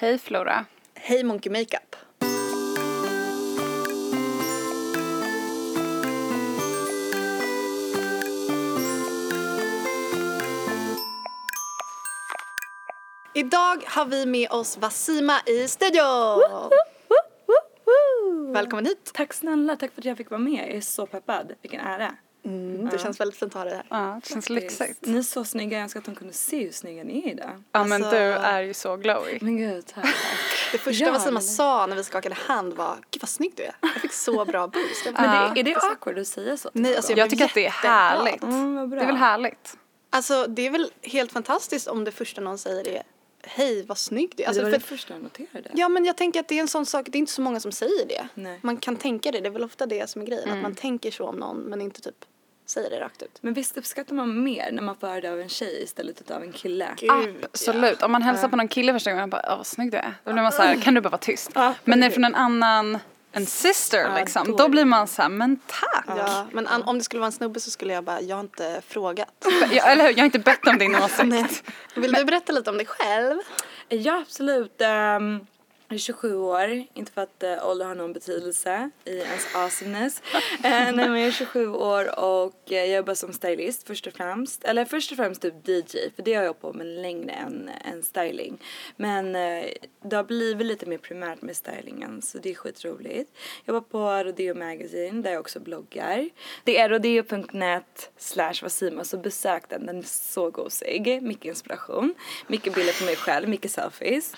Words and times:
Hej 0.00 0.18
Flora. 0.18 0.64
Hej 0.94 1.24
Monkey 1.24 1.52
Makeup. 1.52 1.96
Idag 13.34 13.84
har 13.86 14.04
vi 14.04 14.26
med 14.26 14.50
oss 14.50 14.78
Vasima 14.78 15.40
i 15.46 15.68
studion. 15.68 16.40
Välkommen 18.52 18.86
hit. 18.86 19.10
Tack 19.14 19.32
snälla, 19.32 19.76
tack 19.76 19.92
för 19.92 20.00
att 20.00 20.04
jag 20.04 20.16
fick 20.16 20.30
vara 20.30 20.40
med. 20.40 20.68
Jag 20.68 20.76
är 20.76 20.80
så 20.80 21.06
peppad. 21.06 21.52
Vilken 21.62 21.80
ära. 21.80 22.14
Mm, 22.88 22.96
det 22.98 23.02
känns 23.02 23.20
väldigt 23.20 23.38
fint 23.38 23.52
att 23.56 23.58
ha 23.58 23.64
dig 23.64 23.74
här. 23.74 23.84
Ja, 23.88 24.20
det 24.22 24.28
känns 24.28 24.50
lyxigt. 24.50 24.98
Ni 25.06 25.18
är 25.18 25.22
så 25.22 25.44
snygga, 25.44 25.76
jag 25.76 25.82
önskar 25.82 26.00
att 26.00 26.06
de 26.06 26.14
kunde 26.14 26.32
se 26.34 26.64
hur 26.64 26.72
snygga 26.72 27.04
ni 27.04 27.24
är 27.28 27.32
idag. 27.32 27.62
Ja 27.72 27.84
men 27.84 27.92
Alltså- 28.04 28.10
du 28.18 28.24
är 28.32 28.60
ju 28.62 28.74
så 28.74 28.96
glowy. 28.96 29.38
Men 29.40 29.56
gud, 29.56 29.86
tack. 29.86 30.04
Det 30.72 30.78
första 30.78 31.04
Ja, 31.04 31.12
Vasima 31.12 31.30
men- 31.30 31.42
sa 31.42 31.86
när 31.86 31.96
vi 31.96 32.04
skakade 32.04 32.34
hand 32.34 32.72
var 32.74 32.96
Gud 33.10 33.22
vad 33.22 33.28
snygg 33.28 33.52
du 33.56 33.62
är. 33.62 33.74
Jag 33.80 33.90
fick 33.90 34.12
så 34.12 34.44
bra 34.44 34.66
boost. 34.66 35.04
Bara, 35.04 35.22
Men 35.22 35.54
det, 35.54 35.60
är 35.60 35.64
det 35.64 35.76
awkward 35.76 36.18
att 36.18 36.26
säga 36.26 36.56
så 36.56 36.70
Nej, 36.72 36.96
alltså 36.96 37.12
jag 37.12 37.18
Jag 37.18 37.30
tycker 37.30 37.44
att 37.44 37.54
det 37.54 37.66
är 37.66 37.70
härligt. 37.70 38.42
Mm. 38.42 38.90
Det 38.90 39.00
är 39.00 39.06
väl 39.06 39.16
härligt? 39.16 39.76
Alltså 40.10 40.46
det 40.46 40.66
är 40.66 40.70
väl 40.70 40.90
helt 41.02 41.32
fantastiskt 41.32 41.88
om 41.88 42.04
det 42.04 42.12
första 42.12 42.40
någon 42.40 42.58
säger 42.58 42.88
är 42.88 43.02
Hej 43.42 43.82
vad 43.86 43.98
snygg 43.98 44.32
du 44.36 44.42
är. 44.42 44.46
Alltså, 44.46 44.60
det 44.60 44.64
var 44.64 44.72
för, 44.72 44.78
det 44.78 44.84
första 44.86 45.14
jag 45.14 45.22
noterade. 45.22 45.70
ja 45.74 45.88
men 45.88 46.04
jag 46.04 46.16
tänker 46.16 46.40
att 46.40 46.48
det 46.48 46.54
är 46.56 46.60
en 46.60 46.68
sån 46.68 46.86
sak, 46.86 47.06
det 47.08 47.18
är 47.18 47.20
inte 47.20 47.32
så 47.32 47.42
många 47.42 47.60
som 47.60 47.72
säger 47.72 48.06
det. 48.06 48.28
Nej. 48.34 48.58
Man 48.62 48.76
kan 48.76 48.96
tänka 48.96 49.30
det, 49.32 49.40
det 49.40 49.46
är 49.48 49.50
väl 49.50 49.64
ofta 49.64 49.86
det 49.86 50.10
som 50.10 50.22
är 50.22 50.26
grejen. 50.26 50.44
Mm. 50.44 50.56
Att 50.58 50.62
man 50.62 50.74
tänker 50.74 51.10
så 51.10 51.26
om 51.26 51.36
någon 51.36 51.56
men 51.56 51.80
inte 51.80 52.00
typ 52.00 52.24
säger 52.70 52.90
det 52.90 53.00
rakt 53.00 53.22
ut. 53.22 53.38
Men 53.40 53.54
visst 53.54 53.76
uppskattar 53.76 54.14
man 54.14 54.42
mer 54.44 54.72
när 54.72 54.82
man 54.82 54.96
får 54.96 55.06
höra 55.06 55.20
det 55.20 55.32
av 55.32 55.40
en 55.40 55.48
tjej 55.48 55.82
istället 55.82 56.30
av 56.30 56.42
en 56.42 56.52
kille? 56.52 56.88
Absolut. 57.44 58.02
Om 58.02 58.12
man 58.12 58.22
hälsar 58.22 58.48
på 58.48 58.56
någon 58.56 58.68
kille 58.68 58.92
första 58.92 59.10
gången 59.10 59.22
och 59.22 59.28
bara 59.30 59.42
åh 59.48 59.56
vad 59.56 59.66
snygg 59.66 59.92
du 59.92 59.98
är. 59.98 60.14
Då 60.24 60.32
blir 60.32 60.42
man 60.42 60.52
så 60.52 60.62
här, 60.62 60.80
kan 60.80 60.94
du 60.94 61.00
bara 61.00 61.08
vara 61.08 61.18
tyst? 61.18 61.50
Ja, 61.54 61.74
Men 61.84 62.00
när 62.00 62.08
det 62.08 62.12
är 62.12 62.14
från 62.14 62.24
en 62.24 62.34
annan, 62.34 62.98
en 63.32 63.46
sister 63.46 63.98
Ja, 63.98 64.14
liksom, 64.18 64.46
då 64.46 64.56
då, 64.56 64.68
blir 64.68 64.84
man 64.84 65.06
så 65.06 65.22
här, 65.22 65.28
men 65.28 65.56
tack. 65.66 66.04
Ja, 66.06 66.46
men 66.52 66.66
an, 66.66 66.82
om 66.82 66.98
det 66.98 67.04
skulle 67.04 67.20
vara 67.20 67.26
en 67.26 67.32
snubbe 67.32 67.60
så 67.60 67.70
skulle 67.70 67.92
jag 67.92 68.04
bara, 68.04 68.20
jag 68.20 68.36
har 68.36 68.40
inte 68.40 68.82
frågat. 68.86 69.46
Jag, 69.72 69.92
eller 69.92 70.04
hur, 70.04 70.10
jag 70.10 70.18
har 70.18 70.24
inte 70.24 70.38
bett 70.38 70.66
om 70.66 70.78
din 70.78 70.96
åsikt. 71.04 71.62
Vill 71.94 72.12
du 72.12 72.24
berätta 72.24 72.52
lite 72.52 72.70
om 72.70 72.76
dig 72.76 72.86
själv? 72.86 73.38
Ja, 73.88 74.18
absolut. 74.20 74.82
Um, 75.18 75.46
jag 75.88 75.94
är 75.94 75.98
27 75.98 76.36
år, 76.36 76.84
inte 76.94 77.12
för 77.12 77.22
att 77.22 77.44
uh, 77.44 77.68
ålder 77.68 77.86
har 77.86 77.94
någon 77.94 78.12
betydelse 78.12 78.90
i 79.04 79.18
ens 79.18 79.54
awesomeness. 79.54 80.22
uh, 80.34 80.40
nej 80.62 80.92
men 80.92 81.16
jag 81.16 81.26
är 81.26 81.32
27 81.32 81.68
år 81.68 82.18
och 82.18 82.62
jag 82.64 82.88
jobbar 82.88 83.14
som 83.14 83.32
stylist 83.32 83.86
först 83.86 84.06
och 84.06 84.12
främst. 84.12 84.64
Eller 84.64 84.84
först 84.84 85.10
och 85.10 85.16
främst 85.16 85.42
typ 85.42 85.68
DJ, 85.68 85.98
för 86.16 86.22
det 86.22 86.34
har 86.34 86.44
jag 86.44 86.60
på 86.60 86.72
med 86.72 86.86
längre 86.86 87.32
än, 87.32 87.70
än 87.84 88.02
styling. 88.02 88.62
Men 88.96 89.36
uh, 89.36 89.64
det 90.02 90.16
har 90.16 90.24
blivit 90.24 90.66
lite 90.66 90.86
mer 90.86 90.98
primärt 90.98 91.42
med 91.42 91.56
stylingen 91.56 92.22
så 92.22 92.38
det 92.38 92.50
är 92.50 92.54
skitroligt. 92.54 93.30
Jag 93.64 93.74
jobbar 93.74 93.88
på 93.88 94.28
Rodeo 94.28 94.54
Magazine 94.54 95.22
där 95.22 95.30
jag 95.30 95.40
också 95.40 95.60
bloggar. 95.60 96.28
Det 96.64 96.78
är 96.78 96.88
rodeo.net 96.88 98.10
slash 98.16 98.54
Vasima 98.62 99.04
så 99.04 99.16
besök 99.16 99.68
den, 99.68 99.86
den 99.86 99.98
är 99.98 100.02
så 100.02 100.50
gosig. 100.50 101.22
Mycket 101.22 101.44
inspiration, 101.44 102.14
mycket 102.46 102.74
bilder 102.74 102.98
på 102.98 103.04
mig 103.04 103.16
själv, 103.16 103.48
mycket 103.48 103.70
selfies. 103.70 104.34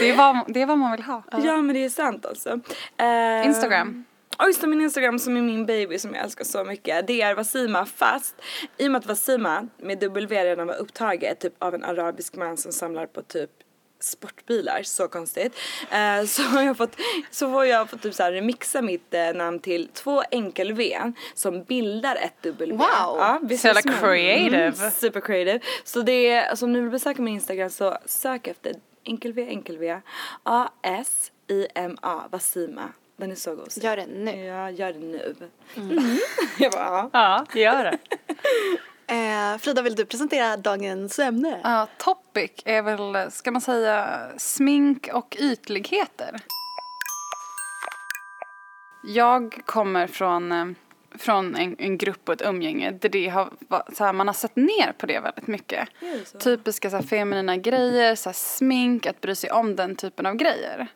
Det 0.00 0.12
vad, 0.12 0.44
det 0.48 0.63
är 0.64 0.68
vad 0.68 0.78
man 0.78 0.92
vill 0.92 1.02
ha. 1.02 1.22
Ja 1.30 1.62
men 1.62 1.74
det 1.74 1.84
är 1.84 1.88
sant 1.88 2.26
alltså. 2.26 2.60
Eh, 2.96 3.46
Instagram. 3.46 4.04
Ja 4.38 4.46
just 4.46 4.62
min 4.62 4.80
Instagram 4.80 5.18
som 5.18 5.36
är 5.36 5.42
min 5.42 5.66
baby 5.66 5.98
som 5.98 6.14
jag 6.14 6.24
älskar 6.24 6.44
så 6.44 6.64
mycket. 6.64 7.06
Det 7.06 7.22
är 7.22 7.34
Vasima 7.34 7.86
fast 7.86 8.34
i 8.78 8.86
och 8.88 8.92
med 8.92 8.98
att 8.98 9.06
Vasima 9.06 9.68
med 9.78 9.98
W 9.98 10.44
redan 10.44 10.66
var 10.66 10.74
upptaget 10.74 11.40
typ 11.40 11.54
av 11.58 11.74
en 11.74 11.84
arabisk 11.84 12.36
man 12.36 12.56
som 12.56 12.72
samlar 12.72 13.06
på 13.06 13.22
typ 13.22 13.50
sportbilar, 14.00 14.82
så 14.82 15.08
konstigt. 15.08 15.56
Eh, 15.90 16.24
så 16.26 16.42
har 16.42 16.62
jag 16.62 16.76
fått, 16.76 16.96
så 17.30 17.50
får 17.50 17.66
jag 17.66 17.90
fått 17.90 18.02
typ 18.02 18.14
så 18.14 18.22
här 18.22 18.32
remixa 18.32 18.82
mitt 18.82 19.14
eh, 19.14 19.32
namn 19.34 19.58
till 19.58 19.88
två 19.88 20.22
enkel-V 20.30 21.12
som 21.34 21.62
bildar 21.64 22.16
ett 22.16 22.42
W. 22.42 22.72
Wow. 22.76 22.80
Ja, 22.88 23.40
Så 23.58 23.66
jävla 23.66 23.82
smart? 23.82 24.00
creative. 24.00 24.72
Mm, 24.78 24.90
super 24.90 25.20
creative. 25.20 25.60
Så 25.84 26.02
det 26.02 26.28
är, 26.28 26.46
alltså 26.48 26.64
om 26.64 26.72
ni 26.72 26.80
vill 26.80 26.90
besöka 26.90 27.22
min 27.22 27.34
Instagram 27.34 27.70
så 27.70 27.98
sök 28.06 28.46
efter 28.46 28.72
enkel-V, 29.04 29.46
enkel-V, 29.48 30.00
A-S-I-M-A, 30.42 32.22
Vasima. 32.30 32.92
Den 33.16 33.30
är 33.30 33.34
så 33.34 33.54
god. 33.54 33.68
Gör 33.76 33.96
det 33.96 34.06
nu. 34.06 34.44
Ja, 34.44 34.70
gör 34.70 34.92
det 34.92 34.98
nu. 34.98 35.36
Mm. 35.76 36.18
jag 36.58 36.72
bara, 36.72 37.10
ja. 37.12 37.46
Ja, 37.52 37.60
gör 37.60 37.84
det. 37.84 37.98
Eh, 39.06 39.58
Frida, 39.58 39.82
vill 39.82 39.94
du 39.94 40.04
presentera 40.04 40.56
dagens 40.56 41.18
ämne? 41.18 41.60
Ja, 41.64 41.88
topic 41.98 42.50
är 42.64 42.82
väl, 42.82 43.30
ska 43.30 43.50
man 43.50 43.60
säga, 43.60 44.28
smink 44.36 45.08
och 45.12 45.36
ytligheter. 45.40 46.40
Jag 49.06 49.60
kommer 49.64 50.06
från, 50.06 50.52
eh, 50.52 50.66
från 51.18 51.54
en, 51.54 51.76
en 51.78 51.98
grupp 51.98 52.28
och 52.28 52.34
ett 52.34 52.42
umgänge 52.42 52.90
där 52.90 53.08
det 53.08 53.28
har, 53.28 53.50
så 53.92 54.04
här, 54.04 54.12
man 54.12 54.26
har 54.26 54.34
sett 54.34 54.56
ner 54.56 54.92
på 54.98 55.06
det 55.06 55.20
väldigt 55.20 55.46
mycket. 55.46 55.88
Det? 56.32 56.38
Typiska 56.38 56.90
så 56.90 56.96
här, 56.96 57.02
feminina 57.02 57.56
grejer, 57.56 58.14
så 58.14 58.28
här, 58.28 58.34
smink, 58.34 59.06
att 59.06 59.20
bry 59.20 59.34
sig 59.34 59.50
om 59.50 59.76
den 59.76 59.96
typen 59.96 60.26
av 60.26 60.34
grejer. 60.34 60.86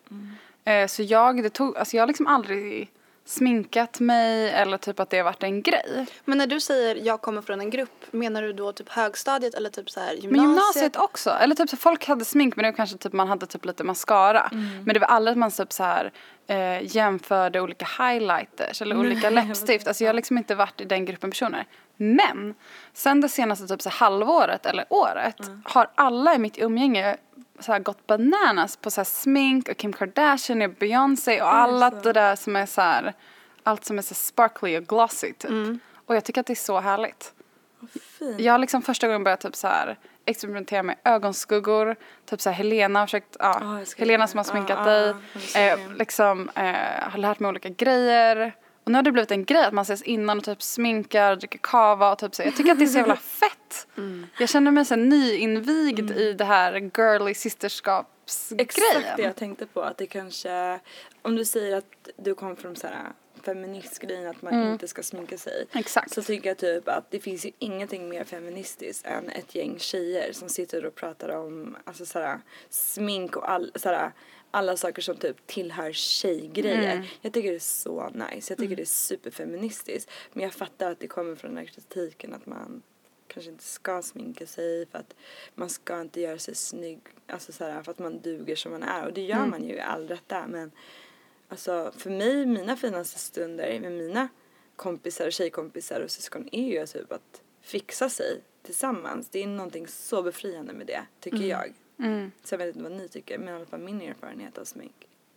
Eh, 0.65 0.87
så 0.87 1.03
jag, 1.03 1.43
det 1.43 1.49
tog, 1.49 1.77
alltså 1.77 1.97
jag 1.97 2.01
har 2.01 2.07
liksom 2.07 2.27
aldrig 2.27 2.89
sminkat 3.29 3.99
mig 3.99 4.49
eller 4.49 4.77
typ 4.77 4.99
att 4.99 5.09
det 5.09 5.17
har 5.17 5.23
varit 5.23 5.43
en 5.43 5.61
grej. 5.61 6.05
Men 6.25 6.37
när 6.37 6.47
du 6.47 6.59
säger 6.59 6.95
jag 6.95 7.21
kommer 7.21 7.41
från 7.41 7.59
en 7.59 7.69
grupp, 7.69 8.05
menar 8.11 8.41
du 8.41 8.53
då 8.53 8.71
typ 8.71 8.89
högstadiet 8.89 9.53
eller 9.53 9.69
typ 9.69 9.89
så 9.89 9.99
här 9.99 10.13
gymnasiet? 10.13 10.31
Men 10.31 10.41
gymnasiet 10.41 10.95
också. 10.95 11.29
Eller 11.29 11.55
typ 11.55 11.69
så 11.69 11.77
folk 11.77 12.07
hade 12.07 12.25
smink 12.25 12.55
men 12.55 12.63
det 12.63 12.71
var 12.71 12.75
kanske 12.75 12.97
typ 12.97 13.13
man 13.13 13.27
hade 13.27 13.45
typ 13.45 13.65
lite 13.65 13.83
mascara. 13.83 14.49
Men 14.85 14.93
det 14.93 14.99
var 14.99 15.07
aldrig 15.07 15.31
att 15.31 15.37
man 15.37 15.51
typ 15.51 15.73
så 15.73 15.83
här 15.83 16.11
eh, 16.47 16.95
jämförde 16.95 17.61
olika 17.61 17.87
highlighters 18.03 18.81
eller 18.81 18.97
olika 18.97 19.29
läppstift. 19.29 19.87
Alltså 19.87 20.03
jag 20.03 20.09
har 20.09 20.15
liksom 20.15 20.37
inte 20.37 20.55
varit 20.55 20.81
i 20.81 20.85
den 20.85 21.05
gruppen 21.05 21.29
personer. 21.29 21.65
Men 21.97 22.55
sen 22.93 23.21
det 23.21 23.29
senaste 23.29 23.67
typ 23.67 23.81
så 23.81 23.89
halvåret 23.89 24.65
eller 24.65 24.85
året 24.89 25.37
har 25.63 25.89
alla 25.95 26.35
i 26.35 26.39
mitt 26.39 26.57
umgänge 26.57 27.17
så 27.59 27.71
här 27.71 27.79
gått 27.79 28.07
bananas 28.07 28.77
på 28.77 28.91
så 28.91 29.05
smink 29.05 29.69
och 29.69 29.77
Kim 29.77 29.93
Kardashian 29.93 30.61
och 30.61 30.69
Beyoncé 30.69 31.41
och 31.41 31.53
alla 31.53 31.89
det 31.89 32.13
där 32.13 32.35
som 32.35 32.55
är 32.55 32.65
så 32.65 32.81
här 32.81 33.13
allt 33.63 33.85
som 33.85 33.97
är 33.97 34.01
så 34.01 34.13
sparkly 34.13 34.77
och 34.77 34.83
glossy 34.87 35.33
typ. 35.33 35.51
Och 36.05 36.15
jag 36.15 36.23
tycker 36.23 36.41
att 36.41 36.47
det 36.47 36.53
är 36.53 36.55
så 36.55 36.79
härligt. 36.79 37.33
Fint. 38.19 38.39
Jag 38.39 38.53
har 38.53 38.57
liksom 38.59 38.81
första 38.81 39.07
gången 39.07 39.23
börjat 39.23 39.41
typ 39.41 39.55
så 39.55 39.67
här 39.67 39.97
experimentera 40.25 40.83
med 40.83 40.95
ögonskuggor. 41.03 41.95
Typ 42.25 42.41
så 42.41 42.49
här 42.49 42.57
Helena 42.57 42.99
har 42.99 43.07
försökt, 43.07 43.35
ja, 43.39 43.79
ska 43.85 44.01
Helena 44.01 44.27
som 44.27 44.37
har 44.37 44.43
sminkat 44.43 44.77
Ja, 44.85 44.91
dig. 44.91 45.13
ska 45.39 45.59
eh, 45.59 45.79
liksom 45.97 46.49
eh, 46.55 46.63
har 47.11 47.17
lärt 47.17 47.39
mig 47.39 47.49
olika 47.49 47.69
grejer. 47.69 48.55
Och 48.89 48.91
nu 48.91 48.97
har 48.97 49.03
det 49.03 49.11
blivit 49.11 49.31
en 49.31 49.45
grej 49.45 49.65
att 49.65 49.73
man 49.73 49.81
ses 49.81 50.01
innan 50.01 50.37
och 50.37 50.43
typ 50.43 50.61
sminkar, 50.61 51.35
dricker 51.35 51.59
kava 51.59 52.11
och 52.11 52.19
typ 52.19 52.35
så. 52.35 52.43
Jag 52.43 52.55
tycker 52.55 52.71
att 52.71 52.79
det 52.79 52.85
är 52.85 52.87
så 52.87 52.97
jävla 52.97 53.15
fett. 53.39 53.87
Mm. 53.97 54.27
Jag 54.39 54.49
känner 54.49 54.71
mig 54.71 54.85
så 54.85 54.95
nyinvigd 54.95 56.11
i 56.11 56.33
det 56.33 56.43
här 56.43 56.73
girly 56.73 57.33
systerskapsgrejen. 57.33 58.65
Exakt 58.65 59.17
det 59.17 59.23
jag 59.23 59.35
tänkte 59.35 59.65
på. 59.65 59.81
Att 59.81 59.97
det 59.97 60.07
kanske, 60.07 60.79
om 61.21 61.35
du 61.35 61.45
säger 61.45 61.77
att 61.77 62.09
du 62.17 62.35
kommer 62.35 62.55
från 62.55 62.75
så 62.75 62.87
här 62.87 63.13
feministgrejen 63.43 64.27
att 64.27 64.41
man 64.41 64.71
inte 64.71 64.87
ska 64.87 65.03
sminka 65.03 65.37
sig. 65.37 65.65
Exakt. 65.73 66.13
Så 66.13 66.21
tycker 66.21 66.49
jag 66.49 66.57
typ 66.57 66.87
att 66.87 67.11
det 67.11 67.19
finns 67.19 67.45
ju 67.45 67.51
ingenting 67.59 68.09
mer 68.09 68.23
feministiskt 68.23 69.05
än 69.05 69.29
ett 69.29 69.55
gäng 69.55 69.79
tjejer 69.79 70.33
som 70.33 70.49
sitter 70.49 70.85
och 70.85 70.95
pratar 70.95 71.29
om 71.29 71.77
alltså 71.83 72.05
såhär 72.05 72.39
smink 72.69 73.35
och 73.35 73.51
all, 73.51 73.71
såhär, 73.75 74.11
alla 74.51 74.77
saker 74.77 75.01
som 75.01 75.17
typ 75.17 75.47
tillhör 75.47 75.91
tjejgrejer. 75.91 77.11
Jag 77.21 77.33
tycker 77.33 77.49
det 77.49 77.55
är 77.55 77.59
så 77.59 78.09
nice. 78.09 78.51
Jag 78.51 78.59
tycker 78.59 78.75
det 78.75 78.83
är 78.83 78.85
superfeministiskt. 78.85 80.11
Men 80.33 80.43
jag 80.43 80.53
fattar 80.53 80.91
att 80.91 80.99
det 80.99 81.07
kommer 81.07 81.35
från 81.35 81.55
den 81.55 81.57
här 81.57 81.73
kritiken 81.73 82.33
att 82.33 82.45
man 82.45 82.81
kanske 83.27 83.51
inte 83.51 83.63
ska 83.63 84.01
sminka 84.01 84.45
sig 84.45 84.85
för 84.85 84.97
att 84.97 85.15
man 85.55 85.69
ska 85.69 86.01
inte 86.01 86.21
göra 86.21 86.37
sig 86.37 86.55
snygg, 86.55 86.99
alltså 87.27 87.51
såhär 87.51 87.83
för 87.83 87.91
att 87.91 87.99
man 87.99 88.19
duger 88.21 88.55
som 88.55 88.71
man 88.71 88.83
är 88.83 89.05
och 89.05 89.13
det 89.13 89.21
gör 89.21 89.45
man 89.45 89.63
ju 89.63 89.73
i 89.73 89.79
all 89.79 90.07
rätta 90.07 90.47
men 90.47 90.71
Alltså 91.49 91.91
för 91.97 92.09
mig, 92.09 92.45
mina 92.45 92.75
finaste 92.75 93.19
stunder 93.19 93.79
med 93.79 93.91
mina 93.91 94.27
kompisar 94.75 95.27
och 95.27 95.33
tjejkompisar 95.33 96.01
och 96.01 96.11
syskon 96.11 96.49
är 96.51 96.79
ju 96.79 96.85
typ 96.85 97.11
att 97.11 97.41
fixa 97.61 98.09
sig 98.09 98.41
tillsammans. 98.63 99.29
Det 99.29 99.43
är 99.43 99.47
någonting 99.47 99.87
så 99.87 100.23
befriande 100.23 100.73
med 100.73 100.87
det, 100.87 101.01
tycker 101.19 101.37
jag. 101.37 101.73
Mm. 101.99 102.31
Så 102.43 102.53
jag 102.53 102.57
vet 102.59 102.67
inte 102.67 102.83
vad 102.83 102.91
ni 102.91 103.07
tycker, 103.07 103.37
men 103.37 103.47
i 103.49 103.51
alla 103.57 103.65
fall 103.65 103.79
min 103.79 104.01
erfarenhet 104.01 104.57
av 104.57 104.63
smink. 104.63 104.95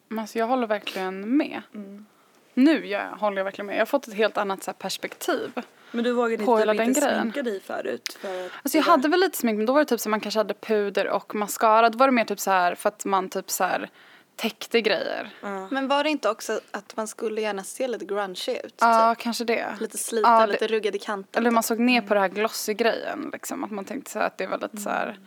Men 0.09 0.19
alltså 0.19 0.39
jag 0.39 0.47
håller 0.47 0.67
verkligen 0.67 1.37
med. 1.37 1.63
Mm. 1.75 2.07
Nu 2.55 2.87
jag, 2.87 3.09
håller 3.11 3.37
jag 3.37 3.45
verkligen 3.45 3.67
med. 3.67 3.75
Jag 3.77 3.81
har 3.81 3.87
fått 3.87 4.09
ett 4.09 4.15
helt 4.15 4.37
annat 4.39 4.63
så 4.63 4.71
här, 4.71 4.77
perspektiv. 4.79 5.53
Men 5.91 6.05
du 6.05 6.13
vågade 6.13 6.45
På 6.45 6.57
typ 6.57 6.61
hela 6.69 6.85
inte 6.85 7.01
den 7.01 7.09
grejen. 7.09 7.21
sminka 7.23 7.43
dig 7.43 7.61
förut? 7.61 8.19
För 8.21 8.47
att 8.47 8.53
Alltså 8.63 8.79
jag 8.79 8.85
hade 8.85 9.09
väl 9.09 9.21
lite 9.21 9.39
smink 9.39 9.57
men 9.57 9.67
då 9.67 9.73
var 9.73 9.81
det 9.81 9.87
typ 9.87 10.01
så 10.01 10.09
man 10.09 10.21
kanske 10.21 10.41
hade 10.41 10.55
puder 10.55 11.09
och 11.09 11.35
mascara. 11.35 11.91
Då 11.91 11.99
var 11.99 12.07
det 12.07 12.13
mer 12.13 12.25
typ 12.25 12.41
så 12.41 12.51
här 12.51 12.75
för 12.75 12.89
att 12.89 13.05
man 13.05 13.29
typ 13.29 13.51
så 13.51 13.65
här 13.65 13.91
täckte 14.37 14.81
grejer. 14.81 15.31
Ja. 15.41 15.69
Men 15.71 15.89
var 15.89 16.05
det 16.05 16.11
inte 16.11 16.31
också 16.31 16.61
att 16.71 16.97
man 16.97 17.09
skulle 17.09 17.41
gärna 17.41 17.65
se 17.65 17.89
lite 17.89 18.05
grungy 18.05 18.57
ut? 18.65 18.75
Ja, 18.81 19.15
Typ? 19.15 19.23
kanske 19.23 19.45
det. 19.45 19.67
Lite 19.81 19.99
Ja, 20.23 20.41
det- 20.47 20.53
lite 20.53 20.67
ruggad 20.67 20.95
i 20.95 20.99
kanten. 20.99 21.41
Eller 21.43 21.51
man 21.51 21.63
såg 21.63 21.79
ner 21.79 22.01
på 22.01 22.15
det 22.15 22.21
här 22.21 22.29
glossy 22.29 22.75
grejen 22.75 23.31
liksom. 23.33 23.65
Att 23.65 23.71
man 23.71 23.85
tänkte 23.85 24.11
så 24.11 24.19
här 24.19 24.27
att 24.27 24.39
det 24.39 24.47
var 24.47 24.59
lite 24.59 24.77
så 24.77 24.91
här. 24.91 25.19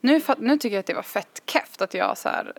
Nu, 0.00 0.20
nu 0.38 0.58
tycker 0.58 0.76
jag 0.76 0.80
att 0.80 0.86
det 0.86 0.94
var 0.94 1.02
fett 1.02 1.42
keft 1.46 1.82
att 1.82 1.94
jag 1.94 2.18
så 2.18 2.28
här, 2.28 2.52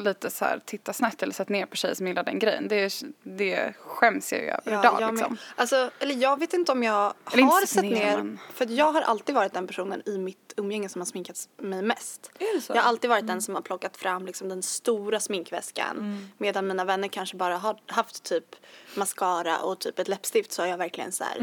lite 0.00 0.30
så 0.30 0.44
här 0.44 0.60
tittar 0.64 0.92
snett 0.92 1.22
eller 1.22 1.32
sett 1.32 1.48
ner 1.48 1.66
på 1.66 1.76
tjejer 1.76 1.94
som 1.94 2.06
gillar 2.06 2.22
den 2.22 2.38
grejen. 2.38 2.68
Det, 2.68 2.92
det 3.22 3.72
skäms 3.80 4.32
jag 4.32 4.40
ju 4.40 4.46
över 4.48 4.62
idag 4.72 4.96
jag 5.00 5.14
liksom. 5.14 5.36
Alltså, 5.56 5.90
eller 5.98 6.14
jag 6.14 6.38
vet 6.38 6.52
inte 6.52 6.72
om 6.72 6.82
jag 6.82 7.14
Eller 7.32 7.42
har 7.42 7.66
sett 7.66 7.82
ner, 7.82 7.90
ner. 7.90 8.16
men- 8.16 8.38
För 8.54 8.66
jag 8.70 8.92
har 8.92 9.02
alltid 9.02 9.34
varit 9.34 9.52
den 9.54 9.66
personen 9.66 10.02
i 10.06 10.18
mitt 10.18 10.52
umgänge 10.56 10.88
som 10.88 11.00
har 11.00 11.06
sminkat 11.06 11.48
mig 11.58 11.82
mest. 11.82 12.30
Jag 12.68 12.76
har 12.76 12.82
alltid 12.88 13.10
varit 13.10 13.26
den 13.26 13.42
som 13.42 13.54
har 13.54 13.62
plockat 13.62 13.96
fram 13.96 14.26
liksom 14.26 14.48
den 14.48 14.62
stora 14.62 15.20
sminkväskan. 15.20 16.28
Medan 16.38 16.66
mina 16.66 16.84
vänner 16.84 17.08
kanske 17.08 17.36
bara 17.36 17.56
har 17.56 17.76
haft 17.86 18.22
typ 18.22 18.56
mascara 18.94 19.58
och 19.58 19.78
typ 19.78 19.98
ett 19.98 20.08
läppstift 20.08 20.52
så 20.52 20.62
har 20.62 20.66
jag 20.66 20.78
verkligen 20.78 21.12
så 21.12 21.24
här 21.24 21.38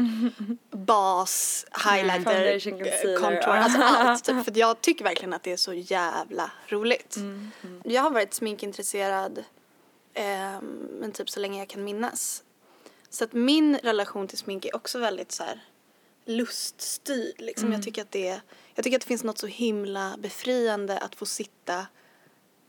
bas, 0.76 1.66
highlighter, 1.84 2.58
Foundation, 2.60 2.80
eh, 3.14 3.20
contour, 3.20 3.56
alltså 3.56 3.82
allt. 3.82 4.24
Typ, 4.24 4.44
för 4.44 4.58
jag 4.58 4.80
tycker 4.80 5.04
verkligen 5.04 5.32
att 5.32 5.42
det 5.42 5.52
är 5.52 5.56
så 5.56 5.72
jävla 5.72 6.50
roligt. 6.66 7.16
Mm, 7.16 7.50
Jag 7.84 8.02
har 8.02 8.10
varit 8.10 8.34
sminkintresserad 8.48 9.44
ehm, 10.14 10.88
men 11.00 11.12
typ 11.12 11.30
så 11.30 11.40
länge 11.40 11.58
jag 11.58 11.68
kan 11.68 11.84
minnas. 11.84 12.44
Så 13.10 13.24
att 13.24 13.32
min 13.32 13.76
relation 13.76 14.28
till 14.28 14.38
smink 14.38 14.64
är 14.64 14.76
också 14.76 14.98
väldigt 14.98 15.32
så 15.32 15.42
här 15.42 15.60
luststyrd. 16.24 17.40
Liksom. 17.40 17.66
Mm. 17.66 17.76
Jag, 17.76 17.84
tycker 17.84 18.02
att 18.02 18.10
det, 18.10 18.40
jag 18.74 18.84
tycker 18.84 18.96
att 18.96 19.00
det 19.02 19.06
finns 19.08 19.24
något 19.24 19.38
så 19.38 19.46
himla 19.46 20.16
befriande 20.18 20.98
att 20.98 21.14
få 21.14 21.26
sitta 21.26 21.86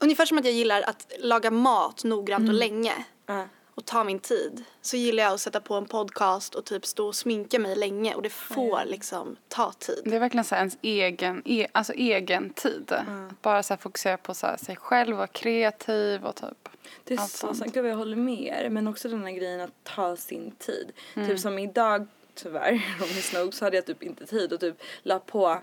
Ungefär 0.02 0.26
som 0.26 0.38
att 0.38 0.46
jag 0.46 0.54
gillar 0.54 0.82
att 0.82 1.12
laga 1.20 1.52
mat 1.52 2.04
noggrant 2.04 2.42
Mm. 2.42 2.50
och 2.56 2.60
länge 2.60 3.06
Ja. 3.26 3.48
Och 3.80 3.86
ta 3.86 4.04
min 4.04 4.20
tid. 4.20 4.64
Så 4.82 4.98
gillar 4.98 5.24
jag 5.24 5.34
att 5.34 5.42
sätta 5.42 5.62
på 5.62 5.76
en 5.76 5.86
podcast 5.86 6.56
och 6.56 6.66
typ 6.66 6.86
stå 6.86 7.08
och 7.08 7.16
sminka 7.16 7.60
mig 7.60 7.76
länge 7.76 8.16
och 8.16 8.22
det 8.22 8.30
får 8.30 8.86
liksom 8.86 9.36
ta 9.48 9.72
tid. 9.72 10.02
Det 10.06 10.16
är 10.16 10.20
verkligen 10.20 10.44
så 10.44 10.56
här 10.56 10.62
ens 10.62 10.78
egen, 10.82 11.42
e, 11.46 11.68
alltså 11.72 11.94
egen 11.94 12.50
tid. 12.50 12.92
Att 12.92 13.42
bara 13.42 13.64
så 13.64 13.74
här 13.74 13.80
fokusera 13.80 14.18
på 14.18 14.34
så 14.34 14.48
här 14.48 14.58
sig 14.58 14.76
själv, 14.76 15.18
vara 15.18 15.28
kreativ 15.28 16.26
och 16.26 16.36
typ 16.36 16.70
Det 17.04 17.14
är 17.14 17.20
allt 17.20 17.32
så 17.32 17.38
sånt. 17.38 17.58
sant. 17.58 17.76
Jag 17.76 17.96
håller 17.96 18.18
med 18.18 18.64
er. 18.66 18.70
Men 18.70 18.88
också 18.88 19.10
den 19.10 19.24
här 19.24 19.32
grejen 19.32 19.62
att 19.62 19.84
ta 19.84 20.16
sin 20.16 20.52
tid. 20.52 20.92
Mm. 21.16 21.28
Typ 21.28 21.40
som 21.40 21.60
idag 21.60 22.08
tyvärr, 22.36 22.74
ironiskt 23.00 23.34
nog, 23.34 23.54
så 23.54 23.66
hade 23.66 23.78
jag 23.78 23.86
typ 23.86 24.04
inte 24.04 24.26
tid 24.26 24.54
och 24.54 24.60
typ 24.60 24.82
la 25.04 25.20
på 25.20 25.62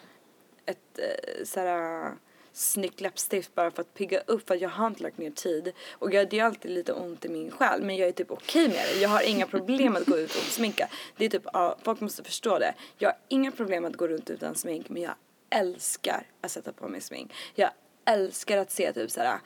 ett 0.66 0.98
eh, 0.98 1.44
såhär 1.44 2.12
snyggt 2.56 3.00
läppstift 3.00 3.54
bara 3.54 3.70
för 3.70 3.80
att 3.80 3.94
pigga 3.94 4.20
upp 4.20 4.46
för 4.46 4.54
att 4.54 4.60
jag 4.60 4.68
har 4.68 4.86
inte 4.86 5.02
lagt 5.02 5.18
ner 5.18 5.30
tid. 5.30 5.72
Och 5.92 6.14
jag, 6.14 6.30
det 6.30 6.38
är 6.38 6.44
alltid 6.44 6.70
lite 6.70 6.92
ont 6.92 7.24
i 7.24 7.28
min 7.28 7.50
själ 7.50 7.82
men 7.82 7.96
jag 7.96 8.08
är 8.08 8.12
typ 8.12 8.30
okej 8.30 8.68
med 8.68 8.86
det. 8.94 9.00
Jag 9.00 9.08
har 9.08 9.22
inga 9.22 9.46
problem 9.46 9.96
att 9.96 10.06
gå 10.06 10.18
ut 10.18 10.30
och 10.30 10.42
sminka. 10.42 10.88
Det 11.16 11.24
är 11.24 11.28
typ, 11.28 11.46
ja, 11.52 11.76
folk 11.82 12.00
måste 12.00 12.24
förstå 12.24 12.58
det. 12.58 12.74
Jag 12.98 13.08
har 13.08 13.16
inga 13.28 13.50
problem 13.50 13.84
att 13.84 13.96
gå 13.96 14.08
runt 14.08 14.30
utan 14.30 14.54
smink 14.54 14.88
men 14.88 15.02
jag 15.02 15.14
älskar 15.50 16.26
att 16.40 16.50
sätta 16.50 16.72
på 16.72 16.88
mig 16.88 17.00
smink. 17.00 17.32
Jag 17.54 17.70
älskar 18.06 18.58
att 18.58 18.70
se 18.70 18.92
typ 18.92 19.10
såhär 19.10 19.38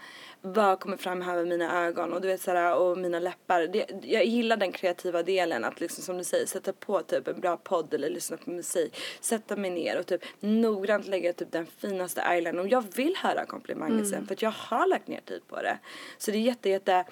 vad 0.43 0.81
kommer 0.81 0.97
fram 0.97 1.21
här 1.21 1.37
med 1.37 1.49
mina 1.49 1.87
ögon 1.87 2.13
och 2.13 2.21
du 2.21 2.29
vet 2.29 2.41
såhär 2.41 2.77
och 2.77 2.99
mina 2.99 3.19
läppar. 3.19 3.67
Det, 3.67 3.87
jag 4.03 4.25
gillar 4.25 4.57
den 4.57 4.73
kreativa 4.73 5.23
delen 5.23 5.65
att 5.65 5.81
liksom 5.81 6.05
som 6.05 6.19
du 6.19 6.25
säger 6.25 6.47
sätta 6.47 6.73
på 6.73 7.03
typ 7.03 7.29
en 7.29 7.41
bra 7.41 7.57
podd 7.57 7.95
eller 7.95 8.11
lyssna 8.11 8.37
på 8.37 8.51
musik. 8.51 8.97
Sätta 9.21 9.57
mig 9.57 9.71
ner 9.71 9.99
och 9.99 10.07
typ 10.07 10.23
noggrant 10.41 11.07
lägga 11.07 11.33
typ 11.33 11.53
den 11.53 11.67
finaste 11.67 12.21
eyelinern 12.21 12.59
och 12.59 12.69
jag 12.69 12.85
vill 12.95 13.17
höra 13.17 13.47
komplimanger 13.47 14.05
sen 14.05 14.27
för 14.27 14.35
att 14.35 14.43
jag 14.43 14.51
har 14.51 14.87
lagt 14.87 15.09
ner 15.09 15.21
tid 15.21 15.43
på 15.49 15.63
det. 15.63 15.79
Så 16.19 16.31
det 16.31 16.37
är 16.37 16.43
jätte 16.43 16.69
jätte 16.69 17.05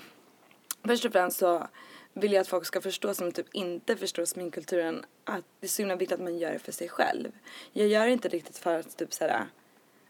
Först 0.84 1.04
och 1.04 1.12
främst 1.12 1.38
så 1.38 1.68
vill 2.12 2.32
jag 2.32 2.40
att 2.40 2.48
folk 2.48 2.66
ska 2.66 2.80
förstå 2.80 3.14
som 3.14 3.32
typ 3.32 3.46
inte 3.52 3.96
förstår 3.96 4.24
sminkkulturen 4.24 5.04
att 5.24 5.44
det 5.60 5.66
är 5.66 5.68
så 5.68 5.82
himla 5.82 5.96
viktigt 5.96 6.14
att 6.14 6.24
man 6.24 6.38
gör 6.38 6.52
det 6.52 6.58
för 6.58 6.72
sig 6.72 6.88
själv. 6.88 7.32
Jag 7.72 7.88
gör 7.88 8.06
det 8.06 8.12
inte 8.12 8.28
riktigt 8.28 8.58
för 8.58 8.74
att 8.74 8.96
typ 8.96 9.14
såhär 9.14 9.46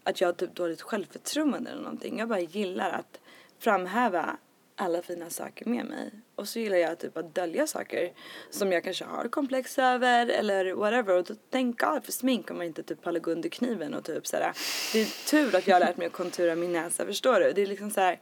att 0.02 0.20
jag 0.20 0.28
har 0.28 0.32
typ 0.32 0.54
dåligt 0.54 0.82
självförtroende 0.82 1.70
eller 1.70 1.82
någonting. 1.82 2.18
Jag 2.18 2.28
bara 2.28 2.40
gillar 2.40 2.90
att 2.90 3.20
framhäva 3.58 4.36
alla 4.76 5.02
fina 5.02 5.30
saker 5.30 5.66
med 5.66 5.86
mig. 5.86 6.10
Och 6.34 6.48
så 6.48 6.58
gillar 6.58 6.76
jag 6.76 6.98
typ 6.98 7.16
att 7.16 7.34
dölja 7.34 7.66
saker 7.66 8.12
som 8.50 8.72
jag 8.72 8.84
kanske 8.84 9.04
har 9.04 9.28
komplex 9.28 9.78
över 9.78 10.26
eller 10.26 10.72
whatever. 10.72 11.16
Och 11.16 11.24
då 11.24 11.34
tänk 11.50 11.80
God 11.80 12.04
för 12.04 12.12
smink 12.12 12.50
om 12.50 12.56
man 12.56 12.66
inte 12.66 12.82
typ 12.82 13.02
pallar 13.02 13.28
under 13.28 13.48
kniven 13.48 13.94
och 13.94 14.04
typ 14.04 14.26
sådär. 14.26 14.52
Det 14.92 15.00
är 15.00 15.30
tur 15.30 15.56
att 15.56 15.66
jag 15.66 15.74
har 15.74 15.80
lärt 15.80 15.96
mig 15.96 16.06
att 16.06 16.12
kontura 16.12 16.54
min 16.54 16.72
näsa, 16.72 17.06
förstår 17.06 17.40
du? 17.40 17.52
Det 17.52 17.62
är 17.62 17.66
liksom 17.66 17.90
såhär, 17.90 18.20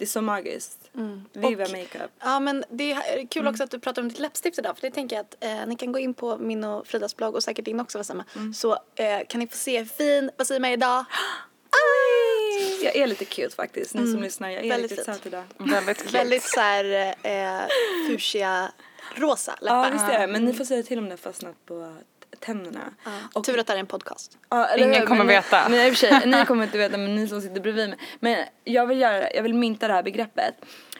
det 0.00 0.04
är 0.04 0.06
så 0.06 0.22
magiskt. 0.22 0.90
Viva 1.32 1.64
Och- 1.64 1.70
makeup. 1.70 2.10
Ja 2.20 2.40
men 2.40 2.64
det 2.70 2.92
är 2.92 3.26
kul 3.26 3.40
Mm. 3.42 3.50
också 3.52 3.64
att 3.64 3.70
du 3.70 3.78
pratar 3.78 4.02
om 4.02 4.08
ditt 4.08 4.18
läppstift 4.18 4.58
idag 4.58 4.78
för 4.78 4.88
det 4.88 4.94
tänker 4.94 5.16
jag 5.16 5.20
att 5.26 5.36
eh, 5.44 5.66
ni 5.66 5.76
kan 5.76 5.92
gå 5.92 5.98
in 5.98 6.14
på 6.14 6.38
min 6.38 6.64
och 6.64 6.86
Fridas 6.86 7.16
blogg 7.16 7.34
och 7.34 7.42
säkert 7.42 7.64
din 7.64 7.80
också 7.80 7.98
vad 7.98 8.06
samma. 8.06 8.24
Mm. 8.36 8.54
Så 8.54 8.72
eh, 8.94 9.20
kan 9.28 9.38
ni 9.38 9.46
få 9.46 9.56
se 9.56 9.78
hur 9.78 9.84
fin 9.86 10.30
Basima 10.38 10.68
är 10.68 10.72
idag. 10.72 11.04
Jag 12.82 12.96
är 12.96 13.06
lite 13.06 13.24
cute 13.24 13.56
faktiskt, 13.56 13.94
ni 13.94 14.12
som 14.12 14.22
lyssnar. 14.22 14.50
Jag 14.50 14.64
är 14.64 14.68
Väldigt 14.68 14.90
riktigt 14.90 15.06
söt 15.06 15.26
idag. 15.26 15.44
Väldigt 15.58 15.98
cute. 15.98 16.12
Väldigt 16.18 16.42
så 16.42 16.60
här 16.60 17.14
eh, 17.22 17.66
fuchsia 18.08 18.72
rosa 19.14 19.54
läppar. 19.60 19.84
Ja 19.84 19.90
visst 19.92 20.04
är 20.04 20.18
det, 20.18 20.26
men 20.26 20.44
ni 20.44 20.52
får 20.54 20.64
säga 20.64 20.82
till 20.82 20.98
om 20.98 21.04
det 21.04 21.10
har 21.10 21.16
fastnat 21.16 21.66
på 21.66 21.94
tänderna. 22.38 22.94
Ja. 23.04 23.10
Och- 23.34 23.44
Tur 23.44 23.58
att 23.58 23.66
det 23.66 23.72
här 23.72 23.76
är 23.78 23.80
en 23.80 23.86
podcast. 23.86 24.38
Ja, 24.48 24.76
Ingen 24.76 24.94
hur? 24.94 25.06
kommer 25.06 25.18
Men 25.24 25.26
veta. 25.26 25.68
Nej 25.68 25.88
i 25.88 25.90
och 25.90 25.96
för 25.96 26.06
sig, 26.06 26.26
ni 26.26 26.44
kommer 26.46 26.64
inte 26.64 26.78
veta 26.78 26.96
men 26.96 27.14
ni 27.14 27.28
som 27.28 27.40
sitter 27.40 27.60
bredvid 27.60 27.88
mig. 27.88 27.98
Men 28.20 28.44
jag 28.64 28.86
vill 28.86 29.00
göra, 29.00 29.32
jag 29.32 29.42
vill 29.42 29.54
mynta 29.54 29.88
det 29.88 29.94
här 29.94 30.02
begreppet. 30.02 30.54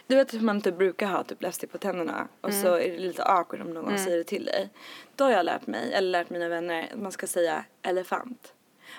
Du 0.06 0.17
vet 0.17 0.35
hur 0.35 0.41
man 0.41 0.61
typ 0.61 0.79
brukar 0.79 1.06
ha 1.06 1.25
typ 1.25 1.43
läppstift 1.43 1.73
på 1.73 1.79
tänderna 1.79 2.29
och 2.41 2.55
så 2.55 2.75
är 2.75 2.91
det 2.91 2.99
lite 2.99 3.25
awkward 3.25 3.61
om 3.61 3.75
någon 3.75 3.99
säger 3.99 4.17
det 4.19 4.25
till 4.25 4.44
dig. 4.44 4.69
Då 5.17 5.25
har 5.25 5.31
jag 5.31 5.44
lärt 5.44 5.67
mig, 5.67 5.93
eller 5.93 6.11
lärt 6.11 6.31
mina 6.31 6.49
vänner, 6.49 6.88
att 6.93 7.00
man 7.00 7.12
ska 7.12 7.27
säga 7.27 7.65
elefant. 7.82 8.53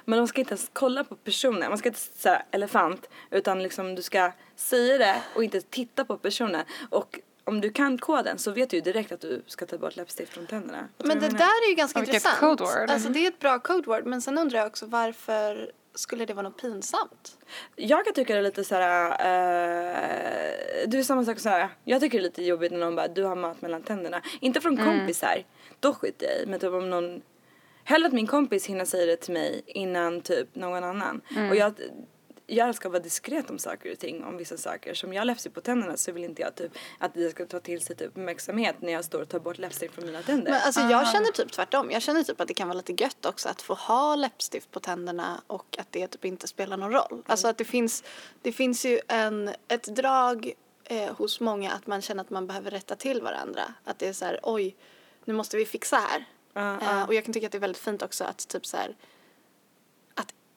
Men 0.05 0.19
man 0.19 0.27
ska 0.27 0.41
inte 0.41 0.51
ens 0.51 0.69
kolla 0.73 1.03
på 1.03 1.15
personen, 1.15 1.69
man 1.69 1.77
ska 1.77 1.89
inte 1.89 1.99
säga 1.99 2.41
elefant 2.51 3.09
utan 3.31 3.63
liksom 3.63 3.95
du 3.95 4.01
ska 4.01 4.31
säga 4.55 4.97
det 4.97 5.15
och 5.35 5.43
inte 5.43 5.61
titta 5.61 6.05
på 6.05 6.17
personen. 6.17 6.63
Och 6.89 7.19
om 7.43 7.61
du 7.61 7.71
kan 7.71 7.97
koden 7.97 8.37
så 8.37 8.51
vet 8.51 8.69
du 8.69 8.77
ju 8.77 8.81
direkt 8.81 9.11
att 9.11 9.21
du 9.21 9.41
ska 9.47 9.65
ta 9.65 9.77
bort 9.77 9.95
läppstift 9.95 10.33
från 10.33 10.47
tänderna. 10.47 10.87
Men 10.97 11.07
det 11.07 11.15
menar? 11.15 11.37
där 11.37 11.65
är 11.65 11.69
ju 11.69 11.75
ganska 11.75 11.99
vilket 11.99 12.15
intressant. 12.15 12.39
code 12.39 12.63
word. 12.63 12.89
Alltså 12.89 13.09
det 13.09 13.25
är 13.25 13.27
ett 13.27 13.39
bra 13.39 13.59
code 13.59 13.87
word 13.87 14.05
men 14.05 14.21
sen 14.21 14.37
undrar 14.37 14.59
jag 14.59 14.67
också 14.67 14.85
varför 14.85 15.71
skulle 15.95 16.25
det 16.25 16.33
vara 16.33 16.47
något 16.47 16.61
pinsamt? 16.61 17.37
Jag 17.75 18.05
kan 18.05 18.13
tycka 18.13 18.33
det 18.33 18.39
är 18.39 18.43
lite 18.43 18.63
såhär, 18.63 19.11
uh, 19.11 20.89
du 20.89 20.99
är 20.99 21.03
samma 21.03 21.25
sak 21.25 21.39
såhär, 21.39 21.69
jag 21.83 22.01
tycker 22.01 22.17
det 22.17 22.21
är 22.21 22.23
lite 22.23 22.43
jobbigt 22.43 22.71
när 22.71 22.79
någon 22.79 22.95
bara 22.95 23.07
du 23.07 23.23
har 23.23 23.35
mat 23.35 23.61
mellan 23.61 23.83
tänderna. 23.83 24.21
Inte 24.39 24.61
från 24.61 24.77
kompisar, 24.77 25.43
då 25.79 25.93
skiter 25.93 26.25
jag 26.25 26.41
i. 26.41 26.45
Men 26.45 26.59
typ 26.59 26.73
om 26.73 26.89
någon, 26.89 27.21
hellre 27.83 28.07
att 28.07 28.13
min 28.13 28.27
kompis 28.27 28.65
hinner 28.65 28.85
säga 28.85 29.05
det 29.05 29.15
till 29.15 29.33
mig 29.33 29.61
innan 29.65 30.21
typ 30.21 30.55
någon 30.55 30.83
annan. 30.83 31.21
Och 31.49 31.55
jag, 31.55 31.73
jag 32.51 32.67
älskar 32.67 32.89
att 32.89 32.93
vara 32.93 33.03
diskret 33.03 33.49
om 33.49 33.59
saker 33.59 33.91
och 33.91 33.99
ting, 33.99 34.23
om 34.23 34.37
vissa 34.37 34.57
saker. 34.57 34.93
Som 34.93 35.13
jag 35.13 35.27
läppstift 35.27 35.55
på 35.55 35.61
tänderna 35.61 35.97
så 35.97 36.11
vill 36.11 36.23
inte 36.23 36.41
jag 36.41 36.55
typ 36.55 36.71
att 36.99 37.13
det 37.13 37.29
ska 37.29 37.45
ta 37.45 37.59
till 37.59 37.81
sig 37.81 37.95
typ 37.95 38.07
uppmärksamhet 38.07 38.75
när 38.81 38.91
jag 38.91 39.05
står 39.05 39.21
och 39.21 39.29
tar 39.29 39.39
bort 39.39 39.57
läppstift 39.57 39.95
från 39.95 40.05
mina 40.05 40.21
tänder. 40.21 40.51
Men 40.51 40.61
alltså 40.61 40.81
jag 40.81 41.07
känner 41.07 41.31
typ 41.31 41.51
tvärtom. 41.51 41.91
Jag 41.91 42.01
känner 42.01 42.23
typ 42.23 42.41
att 42.41 42.47
det 42.47 42.53
kan 42.53 42.67
vara 42.67 42.77
lite 42.77 43.03
gött 43.03 43.25
också 43.25 43.49
att 43.49 43.61
få 43.61 43.73
ha 43.73 44.15
läppstift 44.15 44.71
på 44.71 44.79
tänderna 44.79 45.41
och 45.47 45.77
att 45.79 45.91
det 45.91 46.07
typ 46.07 46.25
inte 46.25 46.47
spelar 46.47 46.77
någon 46.77 46.91
roll. 46.91 47.23
Alltså 47.25 47.47
att 47.47 47.57
det 47.57 47.65
finns, 47.65 48.03
det 48.41 48.51
finns 48.51 48.85
ju 48.85 48.99
en, 49.07 49.51
ett 49.67 49.83
drag 49.83 50.51
eh, 50.83 51.13
hos 51.15 51.39
många 51.39 51.71
att 51.71 51.87
man 51.87 52.01
känner 52.01 52.21
att 52.21 52.29
man 52.29 52.47
behöver 52.47 52.71
rätta 52.71 52.95
till 52.95 53.21
varandra. 53.21 53.61
Att 53.83 53.99
det 53.99 54.07
är 54.07 54.13
så 54.13 54.25
här, 54.25 54.39
oj, 54.43 54.75
nu 55.25 55.33
måste 55.33 55.57
vi 55.57 55.65
fixa 55.65 55.95
här. 55.95 56.25
Ja, 56.53 56.71
Eh, 56.73 56.77
ja. 56.81 57.05
och 57.05 57.13
jag 57.13 57.25
kan 57.25 57.33
tycka 57.33 57.45
att 57.45 57.51
det 57.51 57.57
är 57.57 57.59
väldigt 57.59 57.81
fint 57.81 58.01
också 58.01 58.23
att 58.23 58.47
typ 58.47 58.65
så 58.65 58.77
här 58.77 58.95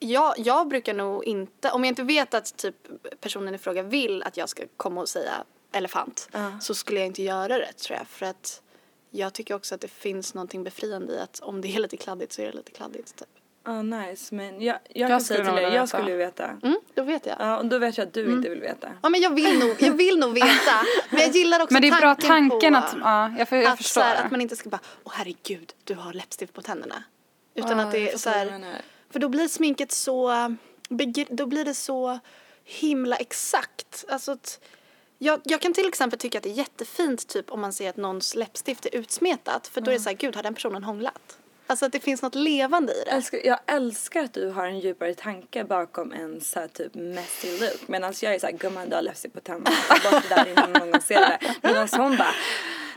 jag, 0.04 0.34
jag 0.38 0.68
brukar 0.68 0.94
nog 0.94 1.24
inte, 1.24 1.70
om 1.70 1.84
jag 1.84 1.90
inte 1.90 2.02
vet 2.02 2.34
att 2.34 2.56
typ 2.56 2.76
personen 3.20 3.54
i 3.54 3.58
fråga 3.58 3.82
vill 3.82 4.22
att 4.22 4.36
jag 4.36 4.48
ska 4.48 4.62
komma 4.76 5.00
och 5.00 5.08
säga 5.08 5.32
elefant 5.72 6.28
Ja. 6.32 6.60
så 6.60 6.74
skulle 6.74 6.98
jag 7.00 7.06
inte 7.06 7.22
göra 7.22 7.58
det 7.58 7.72
tror 7.72 7.98
jag 7.98 8.06
för 8.08 8.26
att 8.26 8.62
jag 9.10 9.32
tycker 9.32 9.54
också 9.54 9.74
att 9.74 9.80
det 9.80 9.88
finns 9.88 10.34
någonting 10.34 10.64
befriande 10.64 11.12
i 11.12 11.18
att 11.18 11.40
om 11.40 11.60
det 11.60 11.74
är 11.74 11.78
lite 11.80 11.96
kladdigt 11.96 12.32
så 12.32 12.42
är 12.42 12.46
det 12.46 12.52
lite 12.52 12.72
kladdigt 12.72 13.16
typ. 13.16 13.28
Ja, 13.66 13.82
nice. 13.82 14.34
Men 14.34 14.62
jag, 14.62 14.78
jag, 14.88 15.08
kan 15.08 15.20
skulle 15.20 15.38
säga 15.38 15.54
till 15.56 15.64
vilja 15.64 15.74
jag 15.78 15.88
skulle 15.88 16.10
ju 16.10 16.16
veta. 16.16 16.44
Mm, 16.62 16.76
då 16.94 17.02
vet 17.02 17.26
jag. 17.26 17.36
Ja, 17.38 17.58
och 17.58 17.66
då 17.66 17.78
vet 17.78 17.98
jag 17.98 18.06
att 18.06 18.14
du 18.14 18.32
inte 18.32 18.48
vill 18.48 18.60
veta. 18.60 18.88
Ja 19.02 19.08
men 19.08 19.20
jag 19.20 19.34
vill 19.34 19.58
nog, 19.58 19.76
jag 19.78 19.92
vill 19.92 20.18
nog 20.18 20.34
veta. 20.34 20.46
Men 21.10 21.20
jag 21.20 21.30
gillar 21.30 21.60
också 21.60 21.72
Men 21.72 21.82
det 21.82 21.88
är 21.88 22.00
bra 22.00 22.14
tanken 22.14 22.72
på 22.72 22.78
att, 22.78 22.96
ja, 23.00 23.34
jag, 23.38 23.48
för, 23.48 23.56
jag 23.56 23.66
att, 23.72 23.76
förstår. 23.78 24.00
så 24.00 24.06
här, 24.06 24.24
att 24.24 24.30
man 24.30 24.40
inte 24.40 24.56
ska 24.56 24.68
bara, 24.68 24.80
åh 25.04 25.12
herregud, 25.16 25.72
du 25.84 25.94
har 25.94 26.12
läppstift 26.12 26.52
på 26.52 26.62
tänderna. 26.62 27.04
Utan 27.54 27.78
Ja, 27.78 27.84
att 27.84 27.92
det 27.92 27.98
jag 27.98 28.12
är 28.14 28.18
så 28.18 28.30
här, 28.30 28.50
menar. 28.50 28.74
För 29.14 29.20
då 29.20 29.28
blir 29.28 29.48
sminket 29.48 29.92
så, 29.92 30.32
då 31.28 31.46
blir 31.46 31.64
det 31.64 31.74
så 31.74 32.18
himla 32.64 33.16
exakt. 33.16 34.04
Alltså 34.08 34.32
att, 34.32 34.60
jag, 35.18 35.40
jag 35.44 35.60
kan 35.60 35.72
till 35.72 35.88
exempel 35.88 36.18
tycka 36.18 36.38
att 36.38 36.44
det 36.44 36.50
är 36.50 36.54
jättefint 36.54 37.28
typ 37.28 37.50
om 37.50 37.60
man 37.60 37.72
ser 37.72 37.90
att 37.90 37.96
någons 37.96 38.34
läppstift 38.34 38.86
är 38.86 38.94
utsmetat 38.94 39.66
för 39.66 39.80
då 39.80 39.90
är 39.90 39.94
det 39.94 40.00
så 40.00 40.08
här, 40.08 40.16
gud 40.16 40.36
har 40.36 40.42
den 40.42 40.54
personen 40.54 40.84
hånglat? 40.84 41.38
Alltså 41.66 41.86
att 41.86 41.92
det 41.92 42.00
finns 42.00 42.22
något 42.22 42.34
levande 42.34 42.92
i 42.92 43.04
det. 43.04 43.10
älskar, 43.10 43.40
jag 43.44 43.58
älskar 43.66 44.24
att 44.24 44.32
du 44.32 44.48
har 44.48 44.66
en 44.66 44.80
djupare 44.80 45.14
tanke 45.14 45.64
bakom 45.64 46.12
en 46.12 46.40
så 46.40 46.60
här 46.60 46.68
typ 46.68 46.94
messy 46.94 47.58
look. 47.58 47.88
Medan 47.88 48.14
jag 48.22 48.34
är 48.34 48.38
såhär, 48.38 48.52
gumman 48.52 48.88
du 48.88 48.94
har 48.94 49.02
läppstift 49.02 49.34
på 49.34 49.40
tänderna, 49.40 49.76
ta 49.88 50.10
bort 50.10 50.22
det 50.28 50.34
där 50.34 50.48
innan 50.50 50.72
någon 50.72 51.00
ser 51.00 51.20
det. 51.20 51.38
Medan 51.62 51.88
hon 51.96 52.16
bara, 52.16 52.34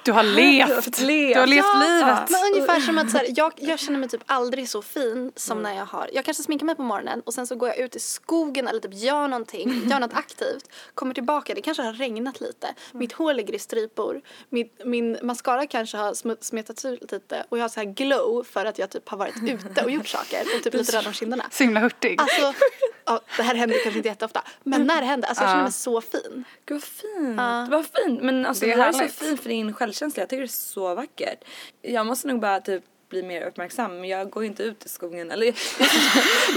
Du 0.07 0.11
har 0.13 0.23
levt. 0.23 0.99
levt. 0.99 1.33
Du 1.33 1.39
har 1.39 1.47
levt 1.47 1.65
Ja, 1.65 1.83
livet. 1.99 2.29
Men 2.29 2.53
ungefär 2.53 2.79
som 2.79 2.97
att 2.97 3.11
så 3.11 3.17
här, 3.17 3.25
jag, 3.35 3.53
jag 3.57 3.79
känner 3.79 3.99
mig 3.99 4.09
typ 4.09 4.21
aldrig 4.25 4.69
så 4.69 4.81
fin 4.81 5.31
som 5.35 5.63
när 5.63 5.75
jag 5.77 5.85
har, 5.85 6.09
jag 6.13 6.25
kanske 6.25 6.43
sminkar 6.43 6.65
mig 6.65 6.75
på 6.75 6.81
morgonen 6.81 7.21
och 7.25 7.33
sen 7.33 7.47
så 7.47 7.55
går 7.55 7.69
jag 7.69 7.77
ut 7.77 7.95
i 7.95 7.99
skogen 7.99 8.67
eller 8.67 8.79
typ 8.79 8.93
gör 8.93 9.27
någonting, 9.27 9.83
gör 9.89 9.99
något 9.99 10.13
aktivt, 10.13 10.69
kommer 10.93 11.13
tillbaka, 11.13 11.53
det 11.53 11.61
kanske 11.61 11.83
har 11.83 11.93
regnat 11.93 12.41
lite, 12.41 12.67
mitt 12.91 13.13
hår 13.13 13.33
ligger 13.33 13.55
i 13.55 13.59
strypor, 13.59 14.21
mitt, 14.49 14.81
min 14.85 15.17
mascara 15.21 15.67
kanske 15.67 15.97
har 15.97 16.11
sm- 16.13 16.37
smetats 16.41 16.85
ut 16.85 17.11
lite 17.11 17.45
och 17.49 17.57
jag 17.57 17.63
har 17.63 17.69
så 17.69 17.79
här 17.79 17.87
glow 17.87 18.43
för 18.43 18.65
att 18.65 18.79
jag 18.79 18.89
typ 18.89 19.09
har 19.09 19.17
varit 19.17 19.35
ute 19.47 19.83
och 19.83 19.91
gjort 19.91 20.07
saker 20.07 20.41
och 20.57 20.63
typ 20.63 20.73
lite 20.73 20.97
röd 20.97 21.07
om 21.07 21.13
kinderna. 21.13 21.45
Så 21.51 21.63
himla 21.63 21.79
hurtig. 21.79 22.21
Alltså, 22.21 22.53
ja, 23.07 23.21
det 23.37 23.43
här 23.43 23.55
händer 23.55 23.77
kanske 23.83 23.97
inte 23.99 24.09
jätteofta, 24.09 24.43
men 24.63 24.87
när 24.87 25.01
det 25.01 25.07
händer, 25.07 25.27
alltså 25.27 25.43
jag 25.43 25.51
känner 25.51 25.63
mig 25.63 25.71
så 25.71 26.01
fin. 26.01 26.43
Gud 26.65 26.75
vad 26.75 26.83
fint. 26.83 27.37
Ja. 27.37 27.67
Vad 27.69 27.85
fint. 27.85 28.21
Men 28.21 28.45
alltså 28.45 28.65
Det 28.65 28.71
det, 28.75 28.81
är 28.81 28.91
där 28.91 29.03
är 29.03 29.07
så 29.07 29.13
fint 29.25 29.41
för 29.41 29.49
din 29.49 29.73
självkänsla. 29.73 30.21
Jag 30.21 30.29
tycker 30.29 30.41
det 30.41 30.45
är 30.45 30.47
så 30.47 30.95
vackert. 30.95 31.43
Jag 31.81 32.05
måste 32.05 32.27
nog 32.27 32.39
bara 32.39 32.59
typ 32.61 32.83
bli 33.09 33.23
mer 33.23 33.41
uppmärksam 33.47 33.99
men 33.99 34.09
jag 34.09 34.29
går 34.29 34.43
inte 34.43 34.63
ut 34.63 34.85
i 34.85 34.89
skogen 34.89 35.31
eller 35.31 35.45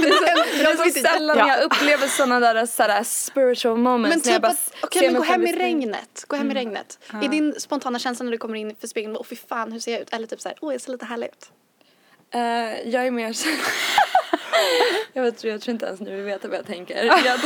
det 0.02 0.08
är 0.08 0.12
så, 0.12 0.24
det 0.58 0.84
är 0.84 0.90
så 0.92 1.00
sällan 1.00 1.38
Ja. 1.38 1.48
jag 1.48 1.62
upplever 1.64 2.08
sådana 2.08 2.40
där 2.40 2.66
sådär 2.66 3.02
spiritual 3.02 3.76
moments 3.76 4.16
Men 4.16 4.22
när 4.24 4.32
jag 4.32 4.52
typ 4.52 4.72
bara 4.80 4.86
att, 4.88 4.92
ser 4.94 5.10
men 5.10 5.14
gå 5.14 5.22
hem 5.22 5.46
i 5.46 5.52
regnet, 5.52 6.24
gå 6.26 6.36
hem 6.36 6.50
i 6.50 6.54
regnet. 6.54 6.98
Är 7.22 7.28
din 7.28 7.60
spontana 7.60 7.98
känsla 7.98 8.24
när 8.24 8.32
du 8.32 8.38
kommer 8.38 8.54
in 8.58 8.76
för 8.80 8.88
spegeln, 8.88 9.16
åh 9.16 9.24
fy 9.24 9.36
fan 9.36 9.72
hur 9.72 9.80
ser 9.80 9.92
jag 9.92 10.00
ut? 10.00 10.12
Eller 10.12 10.26
typ 10.26 10.40
såhär, 10.40 10.58
åh 10.60 10.72
jag 10.74 10.80
ser 10.80 10.92
lite 10.92 11.04
härlig 11.04 11.26
ut. 11.26 11.50
Eh, 12.34 12.40
jag 12.90 13.06
är 13.06 13.10
mer 13.10 13.32
jag, 15.12 15.22
vet, 15.22 15.44
jag 15.44 15.60
tror 15.60 15.72
inte 15.72 15.86
ens 15.86 16.00
ni 16.00 16.10
vill 16.10 16.24
veta 16.24 16.48
vad 16.48 16.58
jag 16.58 16.66
tänker. 16.66 17.04
Jag, 17.04 17.40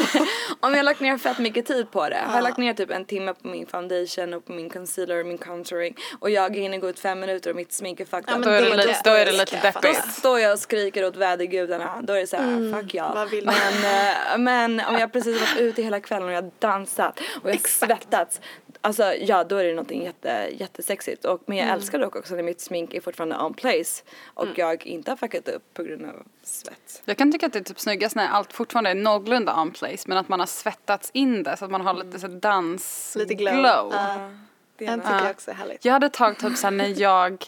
om 0.60 0.70
jag 0.70 0.78
har 0.78 0.82
lagt 0.82 1.00
ner 1.00 1.18
fett 1.18 1.38
mycket 1.38 1.66
tid 1.66 1.90
på 1.90 2.08
det. 2.08 2.22
Har 2.26 2.34
jag 2.34 2.42
lagt 2.42 2.58
ner 2.58 2.74
typ 2.74 2.90
en 2.90 3.04
timme 3.04 3.34
på 3.34 3.48
min 3.48 3.66
foundation 3.66 4.34
och 4.34 4.44
på 4.44 4.52
min 4.52 4.70
concealer 4.70 5.20
och 5.20 5.26
min 5.26 5.38
contouring 5.38 5.96
och 6.18 6.30
jag 6.30 6.56
hinner 6.56 6.78
gå 6.78 6.88
ut 6.88 6.98
fem 6.98 7.20
minuter 7.20 7.50
och 7.50 7.56
mitt 7.56 7.72
smink 7.72 8.00
är 8.00 8.04
fucked 8.04 8.34
Ja, 8.34 8.38
Då 8.38 8.50
är 8.50 8.62
det 8.62 8.76
lite, 8.76 9.00
då 9.04 9.10
är 9.10 9.26
det 9.26 9.32
lite 9.32 9.56
fatta. 9.56 9.80
Då 9.80 9.88
deppigt. 9.88 10.14
står 10.14 10.40
jag 10.40 10.52
och 10.52 10.58
skriker 10.58 11.04
åt 11.04 11.16
vädergudarna. 11.16 12.00
Då 12.02 12.12
är 12.12 12.20
det 12.20 12.26
så 12.26 12.36
här, 12.36 12.80
fuck 12.80 12.94
ja. 12.94 13.26
men, 13.44 13.48
eh, 13.84 14.38
men 14.38 14.80
om 14.80 14.94
jag 14.94 15.12
precis 15.12 15.40
varit 15.40 15.58
ute 15.58 15.82
hela 15.82 16.00
kvällen 16.00 16.28
och 16.28 16.34
jag 16.34 16.50
dansat 16.58 17.20
och 17.42 17.50
jag 17.50 17.54
har 17.54 17.68
svettats. 17.68 18.40
Alltså 18.80 19.14
ja, 19.14 19.44
då 19.44 19.56
är 19.56 19.64
det 19.64 19.70
någonting 19.70 20.04
jätte, 20.04 20.48
jättesexigt. 20.52 21.24
Och, 21.24 21.42
men 21.46 21.56
jag 21.56 21.68
älskar 21.68 21.98
dock 21.98 22.16
också 22.16 22.34
när 22.34 22.42
mitt 22.42 22.60
smink 22.60 22.94
är 22.94 23.00
fortfarande 23.00 23.38
on 23.38 23.54
place 23.54 24.02
och 24.24 24.48
jag 24.54 24.86
inte 24.86 25.10
har 25.10 25.16
fuckat 25.16 25.48
upp 25.48 25.74
på 25.74 25.82
grund 25.82 26.04
av 26.06 26.26
svett. 26.42 27.02
Jag 27.04 27.16
kan 27.16 27.32
tycka 27.32 27.46
att 27.46 27.52
det 27.52 27.58
är 27.58 27.64
typ 27.64 27.80
snyggast 27.80 28.16
när 28.16 28.28
allt 28.28 28.52
fortfarande 28.52 28.90
är 28.90 28.94
någorlunda 28.94 29.60
on 29.60 29.70
place 29.70 30.04
men 30.06 30.18
att 30.18 30.28
man 30.28 30.40
har 30.40 30.46
svettats 30.46 31.10
in 31.14 31.42
det 31.42 31.56
så 31.56 31.64
att 31.64 31.70
man 31.70 31.80
har 31.80 31.94
lite 31.94 32.18
så 32.18 32.28
dans 32.28 33.16
Lite 33.18 33.34
glow. 33.34 33.54
glow. 33.54 33.92
Ja. 33.92 34.30
Det 34.78 34.86
Den 34.86 35.00
tycker 35.00 35.14
jag 35.14 35.30
också 35.30 35.50
är 35.50 35.54
härligt. 35.54 35.84
Jag 35.84 35.92
hade 35.92 36.06
ett 36.06 36.12
tag 36.12 36.38
typ 36.38 36.56
såhär 36.56 36.72
när 36.72 37.00
jag 37.00 37.44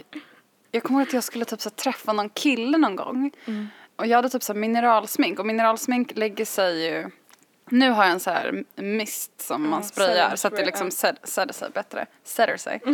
Jag 0.70 0.82
kommer 0.82 1.00
ihåg 1.00 1.08
att 1.08 1.14
jag 1.14 1.24
skulle 1.24 1.44
typ 1.44 1.60
så 1.60 1.68
här 1.68 1.74
träffa 1.76 2.12
någon 2.12 2.28
kille 2.28 2.78
någon 2.78 2.96
gång 2.96 3.30
Och 3.96 4.06
jag 4.06 4.16
hade 4.18 4.28
typ 4.28 4.42
så 4.42 4.52
här 4.52 4.60
mineralsmink 4.60 5.38
och 5.38 5.46
mineralsmink 5.46 6.12
lägger 6.16 6.44
sig 6.44 6.86
ju 6.86 7.10
Nu 7.70 7.90
har 7.90 8.04
jag 8.04 8.12
en 8.12 8.20
så 8.20 8.30
här 8.30 8.64
mist 8.76 9.40
som 9.40 9.70
man 9.70 9.84
sprayar 9.84 10.36
så 10.36 10.48
att 10.48 10.56
det 10.56 10.64
liksom 10.64 10.90
sätter 10.90 11.52
sig 11.52 11.70
bättre. 11.70 12.06
Sätter 12.24 12.56
sig. 12.56 12.82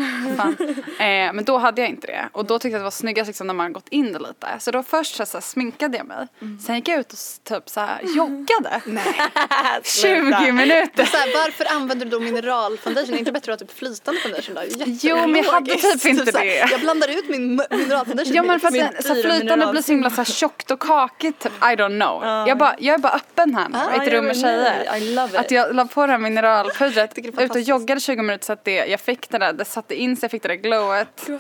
Eh, 0.93 1.33
men 1.33 1.45
då 1.45 1.59
hade 1.59 1.81
jag 1.81 1.91
inte 1.91 2.07
det. 2.07 2.29
Och 2.33 2.45
då 2.45 2.59
tyckte 2.59 2.73
jag 2.73 2.81
det 2.81 2.85
var 2.85 2.91
snyggast 2.91 3.27
liksom 3.27 3.47
när 3.47 3.55
man 3.55 3.73
gått 3.73 3.89
in 3.89 4.13
det 4.13 4.19
lite. 4.19 4.47
Så 4.59 4.71
då 4.71 4.83
först 4.83 5.17
så, 5.17 5.27
så 5.27 5.37
här, 5.37 5.43
sminkade 5.43 5.97
jag 5.97 6.07
mig. 6.07 6.27
Sen 6.67 6.75
gick 6.75 6.89
jag 6.89 7.01
ut 7.01 7.13
och 7.13 7.19
typ 7.45 7.69
så 7.69 7.81
här 7.81 8.01
joggade. 8.17 8.81
Nej. 8.87 9.15
20 9.85 10.53
minuter. 10.53 11.05
Så 11.05 11.17
här, 11.17 11.45
varför 11.45 11.77
använder 11.77 12.07
du 12.07 12.11
då 12.11 12.21
mineralfoundation? 12.21 13.09
Är 13.09 13.13
det 13.13 13.19
inte 13.19 13.33
bättre 13.33 13.53
att 13.53 13.61
ha 13.61 13.67
typ 13.67 13.79
flytande 13.79 14.21
foundation 14.21 14.55
då? 14.55 14.63
Jo, 14.87 15.17
men 15.17 15.35
jag 15.35 15.53
hade 15.53 15.75
typ 15.75 16.05
inte 16.05 16.39
här, 16.39 16.45
det. 16.45 16.71
Jag 16.71 16.81
blandar 16.81 17.09
ut 17.09 17.29
min 17.29 17.63
mineralfoundation 17.71 18.35
Ja 18.35 18.43
men 18.43 18.61
för 18.61 18.69
att 18.69 18.75
den, 18.75 19.03
så 19.03 19.15
dyra 19.15 19.31
flytande 19.31 19.67
blir 19.67 19.83
så 19.83 19.93
himla 19.93 20.11
så 20.11 20.17
här 20.17 20.25
tjockt 20.25 20.71
och 20.71 20.81
kakigt 20.81 21.43
typ. 21.43 21.53
I 21.53 21.77
don't 21.77 22.01
know. 22.01 22.49
Jag, 22.49 22.59
bara, 22.59 22.75
jag 22.79 22.95
är 22.95 22.99
bara 22.99 23.13
öppen 23.13 23.55
här 23.55 23.69
nu 23.69 23.79
i 23.79 24.07
ett 24.07 24.13
rum 24.13 24.25
med 24.25 24.37
men 24.37 24.62
tjejer. 24.65 24.97
I 24.97 25.15
love 25.15 25.29
it. 25.29 25.37
Att 25.37 25.51
jag 25.51 25.75
la 25.75 25.87
på 25.87 26.07
det 26.07 26.13
här 26.13 26.19
mineralpudret, 26.19 27.19
ut 27.19 27.51
och 27.51 27.61
joggade 27.61 28.01
20 28.01 28.23
minuter 28.23 28.45
så 28.45 28.53
att 28.53 28.65
det, 28.65 28.87
jag 28.87 29.01
fick 29.01 29.31
det 29.31 29.39
där, 29.39 29.53
det 29.53 29.65
satte 29.65 29.95
in 29.95 30.17
sig, 30.17 30.25
jag 30.25 30.31
fick 30.31 30.43
det 30.43 30.49
där 30.49 30.55
glowet. 30.55 31.31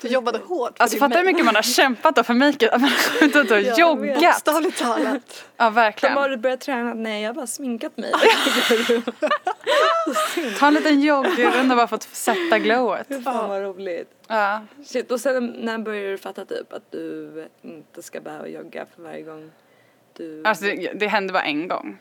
Du 0.00 0.08
jobbade 0.08 0.38
hårt. 0.38 0.76
för 0.76 0.82
Alltså 0.82 0.98
fattar 0.98 1.14
du 1.16 1.20
hur 1.20 1.26
mycket 1.26 1.44
man 1.44 1.54
har 1.54 1.62
kämpat 1.62 2.16
då 2.16 2.24
för 2.24 2.34
makeet? 2.34 2.72
Att 2.72 2.80
man 2.80 2.90
har 2.90 3.26
gått 3.26 3.36
ut 3.36 3.50
och 3.50 3.60
Ja, 3.60 3.78
joggat. 3.78 4.18
Bokstavligt 4.20 4.78
talat. 4.78 5.44
Ja 5.56 5.70
verkligen. 5.70 6.16
har 6.16 6.28
du 6.28 6.36
börjat 6.36 6.60
träna? 6.60 6.94
Nej 6.94 7.22
jag 7.22 7.28
har 7.28 7.34
bara 7.34 7.46
sminkat 7.46 7.96
mig. 7.96 8.12
Ta 10.58 10.66
en 10.66 10.74
liten 10.74 11.00
joggrunda 11.00 11.76
bara 11.76 11.88
för 11.88 11.96
att 11.96 12.02
sätta 12.02 12.58
glowet. 12.58 13.06
Fan 13.24 13.48
vad 13.48 13.62
roligt. 13.62 14.08
Ja. 14.28 14.60
Shit, 14.86 15.10
och 15.10 15.20
sen 15.20 15.46
när 15.46 15.78
började 15.78 16.10
du 16.10 16.18
fatta 16.18 16.44
typ 16.44 16.72
att 16.72 16.90
du 16.90 17.30
inte 17.62 18.02
ska 18.02 18.20
behöva 18.20 18.48
jogga 18.48 18.86
för 18.96 19.02
varje 19.02 19.22
gång 19.22 19.50
du... 20.20 20.42
Alltså 20.44 20.64
det, 20.64 20.92
det 20.94 21.06
hände 21.08 21.32
bara 21.32 21.42
en 21.42 21.68
gång. 21.68 21.98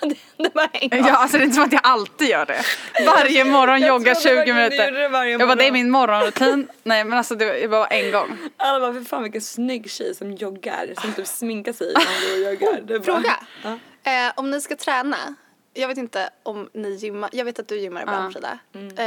det 0.36 0.54
var 0.54 0.68
en 0.72 0.88
gång. 0.88 0.98
Ja 1.08 1.16
alltså 1.16 1.36
det 1.36 1.42
är 1.42 1.44
inte 1.44 1.54
som 1.54 1.64
att 1.64 1.72
jag 1.72 1.80
alltid 1.84 2.28
gör 2.28 2.46
det. 2.46 2.60
Varje 3.06 3.44
morgon 3.44 3.80
Jag 3.80 3.88
joggar 3.88 4.14
trodde 4.14 4.28
20 4.28 4.34
verkligen 4.34 4.56
du 4.56 4.62
minuter. 4.76 4.92
det 4.92 5.08
varje 5.08 5.30
Jag 5.30 5.40
bara 5.40 5.54
det 5.54 5.62
är 5.66 5.70
morgon. 5.70 5.72
min 5.72 5.90
morgonrutin. 5.90 6.68
Nej 6.82 7.04
men 7.04 7.18
alltså 7.18 7.34
det 7.34 7.44
var- 7.46 7.68
bara 7.68 7.86
en 7.86 8.12
gång. 8.12 8.38
Alla 8.56 8.80
bara, 8.80 8.92
för 8.92 9.00
fan 9.00 9.22
vilken 9.22 9.40
snygg 9.40 9.90
tjej 9.90 10.14
som 10.14 10.32
joggar, 10.32 10.94
som 11.00 11.12
typ 11.12 11.26
sminkar 11.26 11.72
sig 11.72 11.92
när 11.94 12.32
och 12.46 12.52
joggar. 12.52 12.80
Det 12.82 12.94
är 12.94 12.98
bara- 12.98 13.04
Fråga. 13.04 13.36
Ja. 13.64 13.78
Eh, 14.12 14.32
om 14.36 14.50
ni 14.50 14.60
ska 14.60 14.76
träna, 14.76 15.16
jag 15.74 15.88
vet 15.88 15.98
inte 15.98 16.30
om 16.42 16.68
ni 16.74 16.88
gymmar, 16.94 17.30
jag 17.32 17.44
vet 17.44 17.58
att 17.58 17.68
du 17.68 17.78
gymmar 17.80 18.02
ibland 18.02 18.24
Ja. 18.26 18.32
Frida. 18.32 18.58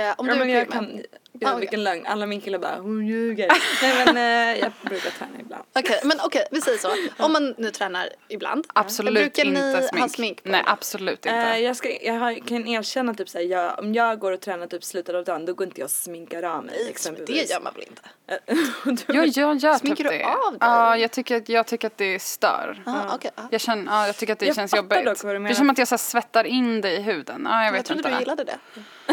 Eh, 0.07 0.13
om 0.17 0.27
Ja, 0.27 0.33
du 0.33 0.39
men 0.39 0.49
jag 0.49 0.59
gymmet. 0.59 0.71
kan, 0.71 1.01
Ja, 1.31 1.47
okej. 1.49 1.59
vilken 1.59 1.83
lögn. 1.83 2.05
Alla 2.05 2.25
min 2.25 2.41
killar 2.41 2.59
bara, 2.59 2.75
hon 2.79 3.07
ljuger. 3.07 3.47
Nej 3.81 4.05
men 4.05 4.17
eh, 4.17 4.59
jag 4.59 4.71
brukar 4.81 5.09
träna 5.09 5.31
ibland. 5.39 5.63
Okej, 5.73 5.99
men 6.03 6.17
okej, 6.23 6.47
vi 6.51 6.61
säger 6.61 6.77
så. 6.77 6.89
Om 7.23 7.33
man 7.33 7.55
nu 7.57 7.71
tränar 7.71 8.09
ibland. 8.27 8.65
Absolut 8.73 9.13
brukar 9.13 9.45
inte 9.45 9.61
ni 9.81 9.87
smink. 9.87 10.01
ha 10.01 10.09
smink 10.09 10.43
på? 10.43 10.49
Nej 10.49 10.63
absolut 10.65 11.25
inte. 11.25 11.29
Eh, 11.37 11.57
jag, 11.59 11.75
ska, 11.75 11.89
jag 12.01 12.13
har, 12.13 12.47
kan 12.47 12.67
erkänna 12.67 13.13
typ 13.13 13.29
såhär, 13.29 13.45
jag, 13.45 13.79
om 13.79 13.93
jag 13.93 14.19
går 14.19 14.31
och 14.31 14.41
tränar 14.41 14.67
typ 14.67 14.83
slutet 14.83 15.15
av 15.15 15.23
dagen 15.23 15.45
då 15.45 15.53
går 15.53 15.67
inte 15.67 15.79
jag 15.81 15.85
och 15.85 15.91
sminkar 15.91 16.43
av 16.43 16.63
mig 16.65 16.89
exempelvis. 16.89 17.47
det 17.47 17.53
gör 17.53 17.61
man 17.61 17.73
väl 17.73 17.83
inte? 17.83 18.01
Jo, 19.13 19.23
jag 19.25 19.55
gör 19.57 19.77
Sminkar 19.77 20.03
typ 20.03 20.11
du 20.11 20.17
det. 20.17 20.25
av 20.25 20.51
dig? 20.51 20.57
Ja, 20.61 20.97
jag 20.97 21.11
tycker, 21.11 21.37
att- 21.37 21.49
jag 21.49 21.67
tycker 21.67 21.87
att 21.87 21.97
det 21.97 22.19
stör. 22.21 22.83
Ah, 22.85 23.15
okej, 23.15 23.31
ah. 23.35 23.41
Jag, 23.51 23.61
känner, 23.61 23.85
ja, 23.91 24.07
jag 24.07 24.17
tycker 24.17 24.33
att 24.33 24.39
det 24.39 24.45
Jag 24.45 24.55
känns 24.55 24.75
jobbigt. 24.75 25.05
dock 25.05 25.23
vad 25.23 25.29
du 25.29 25.33
det 25.33 25.37
är 25.37 25.39
menar. 25.39 25.55
som 25.55 25.69
att 25.69 25.77
jag 25.77 25.87
så 25.87 25.97
svettar 25.97 26.43
in 26.43 26.81
det 26.81 26.91
i 26.91 27.01
huden. 27.01 27.41
Ja, 27.49 27.57
jag 27.59 27.65
Jag 27.67 27.71
vet 27.71 27.85
trodde 27.85 27.99
inte. 27.99 28.09
du 28.11 28.19
gillade 28.19 28.43
det. 28.43 28.57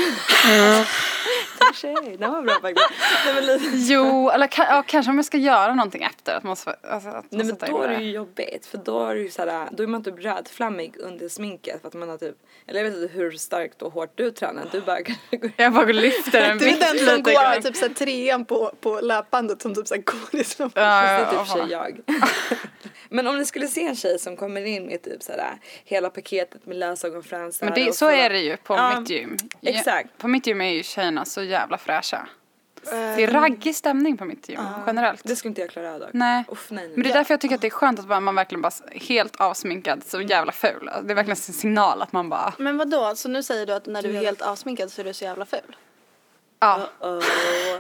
Tjej, 1.75 2.17
den 2.19 2.33
var 2.33 2.43
bra 2.43 2.61
faktiskt. 2.61 2.91
Nej 3.27 3.35
men, 3.35 3.47
lite. 3.47 3.71
Jo, 3.73 4.31
eller 4.31 4.49
ja, 4.57 4.85
kanske 4.87 5.11
om 5.11 5.19
jag 5.19 5.25
ska 5.25 5.37
göra 5.37 5.75
någonting 5.75 6.03
efter. 6.03 6.35
Att 6.35 6.43
man, 6.43 6.51
alltså, 6.51 6.71
att 6.71 7.25
Nej 7.31 7.47
men 7.47 7.57
då 7.71 7.83
är 7.83 7.89
det 7.89 8.03
ju 8.03 8.11
jobbigt 8.11 8.67
för 8.67 8.79
då 8.79 9.07
är 9.07 9.15
ju 9.15 9.31
såhär, 9.31 9.69
då 9.71 9.83
är 9.83 9.87
man 9.87 10.05
typ 10.05 10.19
rödflammig 10.19 10.97
under 10.99 11.29
sminket 11.29 11.81
för 11.81 11.89
att 11.89 11.95
man 11.95 12.09
har 12.09 12.19
typ, 12.19 12.37
eller 12.67 12.81
jag 12.81 12.91
vet 12.91 13.03
inte 13.03 13.15
hur 13.15 13.31
starkt 13.31 13.83
och 13.83 13.93
hårt 13.93 14.13
du 14.15 14.31
tränar, 14.31 14.65
du 14.73 14.81
bara 14.81 14.99
Jag 15.57 15.73
bara 15.73 15.87
lyfter 15.87 16.41
en 16.43 16.59
Du 16.67 16.69
är 16.69 16.77
den 16.77 17.07
som 17.07 17.23
går 17.23 17.51
med 17.51 17.63
typ 17.63 17.77
så 17.77 17.87
här 17.87 17.95
trean 17.95 18.45
på, 18.45 18.73
på 18.81 19.01
löpbandet 19.01 19.63
som 19.63 19.75
typ 19.75 19.87
så 19.87 19.95
här 19.95 20.03
går 20.03 20.41
i 20.41 20.45
slow 20.45 20.73
Ja, 20.75 20.81
det 20.81 20.89
är 20.89 21.21
ja, 21.21 21.45
typ 21.45 21.71
ja. 21.71 21.89
jag. 21.89 22.01
men 23.09 23.27
om 23.27 23.39
ni 23.39 23.45
skulle 23.45 23.69
se 23.69 23.87
en 23.87 23.97
tjej 23.97 24.19
som 24.19 24.37
kommer 24.37 24.65
in 24.65 24.87
med 24.87 25.03
typ 25.03 25.23
såhär 25.23 25.59
hela 25.85 26.11
paketet 26.11 26.67
med 26.67 26.77
lösögonfransar 26.77 27.67
Men 27.67 27.75
det, 27.75 27.95
så 27.95 28.11
är 28.11 28.31
det 28.31 28.41
ju 28.41 28.57
på 28.57 28.75
Ja, 28.75 29.01
mitt 29.01 29.11
gym. 29.11 29.37
Ja, 29.61 29.71
exakt. 29.71 30.19
På 30.19 30.29
mitt 30.29 30.47
gym 30.47 30.61
är 30.61 30.71
ju 30.71 30.83
tjejerna 30.83 31.16
så 31.25 31.43
jävla 31.43 31.79
fräscha. 31.79 32.29
Det 32.91 33.23
är 33.25 33.31
raggig 33.31 33.77
stämning 33.77 34.17
på 34.17 34.25
mitt 34.25 34.49
gym 34.49 34.61
generellt. 34.87 35.21
Det 35.25 35.37
skulle 35.37 35.49
inte 35.51 35.61
jag 35.61 35.71
klara 35.71 35.95
av 35.95 36.01
dock. 36.01 36.09
Nej. 36.13 36.45
Uff, 36.49 36.67
nej, 36.71 36.85
nej. 36.85 36.93
Men 36.97 37.03
det 37.05 37.11
är 37.11 37.15
därför 37.15 37.35
jag 37.35 37.41
tycker 37.41 37.55
att 37.55 37.61
det 37.61 37.67
är 37.67 37.71
skönt 37.71 37.99
att 37.99 38.23
man 38.23 38.35
verkligen 38.35 38.63
bara 38.63 38.73
helt 38.93 39.37
avsminkad 39.37 40.03
så 40.07 40.21
jävla 40.21 40.53
ful. 40.53 40.89
Alltså, 40.89 41.03
Det 41.03 41.13
är 41.13 41.15
verkligen 41.15 41.37
en 41.37 41.55
signal 41.55 42.03
att 42.03 42.13
man 42.13 42.29
bara, 42.29 42.53
Men 42.59 42.77
vad 42.77 42.91
då? 42.91 43.15
så 43.17 43.29
nu 43.29 43.43
säger 43.43 43.67
du 43.67 43.73
att 43.73 43.87
när 43.87 44.03
du 44.03 44.17
är 44.17 44.21
helt 44.21 44.43
avsminkad 44.43 44.93
så 44.93 45.01
är 45.01 45.05
du 45.05 45.13
så 45.15 45.25
jävla 45.25 45.45
ful? 45.47 45.77
ja. 46.59 46.81
Oh. 47.01 47.23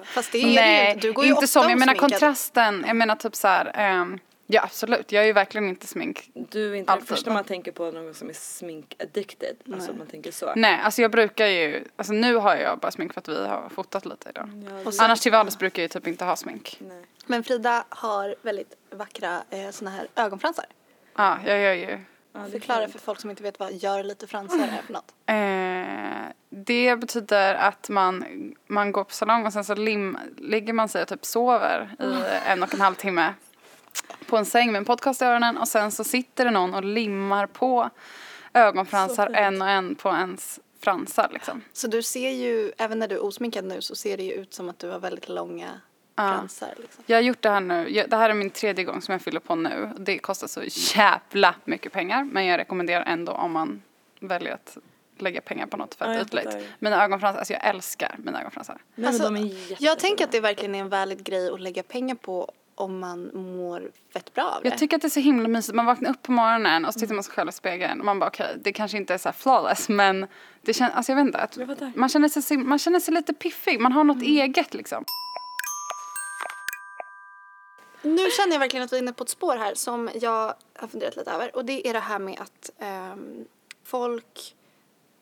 Fast 0.04 0.32
det 0.32 0.38
är 0.38 0.42
det 0.42 0.48
ju 0.48 0.54
Nej, 0.54 0.94
inte. 0.94 1.06
Du 1.06 1.12
går 1.12 1.24
ju 1.24 1.30
inte 1.30 1.44
ofta. 1.44 1.60
Men 1.60 1.70
jag 1.70 1.78
menar 1.78 1.94
kontrasten. 1.94 2.84
Jag 2.86 2.96
menar 2.96 3.16
typ 3.16 3.34
så 3.36 3.48
här. 3.48 3.70
ehm, 3.74 4.18
ja 4.46 4.62
absolut, 4.64 5.12
jag 5.12 5.22
är 5.22 5.26
ju 5.26 5.32
verkligen 5.32 5.68
inte 5.68 5.86
smink. 5.86 6.30
Du 6.34 6.70
är 6.70 6.74
inte 6.74 6.92
Alltid. 6.92 7.08
det 7.08 7.14
första 7.14 7.32
man 7.32 7.44
tänker 7.44 7.72
på 7.72 7.90
någon 7.90 8.14
som 8.14 8.28
är 8.28 8.32
smink-addicted. 8.32 9.74
Alltså 9.74 9.92
man 9.92 10.06
tänker 10.06 10.30
så. 10.32 10.52
Nej, 10.56 10.80
alltså 10.82 11.02
jag 11.02 11.10
brukar 11.10 11.46
ju, 11.46 11.84
alltså 11.96 12.12
nu 12.12 12.34
har 12.34 12.56
jag 12.56 12.78
bara 12.78 12.90
smink 12.90 13.12
för 13.12 13.20
att 13.20 13.28
vi 13.28 13.46
har 13.46 13.68
fotat 13.68 14.06
lite 14.06 14.28
idag. 14.28 14.50
Ja, 14.84 14.92
sen- 14.92 15.04
Annars 15.04 15.20
till 15.20 15.32
vardags 15.32 15.58
brukar 15.58 15.82
jag 15.82 15.84
ju 15.84 15.88
typ 15.88 16.06
inte 16.06 16.24
ha 16.24 16.36
smink. 16.36 16.76
nej. 16.80 17.02
Men 17.26 17.44
Frida 17.44 17.84
har 17.88 18.34
väldigt 18.42 18.74
vackra 18.90 19.42
eh, 19.50 19.70
såna 19.70 19.90
här 19.90 20.08
ögonfransar. 20.16 20.64
Ja, 21.16 21.38
jag 21.46 21.60
gör 21.60 21.72
ju. 21.74 21.98
Ja, 22.32 22.46
Förklara 22.52 22.88
för 22.88 22.98
folk 22.98 23.20
som 23.20 23.30
inte 23.30 23.42
vet 23.42 23.58
vad 23.60 23.72
gör 23.72 24.02
lite 24.04 24.26
fransar 24.26 24.58
är 24.58 24.82
för 24.86 24.92
något. 24.92 25.14
Eh, 25.26 26.32
det 26.50 26.96
betyder 26.96 27.54
att 27.54 27.88
man, 27.88 28.24
man 28.66 28.92
går 28.92 29.04
på 29.04 29.12
salong 29.12 29.46
och 29.46 29.52
sen 29.52 29.64
så 29.64 29.74
lim, 29.74 30.18
ligger 30.38 30.72
man 30.72 30.88
sig 30.88 31.02
och 31.02 31.08
typ 31.08 31.24
sover 31.24 31.90
i 32.00 32.14
en 32.50 32.62
och 32.62 32.74
en 32.74 32.80
halv 32.80 32.94
timme 32.94 33.34
på 34.26 34.36
en 34.36 34.46
säng 34.46 34.72
med 34.72 34.78
en 34.78 34.84
podcast 34.84 35.22
i 35.22 35.24
öronen 35.24 35.56
och 35.56 35.68
sen 35.68 35.90
så 35.92 36.04
sitter 36.04 36.44
det 36.44 36.50
någon 36.50 36.74
och 36.74 36.84
limmar 36.84 37.46
på 37.46 37.90
ögonfransar 38.54 39.30
en 39.34 39.62
och 39.62 39.68
en 39.68 39.94
på 39.94 40.08
ens 40.08 40.60
fransar 40.80 41.28
liksom. 41.32 41.62
Så 41.72 41.86
du 41.86 42.02
ser 42.02 42.30
ju, 42.30 42.72
även 42.78 42.98
när 42.98 43.08
du 43.08 43.14
är 43.14 43.24
osminkad 43.24 43.64
nu 43.64 43.80
så 43.80 43.94
ser 43.94 44.16
det 44.16 44.22
ju 44.22 44.32
ut 44.32 44.54
som 44.54 44.68
att 44.68 44.78
du 44.78 44.90
har 44.90 44.98
väldigt 44.98 45.28
långa 45.28 45.80
fransar. 46.16 46.74
Liksom. 46.76 47.04
Jag 47.06 47.16
har 47.16 47.22
gjort 47.22 47.42
det 47.42 47.50
här 47.50 47.60
nu, 47.60 47.88
jag, 47.90 48.10
det 48.10 48.16
här 48.16 48.30
är 48.30 48.34
min 48.34 48.50
tredje 48.50 48.84
gång 48.84 49.02
som 49.02 49.12
jag 49.12 49.22
fyller 49.22 49.40
på 49.40 49.54
nu. 49.54 49.90
Det 49.98 50.18
kostar 50.18 50.46
så 50.46 50.62
jävla 50.96 51.54
mycket 51.64 51.92
pengar 51.92 52.24
men 52.24 52.46
jag 52.46 52.58
rekommenderar 52.58 53.04
ändå 53.04 53.32
om 53.32 53.52
man 53.52 53.82
väljer 54.20 54.54
att 54.54 54.78
lägga 55.18 55.40
pengar 55.40 55.66
på 55.66 55.76
något 55.76 55.94
för 55.94 56.04
Ja, 56.04 56.10
att 56.20 56.32
jag 56.32 56.44
ytligt. 56.44 56.66
Mina 56.78 57.04
ögonfransar, 57.04 57.38
alltså 57.38 57.52
jag 57.52 57.66
älskar 57.66 58.16
mina 58.18 58.40
ögonfransar. 58.40 58.78
Men 58.94 59.04
Alltså, 59.04 59.22
de 59.22 59.36
är 59.36 59.40
jättefina. 59.40 59.76
Jag 59.80 59.98
tänker 59.98 60.24
att 60.24 60.32
det 60.32 60.40
verkligen 60.40 60.74
är 60.74 60.78
en 60.80 60.88
valid 60.88 61.24
grej 61.24 61.50
att 61.50 61.60
lägga 61.60 61.82
pengar 61.82 62.14
på 62.14 62.52
om 62.76 62.98
man 62.98 63.30
mår 63.34 63.90
fett 64.12 64.34
bra 64.34 64.44
av 64.44 64.62
det. 64.62 64.68
Jag 64.68 64.78
tycker 64.78 64.96
att 64.96 65.02
det 65.02 65.08
är 65.08 65.10
så 65.10 65.20
himla 65.20 65.48
mysigt. 65.48 65.74
Man 65.74 65.86
vaknar 65.86 66.10
upp 66.10 66.22
på 66.22 66.32
morgonen 66.32 66.84
och 66.84 66.92
så 66.92 67.00
tittar 67.00 67.14
man 67.14 67.24
sig 67.24 67.34
själv 67.34 67.48
i 67.48 67.52
spegeln 67.52 68.00
och 68.00 68.06
man 68.06 68.18
bara 68.18 68.30
okej, 68.30 68.56
det 68.60 68.72
kanske 68.72 68.96
inte 68.96 69.14
är 69.14 69.18
så 69.18 69.28
här 69.28 69.36
flawless 69.36 69.88
men 69.88 70.26
det 70.62 70.74
känns, 70.74 70.94
alltså 70.94 71.12
jag 71.12 71.16
vet 71.16 71.26
inte, 71.26 71.38
att 71.38 71.58
man 71.96 72.08
känner, 72.08 72.28
sig, 72.28 72.56
man 72.56 72.78
känner 72.78 73.00
sig 73.00 73.14
lite 73.14 73.34
piffig, 73.34 73.80
man 73.80 73.92
har 73.92 74.04
något 74.04 74.22
eget 74.22 74.74
liksom. 74.74 75.04
Nu 78.02 78.30
känner 78.30 78.52
jag 78.52 78.60
verkligen 78.60 78.84
att 78.84 78.92
vi 78.92 78.96
är 78.96 79.02
inne 79.02 79.12
på 79.12 79.24
ett 79.24 79.30
spår 79.30 79.56
här 79.56 79.74
som 79.74 80.10
jag 80.14 80.54
har 80.74 80.88
funderat 80.88 81.16
lite 81.16 81.30
över 81.30 81.56
och 81.56 81.64
det 81.64 81.88
är 81.88 81.92
det 81.92 82.00
här 82.00 82.18
med 82.18 82.40
att 82.40 82.70
ehm, 82.78 83.44
folk 83.84 84.54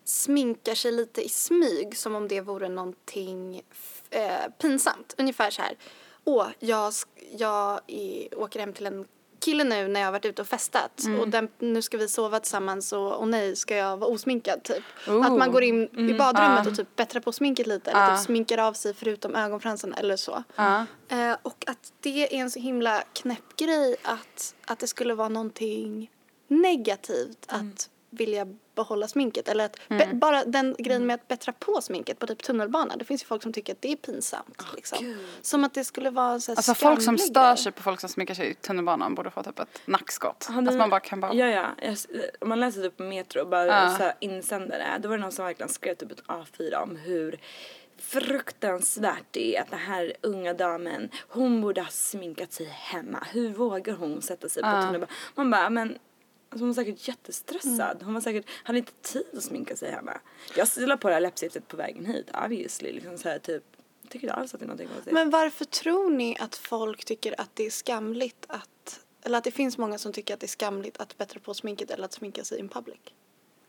sminkar 0.04 0.74
sig 0.74 0.92
lite 0.92 1.22
i 1.22 1.28
smyg 1.28 1.96
som 1.96 2.14
om 2.14 2.28
det 2.28 2.40
vore 2.40 2.68
någonting 2.68 3.62
eh, 4.10 4.50
pinsamt. 4.58 5.14
Ungefär 5.18 5.50
så 5.50 5.62
här. 5.62 5.76
Åh, 6.24 6.46
jag, 6.58 6.92
jag 7.38 7.80
är, 7.86 8.38
åker 8.38 8.60
hem 8.60 8.72
till 8.72 8.86
en 8.86 9.04
kille 9.44 9.64
nu 9.64 9.88
när 9.88 10.00
jag 10.00 10.06
har 10.06 10.12
varit 10.12 10.24
ute 10.24 10.42
och 10.42 10.48
festat 10.48 11.02
och 11.20 11.28
den, 11.28 11.48
nu 11.58 11.82
ska 11.82 11.96
vi 11.98 12.08
sova 12.08 12.40
tillsammans 12.40 12.92
och, 12.92 13.12
och 13.16 13.28
nej, 13.28 13.56
ska 13.56 13.76
jag 13.76 13.96
vara 13.96 14.10
osminkad 14.10 14.62
typ. 14.62 14.82
Oh. 15.08 15.26
Att 15.26 15.38
man 15.38 15.52
går 15.52 15.62
in 15.62 15.82
i 16.10 16.14
badrummet 16.14 16.60
Ja. 16.64 16.70
och 16.70 16.76
typ 16.76 16.96
bättrar 16.96 17.20
på 17.20 17.32
sminket 17.32 17.66
lite 17.66 17.90
eller 17.90 18.00
Ja. 18.10 18.16
typ 18.16 18.24
sminkar 18.26 18.58
av 18.58 18.72
sig 18.72 18.94
förutom 18.94 19.34
ögonfransarna 19.34 19.96
eller 19.96 20.16
så. 20.16 20.42
Eh, 21.08 21.36
och 21.42 21.64
att 21.66 21.92
det 22.00 22.34
är 22.36 22.40
en 22.40 22.50
så 22.50 22.58
himla 22.60 23.02
knäpp 23.12 23.56
grej 23.56 23.96
att, 24.02 24.54
att 24.66 24.78
det 24.78 24.86
skulle 24.86 25.14
vara 25.14 25.28
någonting 25.28 26.10
negativt 26.48 27.38
att 27.48 27.90
vilja 28.10 28.46
behålla 28.74 29.08
sminket. 29.08 29.48
Eller 29.48 29.64
att 29.64 29.80
be, 29.88 30.08
bara 30.12 30.44
den 30.44 30.76
grejen 30.78 31.06
med 31.06 31.14
att 31.14 31.28
bättra 31.28 31.52
på 31.52 31.80
sminket 31.80 32.18
på 32.18 32.26
typ 32.26 32.42
tunnelbanan. 32.42 32.98
Det 32.98 33.04
finns 33.04 33.22
ju 33.22 33.26
folk 33.26 33.42
som 33.42 33.52
tycker 33.52 33.72
att 33.72 33.82
det 33.82 33.92
är 33.92 33.96
pinsamt. 33.96 34.66
liksom. 34.76 35.16
Som 35.42 35.64
att 35.64 35.74
det 35.74 35.84
skulle 35.84 36.10
vara 36.10 36.40
så 36.40 36.52
Alltså 36.52 36.74
folk 36.74 37.02
som 37.02 37.18
stör 37.18 37.56
sig 37.56 37.72
på 37.72 37.82
folk 37.82 38.00
som 38.00 38.08
sminkar 38.08 38.34
sig 38.34 38.50
i 38.50 38.54
tunnelbanan 38.54 39.14
borde 39.14 39.30
få 39.30 39.42
typ 39.42 39.58
ett 39.58 39.80
nackskott. 39.84 40.46
Att 40.50 40.74
man 40.74 40.90
bara 40.90 41.00
kan 41.00 41.20
bara, 41.20 41.34
Ja, 41.34 41.46
ja. 41.46 41.94
Om 42.40 42.48
man 42.48 42.60
läser 42.60 42.82
typ 42.82 42.96
på 42.96 43.02
Metro 43.02 43.40
och 43.40 43.48
bara 43.48 43.66
Ja. 43.66 43.90
så 43.96 44.02
här 44.02 44.14
insändare. 44.20 44.98
Då 45.00 45.08
var 45.08 45.16
det 45.16 45.22
någon 45.22 45.32
som 45.32 45.44
verkligen 45.44 45.68
skrev 45.70 45.94
typ 45.94 46.12
ett 46.12 46.22
A4 46.26 46.74
om 46.82 46.96
hur 46.96 47.38
fruktansvärt 47.98 49.24
det 49.30 49.56
är 49.56 49.62
att 49.62 49.70
den 49.70 49.78
här 49.78 50.12
unga 50.20 50.54
damen, 50.54 51.08
hon 51.28 51.60
borde 51.60 51.80
ha 51.80 51.88
sminkat 51.88 52.52
sig 52.52 52.66
hemma. 52.66 53.26
Hur 53.32 53.48
vågar 53.48 53.94
hon 53.94 54.22
sätta 54.22 54.48
sig 54.48 54.62
på 54.62 54.68
Ja. 54.68 54.72
tunnelbanan? 54.82 55.08
Man 55.34 55.50
bara, 55.50 55.70
men 55.70 55.98
Alltså 56.54 56.64
hon 56.64 56.68
var 56.68 56.74
säkert 56.84 57.08
jättestressad. 57.08 57.96
Mm. 57.96 58.04
Hon 58.04 58.14
var 58.14 58.20
säkert, 58.20 58.46
hade 58.62 58.78
inte 58.78 58.92
tid 59.02 59.26
att 59.36 59.42
sminka 59.42 59.76
sig 59.76 59.90
hemma. 59.90 60.20
Jag 60.56 60.68
la 60.76 60.96
på 60.96 61.08
det 61.08 61.14
här 61.14 61.20
läppstiftet 61.20 61.68
på 61.68 61.76
vägen 61.76 62.06
hit, 62.06 62.30
obviously. 62.44 62.92
Liksom 62.92 63.18
så 63.18 63.28
här, 63.28 63.38
typ, 63.38 63.64
jag 64.02 64.10
tycker 64.10 64.26
inte 64.26 64.34
alls 64.34 64.54
att 64.54 64.60
det 64.60 64.64
är 64.64 64.66
någonting 64.66 64.88
konstigt. 64.88 65.12
Men 65.12 65.30
varför 65.30 65.64
tror 65.64 66.10
ni 66.10 66.36
att 66.40 66.56
folk 66.56 67.04
tycker 67.04 67.40
att 67.40 67.50
det 67.54 67.66
är 67.66 67.70
skamligt 67.70 68.44
att 68.48 69.00
eller 69.22 69.38
att 69.38 69.44
det 69.44 69.50
finns 69.50 69.78
många 69.78 69.98
som 69.98 70.12
tycker 70.12 70.34
att 70.34 70.40
det 70.40 70.46
är 70.46 70.48
skamligt 70.48 70.96
att 71.00 71.18
bättra 71.18 71.40
på 71.40 71.54
sminket 71.54 71.90
eller 71.90 72.04
att 72.04 72.12
sminka 72.12 72.44
sig 72.44 72.58
in 72.58 72.68
public? 72.68 72.98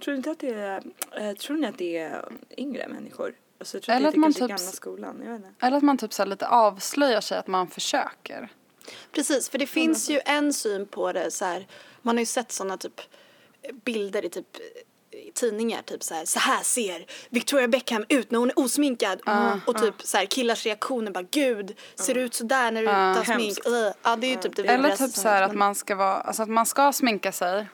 Tror 0.04 0.12
ni 0.14 0.18
inte 0.18 0.32
att 0.32 0.40
det 0.40 0.54
är, 0.54 0.84
eh, 1.12 1.34
tror 1.34 1.58
ni 1.58 1.68
att 1.68 1.78
det 1.78 1.98
är 1.98 2.26
yngre 2.58 2.88
människor? 2.88 3.36
Alltså, 3.60 3.78
jag 3.78 3.84
tror 3.84 3.96
Eller 3.96 4.08
att 4.08 4.10
att 4.10 4.14
det 4.14 4.18
är 4.18 4.20
man 4.20 4.34
typ- 4.34 4.40
gamla 4.40 4.58
skolan, 4.58 5.22
jag 5.26 5.32
vet 5.32 5.46
inte. 5.46 5.66
eller 5.66 5.78
att 5.78 5.84
man 5.84 5.98
typ 5.98 6.14
så 6.14 6.26
lite 6.26 6.48
avslöjar 6.48 7.22
sig 7.22 7.38
att 7.38 7.48
man 7.48 7.68
försöker. 7.68 8.50
Precis, 9.12 9.50
för 9.50 9.58
det 9.58 9.68
finns 9.68 10.10
ju 10.10 10.20
en 10.26 10.54
syn 10.54 10.86
på 10.88 11.12
det 11.12 11.32
så 11.32 11.46
här, 11.46 11.68
man 12.06 12.16
har 12.16 12.22
ju 12.22 12.26
sett 12.26 12.52
sådana 12.52 12.78
typ 12.78 13.02
bilder 13.84 14.26
i 14.26 14.30
typ 14.30 14.58
i 15.12 15.32
tidningar 15.32 15.82
typ 15.82 16.04
så 16.04 16.14
här, 16.14 16.26
så 16.26 16.40
här 16.40 16.64
ser 16.64 17.06
Victoria 17.30 17.68
Beckham 17.68 18.06
ut 18.10 18.32
när 18.32 18.40
hon 18.40 18.50
är 18.50 18.60
osminkad 18.60 19.22
och 19.66 19.78
typ 19.78 19.94
så 20.02 20.18
här 20.18 20.26
killars 20.26 20.66
reaktioner 20.66 21.12
bara 21.12 21.26
gud 21.32 21.78
ser 21.96 22.14
du 22.14 22.22
ut 22.22 22.34
sådär 22.34 22.72
när 22.72 22.82
du 22.82 22.88
inte 22.88 23.32
har 23.32 23.40
smink. 23.40 23.58
Ugh. 23.68 23.92
ja 24.04 24.16
det 24.16 24.28
är 24.28 24.32
ju 24.32 24.36
typ 24.36 24.56
det 24.56 24.66
Eller 24.66 24.96
typ 24.96 25.12
så 25.12 25.28
här 25.28 25.42
att 25.42 25.56
man 25.56 25.76
ska 25.76 25.96
vara, 25.96 26.16
alltså 26.16 26.44
att 26.44 26.50
man 26.50 26.66
ska 26.66 26.94
sminka 26.94 27.32
sig 27.32 27.68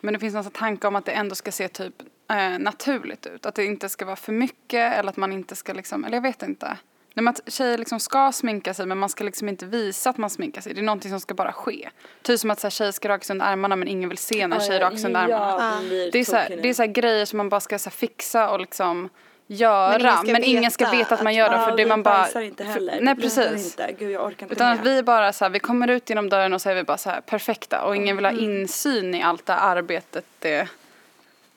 men 0.00 0.14
det 0.14 0.20
finns 0.20 0.34
någon 0.34 0.44
sån 0.44 0.52
tanke 0.52 0.86
om 0.86 0.96
att 0.96 1.04
det 1.04 1.12
ändå 1.12 1.34
ska 1.34 1.52
se 1.52 1.68
typ 1.68 1.94
eh, 2.30 2.58
naturligt 2.58 3.26
ut. 3.26 3.46
Att 3.46 3.54
det 3.54 3.64
inte 3.64 3.88
ska 3.88 4.04
vara 4.04 4.16
för 4.16 4.32
mycket 4.32 4.98
eller 4.98 5.10
att 5.10 5.16
man 5.16 5.32
inte 5.32 5.56
ska 5.56 5.72
liksom, 5.72 6.04
eller 6.04 6.16
jag 6.16 6.22
vet 6.22 6.42
inte. 6.42 6.76
Nej, 7.16 7.24
men 7.24 7.28
att 7.28 7.52
tjejer 7.52 7.78
liksom 7.78 8.00
ska 8.00 8.32
sminka 8.32 8.74
sig 8.74 8.86
men 8.86 8.98
man 8.98 9.08
ska 9.08 9.24
liksom 9.24 9.48
inte 9.48 9.66
visa 9.66 10.10
att 10.10 10.18
man 10.18 10.30
sminkar 10.30 10.60
sig. 10.60 10.74
Det 10.74 10.80
är 10.80 10.82
någonting 10.82 11.10
som 11.10 11.20
ska 11.20 11.34
bara 11.34 11.52
ske. 11.52 11.88
Typ 12.22 12.40
som 12.40 12.50
att 12.50 12.60
så 12.60 12.66
här, 12.66 12.70
tjejer 12.70 12.92
ska 12.92 13.08
raka 13.08 13.24
sig 13.24 13.34
under 13.34 13.46
armarna 13.46 13.76
men 13.76 13.88
ingen 13.88 14.08
vill 14.08 14.18
se 14.18 14.46
när 14.46 14.60
tjejer 14.60 14.80
rakar 14.80 14.96
sig 14.96 15.06
under 15.06 15.20
armarna. 15.20 15.80
Blir 15.80 16.12
Det 16.12 16.18
är, 16.18 16.24
så 16.24 16.36
här, 16.36 16.58
det 16.62 16.68
är 16.68 16.74
så 16.74 16.82
här 16.82 16.86
grejer 16.92 17.24
som 17.24 17.36
man 17.36 17.48
bara 17.48 17.60
ska 17.60 17.78
så 17.78 17.90
här, 17.90 17.94
fixa 17.96 18.50
och 18.50 18.60
liksom 18.60 19.08
Men 19.46 19.56
göra. 19.56 19.96
ingen 19.96 20.32
Men 20.32 20.42
ska 20.42 20.44
ingen 20.44 20.70
ska 20.70 20.84
veta 20.84 20.96
veta 20.96 21.14
att 21.14 21.22
man 21.22 21.30
att- 21.30 21.36
gör 21.36 21.50
det 21.50 21.56
Ja, 21.56 21.64
för 21.64 21.70
det 21.76 21.84
vi 21.84 21.88
man 21.88 22.02
bara... 22.02 22.42
inte 22.42 22.64
heller. 22.64 22.92
För, 22.92 23.00
nej 23.00 23.16
precis. 23.16 23.64
Inte. 23.66 23.94
Gud 23.98 24.10
jag 24.10 24.24
orkar 24.26 24.42
inte 24.46 24.54
Utan 24.54 24.72
att 24.72 24.86
vi 24.86 25.02
bara 25.02 25.32
så 25.32 25.44
här, 25.44 25.50
vi 25.50 25.58
kommer 25.58 25.88
ut 25.88 26.08
genom 26.10 26.28
dörren 26.28 26.52
och 26.52 26.62
så 26.62 26.70
är 26.70 26.74
vi 26.74 26.82
bara 26.84 26.98
så 26.98 27.10
här 27.10 27.20
perfekta 27.20 27.82
och 27.84 27.96
ingen 27.96 28.16
vill 28.16 28.24
ha 28.24 28.32
insyn 28.32 29.14
i 29.14 29.22
allt 29.22 29.46
det 29.46 29.54
arbetet 29.54 30.24
det 30.38 30.68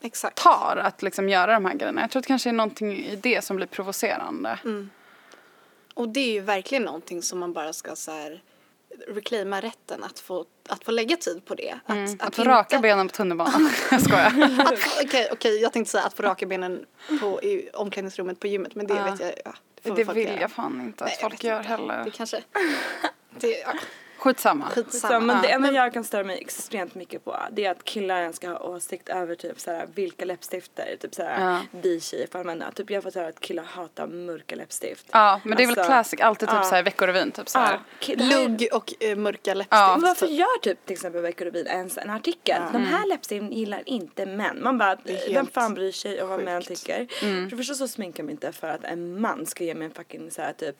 exakt 0.01 0.35
tar 0.43 0.81
att 0.83 1.01
liksom 1.01 1.29
göra 1.29 1.53
de 1.53 1.65
här 1.65 1.73
grejerna. 1.73 2.01
Jag 2.01 2.09
tror 2.11 2.19
att 2.19 2.23
det 2.23 2.27
kanske 2.27 2.49
är 2.49 2.53
någonting 2.53 2.97
i 3.05 3.15
det 3.15 3.43
som 3.43 3.55
blir 3.55 3.67
provocerande. 3.67 4.59
Och 5.97 6.10
det 6.10 6.19
är 6.19 6.31
ju 6.33 6.39
verkligen 6.41 6.83
någonting 6.83 7.21
som 7.21 7.39
man 7.39 7.53
bara 7.53 7.73
ska 7.73 7.95
så 7.95 8.12
här 8.12 8.41
reclaima 9.07 9.62
rätten 9.62 10.03
att 10.03 10.19
få, 10.19 10.45
att 10.69 10.83
få 10.83 10.91
lägga 10.91 11.17
tid 11.17 11.45
på 11.45 11.55
det. 11.55 11.75
Att, 11.86 11.95
Mm. 11.95 12.17
Att 12.19 12.36
få 12.36 12.41
inte- 12.41 12.51
raka 12.51 12.79
benen 12.79 13.07
på 13.07 13.13
tunnelbanan. 13.15 13.69
jag 13.91 14.01
skojar. 14.01 14.60
Att 14.60 14.79
Okej, 15.05 15.29
okej, 15.31 15.62
jag 15.62 15.73
tänkte 15.73 15.91
säga 15.91 16.03
att 16.03 16.13
få 16.13 16.23
raka 16.23 16.45
benen 16.45 16.86
på, 17.21 17.43
i 17.43 17.69
omklädningsrummet 17.73 18.39
på 18.39 18.47
gymmet 18.47 18.75
men 18.75 18.88
det 18.88 18.93
Ja. 18.93 19.03
vet 19.12 19.19
jag, 19.19 19.33
ja, 19.45 19.53
det 19.83 19.91
Det 19.91 20.03
vill 20.13 20.27
göra. 20.27 20.39
jag 20.41 20.51
fan 20.51 20.81
inte 20.81 21.03
att 21.03 21.10
Nej, 21.10 21.17
folk 21.21 21.43
gör 21.43 21.57
inte. 21.57 21.69
heller. 21.69 22.03
Det 22.05 22.12
kanske, 22.12 22.43
det, 23.39 23.47
ja, 23.60 23.73
Skitsamma. 24.17 24.65
Skitsamma. 24.69 25.19
men 25.34 25.41
det 25.41 25.47
Ja. 25.49 25.56
enda 25.56 25.71
jag 25.71 25.93
kan 25.93 26.03
störa 26.03 26.23
mig 26.23 26.38
extremt 26.41 26.95
mycket 26.95 27.25
på 27.25 27.38
det 27.51 27.65
är 27.65 27.71
att 27.71 27.84
killar 27.84 28.32
ska 28.32 28.49
ha 28.49 28.60
åsikt 28.60 29.10
över 29.10 29.36
typ 29.36 29.60
såhär 29.60 29.88
vilka 29.95 30.25
läppstifter 30.25 30.95
typ 30.99 31.15
såhär 31.15 31.51
Ja. 31.51 31.62
vi 31.71 31.99
tjejer 32.01 32.27
får 32.32 32.39
använda. 32.39 32.71
Typ 32.71 32.89
jag 32.89 32.97
har 32.97 33.01
fått 33.01 33.15
höra 33.15 33.27
att 33.27 33.39
killar 33.39 33.63
hatar 33.63 34.08
mörka 34.08 34.56
läppstift. 34.56 35.06
Ja, 35.12 35.41
men 35.43 35.58
det 35.58 35.63
är 35.63 35.67
väl 35.67 35.77
Alltså, 35.80 35.89
classic. 35.91 36.19
Alltid 36.21 36.49
typ 36.49 36.58
ja. 36.58 36.63
så 36.63 36.75
här 36.75 36.84
Veckorevyn. 36.84 37.32
Typ. 37.32 37.45
Ja, 37.53 37.80
Lugg 38.15 38.67
och 38.73 38.93
eh, 39.03 39.15
mörka 39.17 39.39
Ja. 39.51 39.53
läppstift. 39.53 39.71
Men 39.91 40.01
varför 40.01 40.25
gör 40.27 40.60
typ 40.62 40.86
till 40.86 40.93
exempel 40.93 41.21
Veckorevyn 41.21 41.67
ens 41.67 41.97
en 41.97 42.10
artikel? 42.10 42.62
De 42.71 42.77
Mm. 42.77 42.88
här 42.93 43.08
läppstiften 43.08 43.51
gillar 43.51 43.82
inte 43.86 44.25
män. 44.25 44.63
Man 44.63 44.77
bara, 44.77 44.91
är 44.91 45.34
vem 45.34 45.47
fan 45.47 45.73
bryr 45.73 45.91
sig 45.91 46.21
om 46.21 46.30
vad 46.30 46.43
män 46.43 46.62
tycker? 46.62 47.08
Mm. 47.23 47.43
För 47.43 47.49
det 47.51 47.58
första 47.58 47.73
så 47.73 47.88
sminkar 47.88 48.23
mig 48.23 48.32
inte 48.32 48.51
för 48.51 48.67
att 48.67 48.84
en 48.84 49.21
man 49.21 49.45
ska 49.45 49.63
ge 49.63 49.75
mig 49.75 49.86
en 49.86 49.93
fucking 49.93 50.32
så 50.32 50.41
här 50.41 50.53
typ 50.53 50.75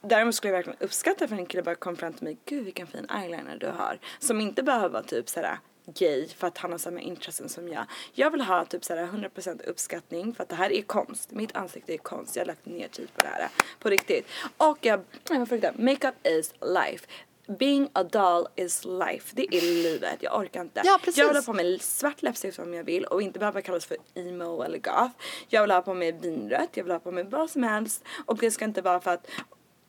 Däremot 0.00 0.34
skulle 0.34 0.52
jag 0.52 0.58
verkligen 0.58 0.78
uppskatta 0.80 1.28
för 1.28 1.36
en 1.36 1.46
kille 1.46 1.62
bara 1.62 1.74
kom 1.74 1.96
fram 1.96 2.12
till 2.12 2.24
mig, 2.24 2.38
gud 2.44 2.64
vilken 2.64 2.86
fin 2.86 3.06
eyeliner 3.10 3.56
du 3.56 3.66
har. 3.66 3.98
Som 4.18 4.40
inte 4.40 4.62
behöver 4.62 4.88
vara 4.88 5.02
typ 5.02 5.28
såhär 5.28 5.58
gay 5.86 6.28
för 6.28 6.46
att 6.46 6.58
han 6.58 6.72
har 6.72 6.78
samma 6.78 7.00
intressen 7.00 7.48
som 7.48 7.68
jag. 7.68 7.84
Jag 8.12 8.30
vill 8.30 8.40
ha 8.40 8.64
typ 8.64 8.84
såhär 8.84 9.06
100% 9.06 9.68
uppskattning 9.68 10.34
för 10.34 10.42
att 10.42 10.48
det 10.48 10.56
här 10.56 10.72
är 10.72 10.82
konst. 10.82 11.30
Mitt 11.30 11.56
ansikte 11.56 11.94
är 11.94 11.98
konst. 11.98 12.36
Jag 12.36 12.42
har 12.42 12.46
lagt 12.46 12.66
ner 12.66 12.88
tid 12.88 13.08
på 13.14 13.20
det 13.22 13.28
här. 13.28 13.48
På 13.78 13.90
riktigt. 13.90 14.26
Och 14.56 14.78
jag, 14.80 15.00
jag 15.28 15.48
får 15.48 15.82
makeup 15.82 16.14
is 16.26 16.54
life. 16.60 17.06
Being 17.58 17.88
a 17.92 18.02
doll 18.02 18.46
is 18.56 18.84
life. 18.84 19.32
Det 19.36 19.56
är 19.56 19.60
livet. 19.60 20.16
Jag 20.20 20.40
orkar 20.40 20.60
inte. 20.60 20.82
Ja, 20.84 20.98
precis. 20.98 21.18
Jag 21.18 21.26
vill 21.26 21.36
ha 21.36 21.42
på 21.42 21.52
mig 21.52 21.78
svart 21.78 22.22
läppstift 22.22 22.58
om 22.58 22.74
jag 22.74 22.84
vill 22.84 23.04
och 23.04 23.22
inte 23.22 23.38
behöva 23.38 23.62
kallas 23.62 23.86
för 23.86 23.96
emo 24.14 24.62
eller 24.62 24.78
goth. 24.78 25.10
Jag 25.48 25.62
vill 25.62 25.70
ha 25.70 25.82
på 25.82 25.94
mig 25.94 26.12
vinrött. 26.12 26.70
Jag 26.72 26.84
vill 26.84 26.92
ha 26.92 26.98
på 26.98 27.12
mig 27.12 27.24
vad 27.24 27.50
som 27.50 27.62
helst. 27.62 28.04
Och 28.26 28.38
det 28.38 28.50
ska 28.50 28.64
inte 28.64 28.82
vara 28.82 29.00
för 29.00 29.10
att 29.10 29.26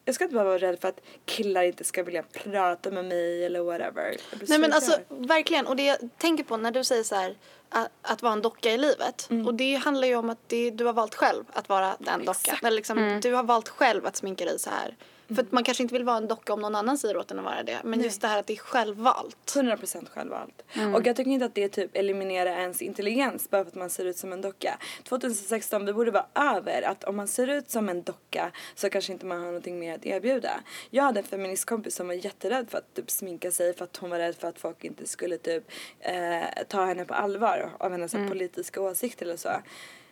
jag 0.08 0.16
ska 0.16 0.24
inte 0.24 0.34
behöva 0.34 0.50
vara 0.50 0.62
rädd 0.62 0.80
för 0.82 0.88
att 0.88 1.02
killar 1.26 1.64
inte 1.64 1.84
ska 1.84 2.04
vilja 2.04 2.24
prata 2.24 2.92
med 2.92 3.06
mig 3.06 3.46
eller 3.46 3.62
whatever. 3.62 4.18
Nej 4.48 4.60
men 4.60 4.70
så 4.70 4.76
alltså 4.76 5.00
verkligen 5.10 5.68
och 5.68 5.76
det 5.76 5.84
jag 5.84 5.98
tänker 6.18 6.44
på 6.44 6.58
när 6.58 6.72
du 6.72 6.84
säger 6.84 7.04
så 7.04 7.16
här 7.16 7.36
att, 7.70 7.90
att 8.02 8.22
vara 8.22 8.34
en 8.34 8.42
docka 8.42 8.72
i 8.72 8.78
livet 8.78 9.28
Mm. 9.30 9.48
och 9.48 9.54
det 9.54 9.76
handlar 9.76 10.08
ju 10.08 10.16
om 10.16 10.30
att 10.30 10.38
det, 10.48 10.72
du 10.72 10.86
har 10.86 10.94
valt 10.94 11.16
själv 11.16 11.44
att 11.54 11.70
vara 11.70 11.96
den 12.00 12.26
dockan. 12.26 12.58
Eller 12.62 12.76
liksom, 12.76 13.20
Du 13.24 13.34
har 13.34 13.44
valt 13.44 13.70
själv 13.70 14.06
att 14.06 14.16
sminka 14.16 14.46
dig 14.46 14.60
så 14.60 14.70
här. 14.70 14.96
För 15.36 15.42
att 15.42 15.52
man 15.52 15.64
kanske 15.64 15.84
inte 15.84 15.94
vill 15.94 16.04
vara 16.04 16.18
en 16.18 16.28
docka 16.28 16.54
om 16.54 16.60
någon 16.62 16.76
annan 16.76 16.98
säger 16.98 17.18
åt 17.18 17.32
en 17.32 17.40
att 17.40 17.46
vara 17.46 17.64
det. 17.64 17.78
Men 17.84 18.02
just 18.02 18.22
det 18.22 18.28
här 18.28 18.40
att 18.40 18.48
det 18.48 18.54
är 18.54 18.58
självvalt. 18.58 19.38
100% 19.56 20.10
självvalt. 20.10 20.64
Mm. 20.74 20.96
Och 20.96 21.08
jag 21.08 21.16
tycker 21.16 21.32
inte 21.32 21.46
att 21.46 21.56
det 21.56 21.70
typ 21.70 21.98
eliminerar 21.98 22.52
ens 22.60 22.82
intelligens 22.82 23.50
bara 23.50 23.64
för 23.64 23.70
att 23.70 23.76
man 23.76 23.90
ser 23.90 24.06
ut 24.06 24.18
som 24.18 24.34
en 24.34 24.42
docka. 24.42 24.78
2016, 25.04 25.86
vi 25.86 25.94
borde 25.94 26.12
vara 26.12 26.26
över 26.36 26.82
att 26.82 27.04
om 27.04 27.16
man 27.16 27.28
ser 27.28 27.48
ut 27.48 27.70
som 27.70 27.90
en 27.90 28.04
docka 28.04 28.52
så 28.76 28.90
kanske 28.90 29.14
inte 29.14 29.26
man 29.26 29.40
har 29.40 29.46
någonting 29.46 29.80
mer 29.80 29.96
att 29.96 30.06
erbjuda. 30.06 30.60
Jag 30.90 31.04
hade 31.04 31.20
en 31.20 31.26
feministkompis 31.26 31.96
som 31.96 32.08
var 32.08 32.14
jätterädd 32.14 32.70
för 32.70 32.78
att 32.78 32.94
typ 32.94 33.12
sminka 33.12 33.52
sig 33.52 33.74
för 33.74 33.84
att 33.84 33.98
hon 33.98 34.10
var 34.10 34.18
rädd 34.18 34.36
för 34.36 34.48
att 34.48 34.60
folk 34.60 34.84
inte 34.84 35.08
skulle 35.08 35.38
typ 35.38 35.64
eh, 36.00 36.64
ta 36.68 36.86
henne 36.86 37.06
på 37.06 37.14
allvar 37.14 37.72
av 37.78 37.92
hennes 37.92 38.14
Mm. 38.18 38.30
politiska 38.30 38.82
åsikter 38.82 39.26
eller 39.26 39.38
så. 39.38 39.50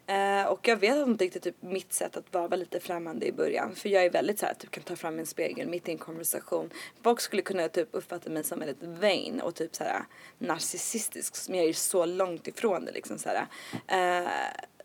Eh, 0.07 0.45
och 0.45 0.67
jag 0.67 0.77
vet 0.77 0.97
att 0.97 1.07
hon 1.07 1.17
tyckte 1.17 1.39
typ 1.39 1.61
mitt 1.61 1.93
sätt 1.93 2.17
att 2.17 2.33
vara 2.33 2.47
var 2.47 2.57
lite 2.57 2.79
främmande 2.79 3.25
i 3.25 3.31
början. 3.31 3.75
För 3.75 3.89
jag 3.89 4.05
är 4.05 4.09
väldigt 4.09 4.39
såhär, 4.39 4.53
typ 4.53 4.71
kan 4.71 4.83
ta 4.83 4.95
fram 4.95 5.19
en 5.19 5.25
spegel 5.25 5.67
mitt 5.67 5.87
i 5.87 5.91
en 5.91 5.97
konversation. 5.97 6.69
Folk 7.03 7.21
skulle 7.21 7.41
kunna 7.41 7.69
typ 7.69 7.87
uppfatta 7.91 8.29
mig 8.29 8.43
som 8.43 8.59
väldigt 8.59 8.83
vain 8.83 9.41
och 9.41 9.55
typ 9.55 9.75
såhär 9.75 10.05
narcissistisk. 10.37 11.49
Men 11.49 11.59
jag 11.59 11.69
är 11.69 11.73
så 11.73 12.05
långt 12.05 12.47
ifrån 12.47 12.85
det 12.85 12.91
liksom 12.91 13.17
såhär. 13.17 13.47
Eh, 13.87 14.29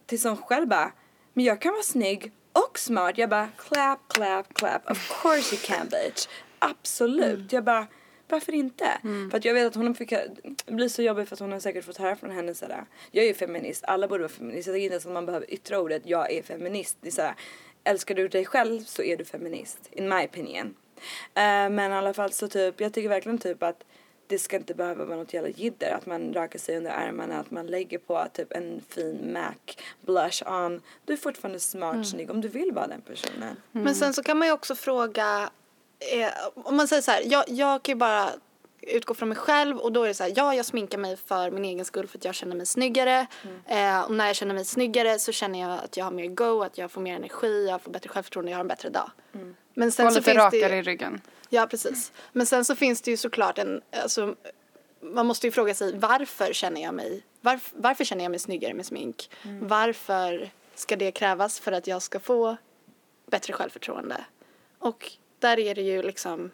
tills 0.07 0.25
hon 0.25 0.37
själv 0.37 0.69
bara, 0.69 0.93
men 1.33 1.45
jag 1.45 1.61
kan 1.61 1.73
vara 1.73 1.83
snygg 1.83 2.33
och 2.53 2.79
smart. 2.79 3.19
Jag 3.19 3.31
bara 3.31 3.49
clap, 3.57 4.09
clap, 4.09 4.55
clap. 4.55 4.91
Of 4.91 5.23
course 5.23 5.55
you 5.55 5.63
can 5.65 5.89
bitch. 5.89 6.27
Absolut. 6.59 7.53
Jag 7.53 7.65
bara 7.65 7.87
varför 8.31 8.53
inte? 8.55 8.99
För 9.31 9.39
att 9.39 9.45
jag 9.45 9.55
vet 9.55 9.67
att 9.67 9.75
hon 9.75 9.95
fick, 9.95 10.11
det 10.65 10.73
blir 10.73 10.89
så 10.89 11.03
jobbigt 11.03 11.29
för 11.29 11.37
att 11.37 11.41
hon 11.41 11.53
har 11.53 11.61
säkert 11.61 11.85
fått 11.85 11.97
höra 11.97 12.17
från 12.17 12.31
henne 12.31 12.55
sådär. 12.55 12.85
Jag 13.11 13.25
är 13.25 13.29
ju 13.29 13.35
feminist, 13.35 13.85
alla 13.85 14.09
borde 14.09 14.23
vara 14.23 14.33
feminist. 14.33 14.67
Jag 14.67 14.75
tycker 14.75 14.85
inte 14.85 14.95
ens 14.95 15.07
att 15.07 15.13
man 15.13 15.27
behöver 15.27 15.51
yttra 15.51 15.81
ordet 15.81 16.03
jag 16.05 16.33
är 16.33 16.43
feminist. 16.43 16.97
Det 17.01 17.09
är 17.09 17.13
såhär, 17.13 17.35
älskar 17.85 18.15
du 18.15 18.29
dig 18.29 18.45
själv 18.45 18.85
så 18.85 19.03
är 19.03 19.17
du 19.17 19.25
feminist. 19.25 19.89
In 19.91 20.09
my 20.09 20.25
opinion. 20.25 20.75
Eh, 21.35 21.71
men 21.71 21.93
i 21.93 21.95
alla 21.95 22.15
fall 22.15 22.33
så 22.33 22.49
typ, 22.49 22.81
jag 22.81 22.93
tycker 22.93 23.09
verkligen 23.09 23.39
typ 23.39 23.63
att 23.63 23.85
det 24.27 24.39
ska 24.39 24.57
inte 24.57 24.75
behöva 24.75 25.05
vara 25.05 25.17
något 25.17 25.35
jävla 25.35 25.49
jidder. 25.51 25.93
Att 25.93 26.07
man 26.07 26.35
rakar 26.35 26.59
sig 26.59 26.77
under 26.77 26.91
armarna, 26.91 27.41
att 27.41 27.51
man 27.51 27.67
lägger 27.67 27.99
på 27.99 28.27
typ 28.33 28.53
en 28.53 28.81
fin 28.89 29.33
MAC 29.33 29.77
blush 30.01 30.53
on. 30.53 30.83
Du 31.05 31.13
är 31.13 31.17
fortfarande 31.17 31.61
smart, 31.61 32.09
snygg 32.09 32.31
om 32.31 32.41
du 32.41 32.49
vill 32.49 32.73
vara 32.73 32.87
den 32.87 33.01
personen. 33.01 33.57
Men 33.73 33.95
sen 33.95 34.15
så 34.15 34.23
kan 34.23 34.39
man 34.39 34.49
ju 34.49 34.55
också 34.55 34.75
fråga, 34.75 35.51
eh, 36.13 36.29
om 36.55 36.77
man 36.77 36.89
säger 36.89 37.03
så 37.03 37.11
här, 37.11 37.23
jag, 37.27 37.45
jag 37.49 37.83
kan 37.83 37.93
ju 37.93 37.97
bara 37.97 38.29
utgå 38.83 39.15
från 39.15 39.29
mig 39.29 39.39
själv 39.39 39.79
och 39.79 39.93
då 39.93 40.03
är 40.05 40.09
det 40.09 40.15
så 40.15 40.23
här, 40.23 40.33
ja 40.37 40.55
jag 40.55 40.67
sminkar 40.67 40.99
mig 40.99 41.17
för 41.17 41.51
min 41.51 41.65
egen 41.65 41.85
skull 41.85 42.07
för 42.09 42.19
att 42.19 42.25
jag 42.25 42.35
känner 42.35 42.57
mig 42.57 42.67
snyggare. 42.67 43.27
Eh, 43.67 44.01
och 44.03 44.13
när 44.15 44.27
jag 44.27 44.37
känner 44.37 44.55
mig 44.55 44.65
snyggare 44.65 45.19
så 45.19 45.33
känner 45.33 45.61
jag 45.61 45.71
att 45.85 45.97
jag 45.97 46.05
har 46.05 46.13
mer 46.13 46.27
go, 46.27 46.63
att 46.63 46.79
jag 46.79 46.91
får 46.91 47.01
mer 47.01 47.17
energi, 47.17 47.67
jag 47.69 47.83
får 47.83 47.91
bättre 47.91 48.09
självförtroende, 48.09 48.51
jag 48.51 48.59
har 48.59 48.61
en 48.65 48.69
bättre 48.69 48.89
dag. 48.89 49.11
Men 49.75 49.93
sen 49.93 50.07
Och 50.07 50.13
så 50.13 50.19
lite 50.19 50.31
finns 50.33 50.51
det 50.51 50.57
ju- 50.57 50.63
rakare 50.65 50.79
i 50.79 50.83
ryggen. 50.83 51.21
Ja, 51.49 51.67
precis. 51.67 52.13
Men 52.33 52.47
sen 52.47 52.65
så 52.65 52.77
finns 52.77 53.03
det 53.03 53.11
ju 53.11 53.17
såklart 53.17 53.59
en, 53.59 53.81
alltså, 54.03 54.35
man 55.03 55.27
måste 55.27 55.47
ju 55.47 55.51
fråga 55.51 55.75
sig 55.75 55.99
varför 55.99 56.53
känner 56.53 56.83
jag 56.83 56.95
mig, 56.95 57.23
varf, 57.41 57.71
varför 57.77 58.05
känner 58.05 58.25
jag 58.25 58.31
mig 58.31 58.39
snyggare 58.41 58.75
med 58.75 58.87
smink? 58.87 59.31
Varför 59.61 60.51
ska 60.75 60.97
det 60.97 61.13
krävas 61.13 61.61
för 61.61 61.73
att 61.73 61.87
jag 61.87 62.03
ska 62.03 62.21
få 62.21 62.57
bättre 63.31 63.53
självförtroende? 63.53 64.25
Och 64.79 65.13
där 65.41 65.59
är 65.59 65.75
det 65.75 65.83
ju 65.83 66.03
liksom 66.03 66.51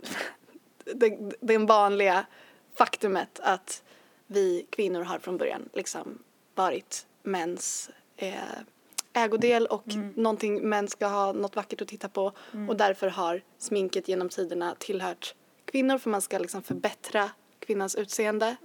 det, 0.84 1.18
det 1.40 1.58
vanliga 1.58 2.26
faktumet 2.74 3.40
att 3.42 3.82
vi 4.26 4.66
kvinnor 4.70 5.02
har 5.02 5.18
från 5.18 5.36
början 5.36 5.68
liksom 5.72 6.18
varit 6.54 7.06
mäns 7.22 7.90
eh, 8.16 8.34
ägodel 9.12 9.66
och 9.66 9.84
någonting 10.14 10.68
män 10.68 10.88
ska 10.88 11.06
ha 11.06 11.32
något 11.32 11.56
vackert 11.56 11.82
att 11.82 11.88
titta 11.88 12.08
på 12.08 12.32
och 12.68 12.76
därför 12.76 13.08
har 13.08 13.42
sminket 13.58 14.08
genom 14.08 14.28
tiderna 14.28 14.74
tillhört 14.78 15.34
kvinnor 15.64 15.98
för 15.98 16.10
man 16.10 16.22
ska 16.22 16.38
liksom 16.38 16.62
förbättra 16.62 17.30
kvinnans 17.58 17.94
utseende 17.94 18.56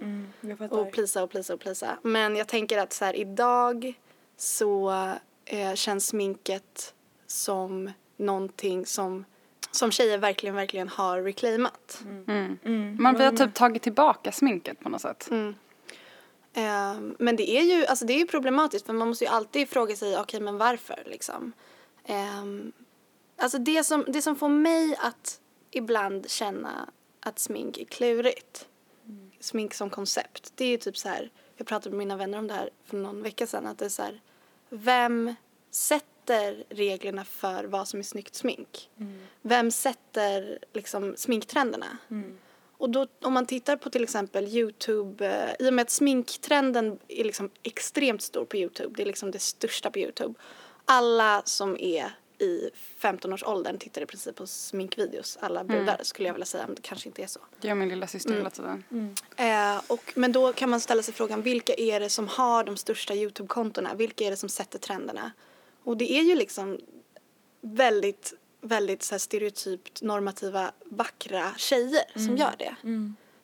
fattar. 0.58 0.78
och 0.78 0.92
plisa 0.92 1.22
och 1.22 1.30
plisa 1.30 1.54
och 1.54 1.60
plisa. 1.60 1.98
Men 2.02 2.36
jag 2.36 2.48
tänker 2.48 2.78
att 2.78 2.92
så 2.92 3.04
här 3.04 3.16
idag 3.16 3.94
så 4.36 4.90
eh, 5.44 5.74
känns 5.74 6.06
sminket 6.06 6.94
som 7.26 7.92
någonting 8.20 8.86
som, 8.86 9.24
som 9.70 9.90
tjejer 9.90 10.18
verkligen, 10.18 10.54
verkligen 10.54 10.88
har 10.88 11.22
reclaimat. 11.22 12.02
Man 12.98 13.16
vi 13.16 13.24
har 13.24 13.32
typ 13.32 13.54
tagit 13.54 13.82
tillbaka 13.82 14.32
sminket 14.32 14.80
på 14.80 14.88
något 14.88 15.00
sätt. 15.00 15.28
Ehm, 16.52 17.16
men 17.18 17.36
det 17.36 17.50
är 17.50 17.62
ju 17.62 17.86
alltså 17.86 18.04
det 18.04 18.20
är 18.20 18.24
problematiskt 18.24 18.86
för 18.86 18.92
man 18.92 19.08
måste 19.08 19.24
ju 19.24 19.30
alltid 19.30 19.68
fråga 19.68 19.96
sig 19.96 20.18
okej 20.18 20.40
men 20.40 20.58
varför 20.58 21.02
liksom. 21.06 21.52
Ehm, 22.04 22.72
alltså 23.36 23.58
det 23.58 23.84
som, 23.84 24.04
det 24.08 24.22
som 24.22 24.36
får 24.36 24.48
mig 24.48 24.96
att 25.00 25.40
ibland 25.70 26.30
känna 26.30 26.88
att 27.20 27.38
smink 27.38 27.78
är 27.78 27.84
klurigt. 27.84 28.66
Smink 29.40 29.74
som 29.74 29.90
koncept. 29.90 30.52
Det 30.54 30.64
är 30.64 30.68
ju 30.68 30.76
typ 30.76 30.96
så 30.96 31.08
här, 31.08 31.30
jag 31.56 31.66
pratade 31.66 31.90
med 31.90 31.98
mina 31.98 32.16
vänner 32.16 32.38
om 32.38 32.46
det 32.46 32.54
här 32.54 32.70
för 32.84 32.96
någon 32.96 33.22
vecka 33.22 33.46
sedan 33.46 33.66
att 33.66 33.78
det 33.78 33.84
är 33.84 33.88
så 33.88 34.02
här, 34.02 34.20
vem 34.68 35.34
sätter 35.70 36.09
reglerna 36.68 37.24
för 37.24 37.64
vad 37.64 37.88
som 37.88 38.00
är 38.00 38.04
snyggt 38.04 38.34
smink? 38.34 38.90
Vem 39.42 39.70
sätter 39.70 40.58
liksom 40.72 41.14
sminktrenderna? 41.16 41.98
Och 42.80 42.90
då 42.90 43.06
om 43.22 43.32
man 43.32 43.46
tittar 43.46 43.76
på 43.76 43.90
till 43.90 44.02
exempel 44.02 44.48
Youtube, 44.48 45.26
eh, 45.26 45.66
i 45.66 45.70
och 45.70 45.74
med 45.74 45.82
att 45.82 45.90
sminktrenden 45.90 46.98
är 47.08 47.24
liksom 47.24 47.50
extremt 47.62 48.22
stor 48.22 48.44
på 48.44 48.56
Youtube, 48.56 48.94
det 48.96 49.02
är 49.02 49.06
liksom 49.06 49.30
det 49.30 49.38
största 49.38 49.90
på 49.90 49.98
Youtube. 49.98 50.34
Alla 50.84 51.42
som 51.44 51.76
är 51.78 52.10
i 52.38 52.70
15-årsåldern 53.00 53.78
tittar 53.78 54.02
i 54.02 54.06
princip 54.06 54.36
på 54.36 54.46
sminkvideos, 54.46 55.38
alla 55.40 55.64
brudar 55.64 56.00
skulle 56.02 56.28
jag 56.28 56.34
vilja 56.34 56.46
säga, 56.46 56.66
men 56.66 56.74
det 56.74 56.82
kanske 56.82 57.08
inte 57.08 57.22
är 57.22 57.26
så. 57.26 57.40
Det 57.60 57.68
gör 57.68 57.74
min 57.74 57.88
lilla 57.88 58.06
syster 58.06 58.32
hela 58.32 58.50
tiden. 58.50 58.84
Eh, 59.36 59.82
och, 59.86 60.12
men 60.14 60.32
då 60.32 60.52
kan 60.52 60.70
man 60.70 60.80
ställa 60.80 61.02
sig 61.02 61.14
frågan, 61.14 61.42
vilka 61.42 61.74
är 61.74 62.00
det 62.00 62.10
som 62.10 62.28
har 62.28 62.64
de 62.64 62.76
största 62.76 63.14
Youtube-kontona? 63.14 63.94
Vilka 63.94 64.24
är 64.24 64.30
det 64.30 64.36
som 64.36 64.48
sätter 64.48 64.78
trenderna? 64.78 65.32
Och 65.84 65.96
det 65.96 66.12
är 66.12 66.22
ju 66.22 66.34
liksom 66.34 66.78
väldigt, 67.60 68.32
väldigt 68.60 69.02
så 69.02 69.18
stereotypt 69.18 70.02
normativa, 70.02 70.72
vackra 70.84 71.52
tjejer 71.56 72.04
som 72.14 72.36
gör 72.36 72.54
det. 72.58 72.76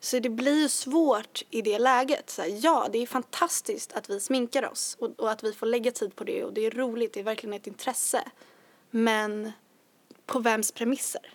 Så 0.01 0.19
det 0.19 0.29
blir 0.29 0.63
ju 0.63 0.69
svårt 0.69 1.43
i 1.51 1.63
det 1.63 1.79
läget. 1.79 2.31
Så 2.31 2.43
här, 2.43 2.59
ja, 2.63 2.89
det 2.93 2.99
är 2.99 3.07
fantastiskt 3.07 3.93
att 3.93 4.11
vi 4.11 4.21
sminkar 4.21 4.71
oss 4.71 4.97
och, 5.01 5.21
och 5.21 5.31
att 5.31 5.45
vi 5.45 5.53
får 5.53 5.67
lägga 5.67 5.91
tid 5.91 6.17
på 6.17 6.25
det 6.25 6.45
och 6.45 6.53
det 6.53 6.67
är 6.67 6.71
roligt, 6.71 7.13
det 7.13 7.21
är 7.21 7.25
verkligen 7.25 7.55
ett 7.55 7.67
intresse. 7.67 8.23
Men 8.91 9.53
på 10.27 10.39
vems 10.39 10.73
premisser? 10.73 11.33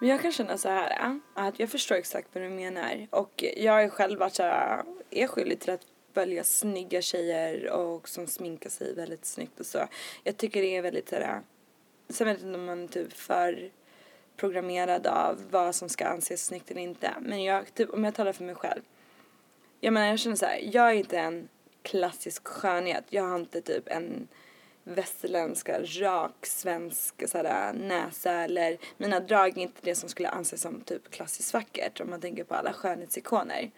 Men 0.00 0.08
jag 0.08 0.22
kan 0.22 0.32
känna 0.32 0.58
så 0.58 0.68
här 0.68 0.90
äh, 0.90 1.16
att 1.34 1.60
jag 1.60 1.70
förstår 1.70 1.94
exakt 1.94 2.28
vad 2.32 2.44
du 2.44 2.48
menar 2.48 3.06
och 3.10 3.44
jag 3.56 3.82
ju 3.82 3.90
själv 3.90 4.18
varit 4.18 4.34
så 4.34 4.42
här, 4.42 4.84
är 5.10 5.26
skyldig 5.26 5.60
till 5.60 5.70
att 5.70 5.86
följa 6.16 6.44
snygga 6.44 7.02
tjejer 7.02 7.70
och 7.70 8.08
som 8.08 8.26
sminkar 8.26 8.70
sig 8.70 8.94
väldigt 8.94 9.24
snyggt 9.24 9.60
och 9.60 9.66
så. 9.66 9.88
Jag 10.24 10.36
tycker 10.36 10.62
det 10.62 10.76
är 10.76 10.82
väldigt 10.82 11.08
sådär, 11.08 11.40
sen 12.08 12.26
vet 12.26 12.40
jag 12.40 12.48
inte 12.48 12.58
om 12.58 12.64
man 12.64 12.84
är 12.84 12.88
typ 12.88 13.12
för 13.12 13.70
programmerad 14.36 15.06
av 15.06 15.50
vad 15.50 15.74
som 15.74 15.88
ska 15.88 16.06
anses 16.06 16.46
snyggt 16.46 16.70
eller 16.70 16.80
inte. 16.80 17.14
Men 17.20 17.44
jag, 17.44 17.74
typ 17.74 17.90
om 17.90 18.04
jag 18.04 18.14
talar 18.14 18.32
för 18.32 18.44
mig 18.44 18.54
själv. 18.54 18.82
Jag 19.80 19.92
menar 19.92 20.06
jag 20.06 20.18
känner 20.18 20.36
så 20.36 20.46
här, 20.46 20.60
jag 20.72 20.90
är 20.90 20.94
inte 20.94 21.18
en 21.18 21.48
klassisk 21.82 22.46
skönhet. 22.46 23.04
Jag 23.10 23.22
har 23.22 23.36
inte 23.36 23.60
typ 23.60 23.88
en 23.88 24.28
västerländska, 24.84 25.80
rak 25.82 26.46
svensk 26.46 27.28
sådär, 27.28 27.72
näsa 27.72 28.32
eller 28.32 28.78
mina 28.96 29.20
drag 29.20 29.58
är 29.58 29.62
inte 29.62 29.80
det 29.82 29.94
som 29.94 30.08
skulle 30.08 30.28
anses 30.28 30.60
som 30.62 30.80
typ 30.80 31.10
klassiskt 31.10 31.54
vackert 31.54 32.00
om 32.00 32.10
man 32.10 32.20
tänker 32.20 32.44
på 32.44 32.54
alla 32.54 32.72
skönhetsikoner. 32.72 33.70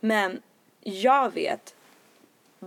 Men 0.00 0.42
jag 0.88 1.34
vet 1.34 1.74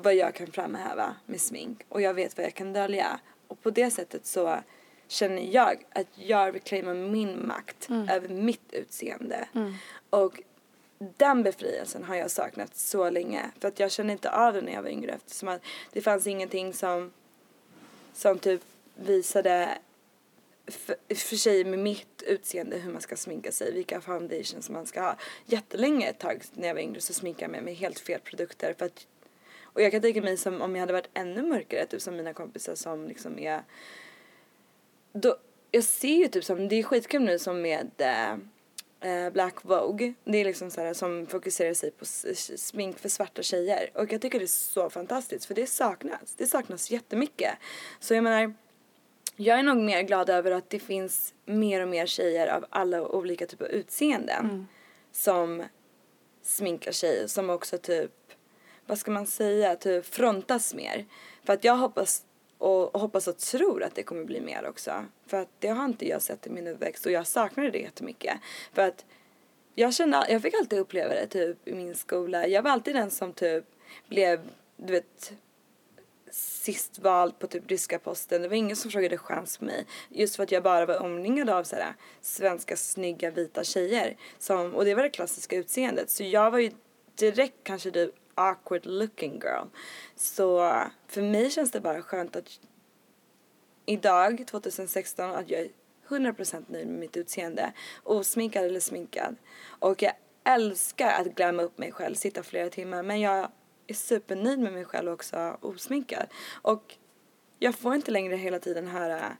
vad 0.02 0.16
jag 0.16 0.36
kan 0.36 0.48
framhäva 0.48 1.16
med 1.26 1.42
smink 1.42 1.82
och 1.90 2.02
jag 2.02 2.14
vet 2.14 2.38
vad 2.38 2.46
jag 2.46 2.54
kan 2.54 2.74
dölja 2.74 3.20
och 3.48 3.62
på 3.64 3.70
det 3.70 3.92
sättet 3.92 4.26
så 4.26 4.60
känner 5.08 5.42
jag 5.42 5.86
att 5.90 6.08
jag 6.16 6.56
reclaimar 6.56 6.94
min 6.94 7.48
makt 7.48 7.90
över 8.10 8.30
mitt 8.30 8.74
utseende. 8.74 9.48
Och 10.10 10.42
den 11.18 11.44
befrielsen 11.44 12.04
har 12.04 12.16
jag 12.16 12.32
saknat 12.32 12.76
så 12.76 13.10
länge 13.10 13.52
för 13.60 13.68
att 13.68 13.80
jag 13.80 13.92
kände 13.92 14.14
inte 14.14 14.32
av 14.32 14.54
den 14.54 14.66
när 14.66 14.74
jag 14.74 14.82
var 14.82 14.90
yngre 14.90 15.12
eftersom 15.12 15.50
att 15.50 15.62
det 15.92 16.02
fanns 16.02 16.28
ingenting 16.28 16.74
som 16.74 17.12
som 18.14 18.40
typ 18.40 18.62
visade 18.96 19.78
för, 20.68 20.96
för 21.16 21.36
tjejer 21.36 21.66
med 21.66 21.80
mitt 21.80 22.22
utseende 22.22 22.78
hur 22.78 22.92
man 22.92 23.02
ska 23.02 23.16
sminka 23.16 23.52
sig, 23.52 23.74
vilka 23.74 24.02
foundations 24.02 24.70
man 24.70 24.86
ska 24.86 25.02
ha. 25.02 25.16
Jättelänge 25.46 26.08
ett 26.08 26.20
tag 26.20 26.42
när 26.54 26.68
jag 26.68 26.76
var 26.76 26.82
yngre 26.82 27.02
så 27.02 27.14
sminkade 27.14 27.44
jag 27.44 27.52
mig 27.52 27.62
med 27.62 27.76
helt 27.76 28.00
fel 28.00 28.20
produkter 28.20 28.74
för 28.78 28.86
att 28.86 29.08
och 29.80 29.86
jag 29.86 29.92
kan 29.92 30.02
tänka 30.02 30.22
mig 30.22 30.38
som 30.38 30.62
om 30.62 30.76
jag 30.76 30.80
hade 30.80 30.94
varit 30.94 31.10
ännu 31.14 31.42
mörkare, 31.42 31.86
typ 31.86 32.02
som 32.02 32.16
mina 32.16 32.34
kompisar 32.34 32.76
som 32.76 33.08
liksom 33.08 33.40
är 33.40 33.64
då, 35.14 35.36
jag 35.72 35.84
ser 35.84 36.16
ju 36.16 36.28
typ 36.28 36.44
som, 36.44 36.68
det 36.68 36.76
är 36.76 36.84
skitkul 36.84 37.22
nu 37.22 37.40
som 37.40 37.62
med 37.62 37.92
eh, 39.02 39.30
Black 39.30 39.56
Vogue. 39.62 40.14
Det 40.24 40.38
är 40.38 40.46
liksom 40.46 40.72
så 40.72 40.82
här 40.82 40.94
som 40.94 41.28
fokuserar 41.28 41.74
sig 41.74 41.92
på 41.92 42.06
smink 42.58 43.00
för 43.00 43.10
svarta 43.10 43.42
tjejer. 43.42 43.90
Och 43.94 44.14
jag 44.14 44.22
tycker 44.22 44.40
det 44.40 44.46
är 44.46 44.48
så 44.48 44.90
fantastiskt 44.90 45.46
för 45.46 45.56
det 45.56 45.68
saknas. 45.68 46.36
Det 46.38 46.46
saknas 46.46 46.92
jättemycket. 46.92 47.54
Så 48.00 48.14
jag 48.14 48.24
menar, 48.24 48.54
jag 49.36 49.60
är 49.60 49.64
nog 49.64 49.78
mer 49.78 50.02
glad 50.02 50.30
över 50.30 50.52
att 50.52 50.70
det 50.70 50.80
finns 50.80 51.34
mer 51.46 51.82
och 51.82 51.88
mer 51.88 52.06
tjejer 52.06 52.48
av 52.48 52.66
alla 52.70 53.08
olika 53.08 53.46
typer 53.46 53.66
av 53.66 53.72
utseenden 53.72 54.68
som 55.12 55.64
sminkar 56.42 56.92
sig 56.92 57.30
som 57.30 57.50
också 57.50 57.78
typ, 57.78 58.12
vad 58.90 59.00
ska 59.00 59.12
man 59.12 59.28
säga, 59.28 59.76
typ 59.76 60.06
frontas 60.06 60.74
mer. 60.74 61.06
För 61.44 61.54
att 61.54 61.64
jag 61.64 61.76
hoppas 61.76 62.26
och, 62.58 62.96
och 62.96 63.02
hoppas 63.02 63.28
och 63.28 63.38
tror 63.38 63.84
att 63.84 63.96
det 63.96 64.04
kommer 64.04 64.24
bli 64.24 64.42
mer 64.42 64.68
också. 64.68 65.06
För 65.28 65.38
att 65.38 65.50
det 65.60 65.68
har 65.68 65.86
inte 65.86 66.08
jag 66.08 66.22
sett 66.22 66.48
i 66.48 66.50
min 66.50 66.68
uppväxt 66.68 67.06
och 67.06 67.12
jag 67.12 67.28
saknade 67.28 67.70
det 67.70 67.78
jättemycket. 67.78 68.40
För 68.74 68.82
att 68.82 69.06
jag 69.76 69.94
kände, 69.94 70.26
jag 70.30 70.42
fick 70.42 70.54
alltid 70.54 70.80
uppleva 70.80 71.14
det 71.14 71.28
typ 71.28 71.68
i 71.68 71.74
min 71.74 71.96
skola. 71.96 72.48
Jag 72.48 72.62
var 72.62 72.72
alltid 72.72 72.96
den 72.96 73.12
som 73.12 73.34
typ 73.34 73.66
blev, 74.08 74.42
du 74.78 74.94
vet, 74.94 75.34
sist 76.32 77.00
vald 77.00 77.40
på 77.40 77.48
typ 77.48 77.72
ryska 77.72 78.00
posten. 78.00 78.42
Det 78.42 78.48
var 78.48 78.56
ingen 78.56 78.76
som 78.76 78.92
frågade 78.92 79.18
chans 79.18 79.58
på 79.58 79.66
mig. 79.66 79.86
Just 80.10 80.36
för 80.36 80.44
att 80.44 80.52
jag 80.52 80.64
bara 80.64 80.86
var 80.86 81.02
omringad 81.02 81.50
av 81.50 81.64
sådär 81.64 81.94
svenska 82.22 82.78
snygga 82.78 83.32
vita 83.32 83.64
tjejer. 83.64 84.18
Som, 84.40 84.76
och 84.76 84.86
det 84.86 84.96
var 84.96 85.04
det 85.04 85.10
klassiska 85.10 85.56
utseendet. 85.56 86.10
Så 86.10 86.24
jag 86.24 86.52
var 86.52 86.60
ju 86.60 86.72
direkt 87.16 87.58
kanske 87.64 87.92
the 87.92 88.08
awkward 88.40 88.86
looking 88.86 89.40
girl. 89.40 89.68
Så 90.16 90.74
för 91.08 91.22
mig 91.22 91.50
känns 91.50 91.72
det 91.72 91.82
bara 91.82 92.02
skönt 92.02 92.36
att 92.36 92.60
idag, 93.86 94.48
2016, 94.48 95.32
att 95.32 95.50
jag 95.50 95.62
är 95.62 95.70
100% 96.08 96.64
nöjd 96.68 96.88
med 96.88 97.00
mitt 97.00 97.18
utseende. 97.18 97.74
Osminkad 98.04 98.66
eller 98.66 98.80
sminkad. 98.80 99.36
Och 99.80 100.02
jag 100.02 100.14
älskar 100.44 101.22
att 101.22 101.36
glamma 101.36 101.64
upp 101.64 101.78
mig 101.78 101.92
själv, 101.92 102.16
sitta 102.16 102.44
flera 102.44 102.70
timmar. 102.70 103.04
Men 103.04 103.20
jag 103.20 103.52
är 103.88 103.94
supernöjd 103.94 104.60
med 104.60 104.74
mig 104.74 104.86
själv 104.86 105.12
också 105.12 105.58
osminkad. 105.62 106.28
Och 106.62 106.96
jag 107.60 107.76
får 107.76 107.96
inte 107.96 108.12
längre 108.12 108.36
hela 108.36 108.60
tiden 108.60 108.88
höra 108.88 109.38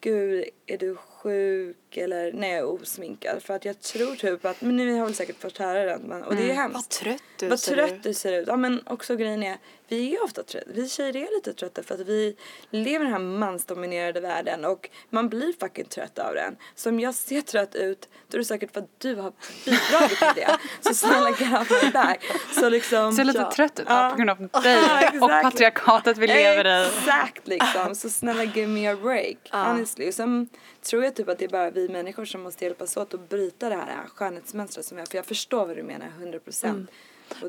Gud, 0.00 0.44
är 0.66 0.78
du 0.78 0.96
sjuk 1.24 1.96
eller 1.96 2.32
när 2.32 2.48
jag 2.48 2.58
är 2.58 2.66
osminkad? 2.82 3.42
För 3.42 3.54
att 3.54 3.64
jag 3.64 3.80
tror 3.80 4.14
typ 4.16 4.44
att, 4.44 4.60
men 4.60 4.76
ni 4.76 4.98
har 4.98 5.04
väl 5.06 5.14
säkert 5.14 5.40
fått 5.40 5.58
höra 5.58 5.84
det 5.84 5.98
men, 6.04 6.22
och 6.22 6.36
det 6.36 6.42
är 6.42 6.46
Vad 6.48 6.56
hemskt. 6.56 6.90
trött 6.90 7.22
du 7.38 7.48
Vad 7.48 7.60
ser 7.60 7.74
trött 7.74 7.92
ut. 7.92 8.02
du 8.02 8.14
ser 8.14 8.32
ut. 8.32 8.48
Ja 8.48 8.56
men 8.56 8.82
också 8.86 9.16
grejen 9.16 9.42
är, 9.42 9.56
vi 9.88 10.14
är 10.16 10.24
ofta 10.24 10.42
trötta. 10.42 10.70
Vi 10.74 10.88
tjejer 10.88 11.16
är 11.16 11.34
lite 11.34 11.52
trötta 11.52 11.82
för 11.82 11.94
att 11.94 12.00
vi 12.00 12.36
lever 12.70 13.04
i 13.04 13.08
den 13.08 13.12
här 13.12 13.18
mansdominerade 13.18 14.20
världen 14.20 14.64
och 14.64 14.90
man 15.10 15.28
blir 15.28 15.52
fucking 15.60 15.84
trött 15.84 16.18
av 16.18 16.34
den. 16.34 16.56
Så 16.74 16.88
om 16.88 17.00
jag 17.00 17.14
ser 17.14 17.40
trött 17.40 17.74
ut, 17.74 18.08
då 18.28 18.36
är 18.36 18.38
det 18.38 18.44
säkert 18.44 18.72
för 18.72 18.80
att 18.80 19.00
du 19.00 19.14
har 19.14 19.32
bidragit 19.64 20.18
till 20.18 20.28
det. 20.36 20.58
Så 20.80 20.94
snälla 20.94 21.30
get 21.30 21.60
off 21.60 21.82
my 21.84 21.90
back. 21.90 22.24
Så 22.52 22.68
liksom. 22.68 23.12
Ser 23.12 23.24
lite 23.24 23.38
Ja. 23.38 23.50
trött 23.52 23.80
ut 23.80 23.86
Ja. 23.88 24.10
på 24.10 24.16
grund 24.16 24.30
av 24.30 24.62
dig 24.62 24.78
Ja, 24.88 25.10
och 25.20 25.42
patriarkatet 25.42 26.18
vi 26.18 26.26
lever 26.26 26.82
i. 26.82 26.86
Exakt 26.86 27.48
liksom. 27.48 27.94
Så 27.94 28.10
snälla 28.10 28.44
give 28.44 28.66
me 28.66 28.86
a 28.92 28.96
break. 29.02 29.36
Ja. 29.52 29.64
Honestly. 29.64 30.12
Sen 30.12 30.48
tror 30.84 31.04
jag 31.04 31.14
typ 31.14 31.28
att 31.28 31.38
det 31.38 31.44
är 31.44 31.48
bara 31.48 31.70
vi 31.70 31.88
människor 31.88 32.24
som 32.24 32.42
måste 32.42 32.64
hjälpas 32.64 32.96
åt 32.96 33.14
att 33.14 33.28
bryta 33.28 33.68
det 33.68 33.74
här 33.74 34.06
skönhetsmönstret 34.08 34.86
som 34.86 34.98
jag 34.98 35.08
För 35.08 35.18
jag 35.18 35.26
förstår 35.26 35.66
vad 35.66 35.76
du 35.76 35.82
menar 35.82 36.06
100 36.06 36.38
procent. 36.38 36.74
Mm. 36.74 36.86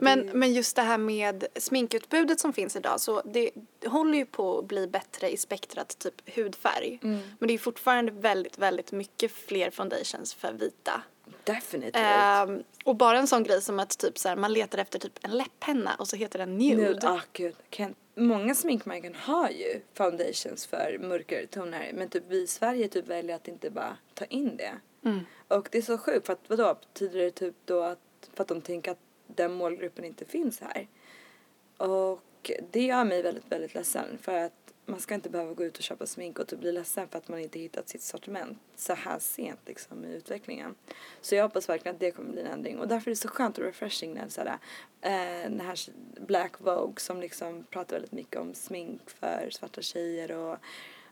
Men, 0.02 0.30
men 0.34 0.54
just 0.54 0.76
det 0.76 0.82
här 0.82 0.98
med 0.98 1.46
sminkutbudet 1.56 2.40
som 2.40 2.54
finns 2.54 2.76
idag 2.76 3.00
så 3.00 3.22
det, 3.22 3.52
det 3.80 3.88
håller 3.88 4.18
ju 4.18 4.26
på 4.26 4.60
att 4.60 4.66
bli 4.66 4.88
bättre 4.88 5.30
i 5.30 5.38
spektrat 5.38 6.00
typ 6.00 6.36
hudfärg. 6.36 7.00
Mm. 7.04 7.20
Men 7.40 7.48
det 7.48 7.54
är 7.54 7.58
fortfarande 7.58 8.12
väldigt, 8.12 8.58
väldigt 8.58 8.92
mycket 8.92 9.32
fler 9.32 9.70
foundations 9.70 10.34
för 10.34 10.54
vita. 10.54 11.02
Definitivt. 11.44 11.96
Ehm, 11.96 12.64
och 12.84 12.96
bara 12.96 13.20
en 13.20 13.28
sån 13.28 13.44
grej 13.44 13.62
som 13.62 13.80
att 13.80 13.98
typ 13.98 14.18
så 14.18 14.30
här, 14.30 14.36
man 14.36 14.54
letar 14.54 14.78
efter 14.78 15.00
typ 15.00 15.20
en 15.22 15.32
läpppenna 15.32 15.96
och 16.00 16.08
så 16.08 16.16
heter 16.16 16.40
den 16.40 16.58
nude. 16.58 16.82
Nude. 16.82 17.10
Ah, 17.10 17.22
gud. 17.34 17.56
Kan, 17.70 17.96
många 18.16 18.56
sminkmärken 18.56 19.16
har 19.16 19.50
ju 19.50 19.82
foundations 19.94 20.66
för 20.66 20.98
mörkare 21.02 21.48
toner 21.48 21.92
men 21.94 22.10
typ 22.10 22.24
vi 22.28 22.44
i 22.44 22.48
Sverige 22.48 22.88
typ 22.88 23.08
väljer 23.08 23.36
att 23.36 23.48
inte 23.48 23.70
bara 23.70 23.98
ta 24.14 24.26
in 24.26 24.58
det. 24.58 24.74
Mm. 25.06 25.20
Och 25.48 25.68
det 25.72 25.78
är 25.78 25.82
så 25.82 25.98
sjukt 25.98 26.26
för 26.26 26.34
att 26.34 26.44
vadå 26.48 26.78
betyder 26.82 27.20
det 27.20 27.32
typ 27.32 27.56
då 27.66 27.82
att 27.84 28.00
för 28.34 28.44
att 28.44 28.48
de 28.48 28.62
tänker 28.62 28.92
att 28.92 29.00
den 29.36 29.54
målgruppen 29.54 30.06
inte 30.06 30.26
finns 30.26 30.62
här. 30.62 30.88
Och 31.78 32.22
det 32.72 32.82
gör 32.86 33.04
mig 33.04 33.22
väldigt, 33.22 33.52
väldigt 33.52 33.74
ledsen 33.74 34.18
för 34.22 34.38
att 34.38 34.66
man 34.86 35.00
ska 35.00 35.16
inte 35.16 35.30
behöva 35.30 35.54
gå 35.54 35.64
ut 35.64 35.78
och 35.78 35.84
köpa 35.84 36.06
smink 36.06 36.40
och 36.40 36.48
typ 36.48 36.60
bli 36.60 36.72
ledsen 36.72 37.08
för 37.08 37.18
att 37.18 37.28
man 37.28 37.40
inte 37.40 37.60
hittat 37.60 37.90
sitt 37.90 38.02
sortiment 38.02 38.58
så 38.76 38.94
här 38.94 39.20
sent 39.20 39.60
liksom 39.66 40.06
i 40.06 40.14
utvecklingen. 40.16 40.76
Så 41.22 41.36
jag 41.36 41.44
hoppas 41.44 41.70
verkligen 41.70 41.96
att 41.96 42.00
det 42.00 42.12
kommer 42.12 42.32
bli 42.32 42.42
en 42.42 42.48
ändring 42.48 42.80
och 42.80 42.88
därför 42.88 43.12
är 43.12 43.16
det 43.16 43.20
så 43.20 43.28
skönt 43.28 43.58
och 43.58 43.64
refreshing 43.64 44.14
när 44.14 44.28
såhär, 44.28 44.58
eh, 45.02 45.50
den 45.50 45.60
här 45.60 45.80
Black 46.20 46.60
Vogue 46.60 47.00
som 47.00 47.20
liksom 47.20 47.64
pratar 47.64 47.96
väldigt 47.96 48.12
mycket 48.12 48.42
om 48.42 48.54
smink 48.54 49.10
för 49.10 49.50
svarta 49.52 49.82
tjejer 49.82 50.32
och 50.32 50.58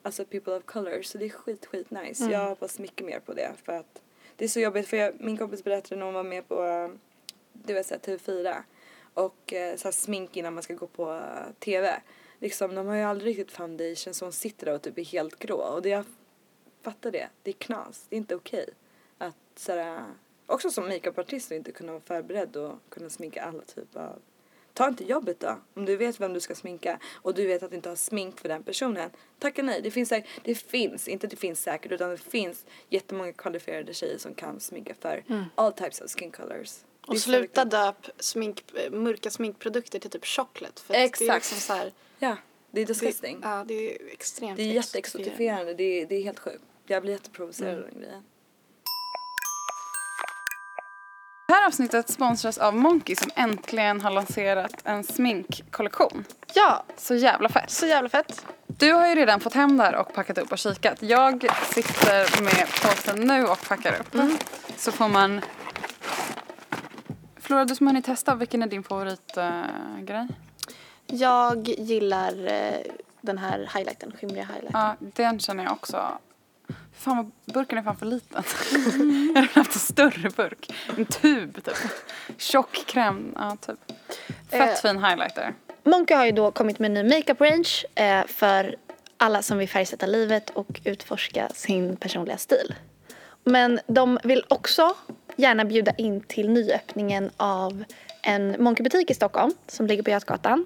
alltså 0.02 0.26
people 0.26 0.54
of 0.54 0.64
color 0.66 1.02
så 1.02 1.18
det 1.18 1.26
är 1.26 1.30
skit, 1.30 1.66
skit 1.66 1.92
nice. 1.92 2.32
Jag 2.32 2.50
hoppas 2.50 2.80
mycket 2.80 3.06
mer 3.06 3.20
på 3.20 3.34
det 3.34 3.52
för 3.64 3.74
att 3.74 4.02
det 4.36 4.46
är 4.46 4.50
så 4.50 4.60
jobbigt 4.60 4.88
för 4.88 4.98
jag, 4.98 5.22
min 5.22 5.38
kompis 5.38 5.64
berättade 5.64 5.96
när 5.96 6.06
hon 6.06 6.16
var 6.16 6.24
med 6.24 6.48
på 6.48 6.90
det 7.54 7.84
så 7.84 7.94
här 7.94 8.02
TV4 8.02 8.64
och 9.14 9.54
eh, 9.54 9.76
så 9.76 9.92
smink 9.92 10.38
innan 10.38 10.54
man 10.54 10.64
ska 10.64 10.74
gå 10.74 10.88
på 10.88 11.22
TV. 11.60 12.02
Liksom, 12.40 12.76
de 12.76 12.88
har 12.88 12.96
ju 12.96 13.02
aldrig 13.02 13.30
riktigt 13.30 13.52
foundation 13.52 14.14
så 14.14 14.26
hon 14.26 14.34
sitter 14.34 14.66
där 14.66 14.74
och 14.74 14.82
typ 14.82 14.98
är 14.98 15.04
helt 15.04 15.40
grå 15.40 15.58
och 15.58 15.82
det 15.82 15.90
jag 15.90 16.06
fattar 16.82 17.12
det, 17.12 17.30
det 17.44 17.52
är 17.52 17.54
knas, 17.54 18.06
det 18.10 18.16
är 18.16 18.18
inte 18.18 18.36
okej. 18.36 18.70
Att 19.18 19.36
sådär, 19.56 20.04
också 20.46 20.72
som 20.72 20.88
makeupartist 20.88 21.52
att 21.52 21.56
inte 21.56 21.72
kunna 21.72 21.92
vara 21.92 22.02
förberedd 22.02 22.56
och 22.56 22.76
kunna 22.90 23.10
sminka 23.10 23.44
alla 23.44 23.62
typer 23.62 24.00
av 24.00 24.20
Ta 24.74 24.88
inte 24.88 25.04
jobbet 25.04 25.40
då. 25.40 25.58
Om 25.74 25.86
du 25.86 25.98
vet 25.98 26.20
vem 26.20 26.34
du 26.34 26.40
ska 26.40 26.56
sminka 26.56 27.00
och 27.14 27.34
du 27.34 27.48
vet 27.48 27.64
att 27.64 27.70
du 27.70 27.76
inte 27.76 27.90
har 27.90 27.96
smink 27.96 28.40
för 28.40 28.50
den 28.50 28.64
personen. 28.64 29.10
Tacka 29.40 29.64
nej. 29.64 29.82
Det 29.82 29.92
finns, 29.92 30.10
säkert, 30.10 30.30
det 30.44 30.56
finns, 30.56 31.08
inte 31.08 31.28
det 31.28 31.36
finns 31.36 31.62
säkert, 31.62 31.92
utan 31.92 32.10
det 32.10 32.18
finns 32.18 32.66
jättemånga 32.90 33.34
kvalificerade 33.34 33.94
tjejer 33.94 34.18
som 34.18 34.34
kan 34.34 34.60
sminka 34.60 34.94
för 35.00 35.24
all 35.56 35.74
types 35.74 36.02
of 36.02 36.12
skin 36.12 36.32
colors. 36.32 36.80
Det 37.08 37.12
Och 37.12 37.18
sluta 37.20 37.66
döp 37.66 38.08
smink, 38.20 38.64
mörka 38.92 39.30
sminkprodukter 39.30 40.00
till 40.00 40.10
typ 40.10 40.26
chocolate. 40.26 40.82
För 40.82 40.94
att 40.94 40.98
Det 40.98 41.02
är 41.02 41.06
Exakt. 41.06 41.34
liksom 41.52 41.58
så 41.58 41.74
här, 41.74 41.92
Ja, 42.20 42.36
det 42.72 42.82
är 42.82 42.86
det, 42.86 42.94
disgusting. 42.94 43.40
ja, 43.44 43.64
det 43.68 43.74
är 43.74 44.12
extremt 44.12 44.58
Det 44.58 44.64
är 44.64 44.74
jätteexotifierande, 44.74 45.74
det 45.74 45.84
är, 46.02 46.06
det 46.06 46.16
är 46.16 46.24
helt 46.24 46.40
sjukt. 46.40 46.64
Jag 46.86 47.02
blir 47.02 47.12
jätteprovocerad 47.14 47.74
Mm. 47.74 47.84
av 47.86 47.90
den 47.92 48.00
grejen. 48.02 48.24
Det 51.48 51.54
här 51.54 51.68
avsnittet 51.68 52.10
sponsras 52.10 52.58
av 52.58 52.76
Monkey 52.76 53.16
som 53.16 53.32
äntligen 53.36 54.02
har 54.02 54.12
lanserat 54.12 54.74
en 54.84 55.04
sminkkollektion. 55.04 56.26
Ja, 56.54 56.84
Så 56.98 57.16
jävla 57.16 57.50
fett. 57.50 57.72
så 57.72 57.86
jävla 57.86 58.10
fett. 58.10 58.46
Du 58.68 58.92
har 58.94 59.08
ju 59.08 59.16
redan 59.16 59.40
fått 59.40 59.54
hem 59.54 59.78
det 59.78 59.84
här 59.84 59.96
och 59.96 60.14
packat 60.14 60.38
upp 60.38 60.52
och 60.52 60.58
kikat. 60.58 60.98
Jag 61.02 61.48
sitter 61.66 62.42
med 62.42 62.68
påsen 62.82 63.20
nu 63.28 63.46
och 63.46 63.62
packar 63.68 64.00
upp. 64.00 64.16
Så 64.78 64.92
får 64.92 65.08
man... 65.08 65.42
Flora, 67.44 67.66
du 67.66 67.76
som 67.76 67.88
har 67.88 67.94
hunnit 67.94 68.06
testa, 68.06 68.36
vilken 68.36 68.64
är 68.64 68.68
din 68.68 68.84
favoritgrej? 68.84 70.28
Jag 71.08 71.68
gillar 71.68 72.48
eh, 72.48 72.80
den 73.22 73.38
här 73.38 73.70
highlighten, 73.76 74.12
skimriga 74.20 74.44
highlighten. 74.44 74.82
ja, 74.82 74.96
den 75.00 75.40
känner 75.40 75.64
jag 75.64 75.74
också. 75.74 76.18
Fan 76.98 77.18
vad 77.18 77.32
burken 77.54 77.78
är 77.78 77.84
fan 77.84 77.98
för 77.98 78.06
liten. 78.06 78.44
jag 79.36 79.42
hade 79.42 79.54
haft 79.54 79.74
en 79.74 79.80
större 79.80 80.30
burk. 80.30 80.74
En 80.98 81.06
tub 81.06 81.64
typ. 81.64 81.76
Tjock 82.38 82.86
kräm, 82.86 83.34
ja 83.36 83.58
typ. 83.62 83.80
Fett 84.50 84.86
Eh, 84.86 84.92
fin 84.92 85.04
highlighter. 85.04 85.54
Monka 85.84 86.18
har 86.18 86.26
ju 86.26 86.32
då 86.32 86.52
kommit 86.52 86.80
med 86.80 86.98
en 86.98 87.08
ny 87.08 87.16
makeup 87.16 87.42
range 87.42 87.86
eh, 87.96 88.26
för 88.28 88.76
alla 89.18 89.42
som 89.42 89.58
vill 89.58 89.70
färgsätta 89.70 90.06
livet 90.06 90.50
och 90.50 90.82
utforska 90.84 91.50
sin 91.54 91.96
personliga 91.96 92.38
stil. 92.38 92.76
Men 93.44 93.80
de 93.88 94.20
vill 94.24 94.46
också 94.48 94.96
gärna 95.36 95.66
bjuda 95.66 95.92
in 95.98 96.22
till 96.22 96.50
nyöppningen 96.50 97.32
av 97.38 97.84
en 98.22 98.64
Monke-butik 98.64 99.12
i 99.12 99.14
Stockholm 99.14 99.54
som 99.68 99.88
ligger 99.88 100.04
på 100.04 100.10
Götgatan. 100.10 100.66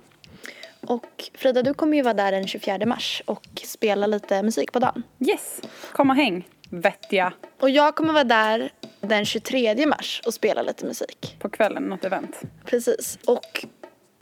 Och 0.81 1.29
Frida, 1.33 1.63
du 1.63 1.73
kommer 1.73 1.97
ju 1.97 2.03
vara 2.03 2.13
där 2.13 2.31
den 2.31 2.47
24 2.47 2.85
mars 2.85 3.23
och 3.25 3.61
spela 3.63 4.07
lite 4.07 4.43
musik 4.43 4.71
på 4.71 4.79
dagen. 4.79 5.03
Yes, 5.19 5.61
kom 5.91 6.09
och 6.09 6.15
häng. 6.15 6.47
Vettiga. 6.69 7.33
Och 7.59 7.69
jag 7.69 7.95
kommer 7.95 8.13
vara 8.13 8.23
där 8.23 8.71
den 9.01 9.25
23 9.25 9.85
mars 9.85 10.21
och 10.25 10.33
spela 10.33 10.61
lite 10.61 10.85
musik. 10.85 11.35
På 11.39 11.49
kvällen, 11.49 11.83
något 11.83 12.05
event. 12.05 12.41
Precis. 12.65 13.19
Och 13.25 13.65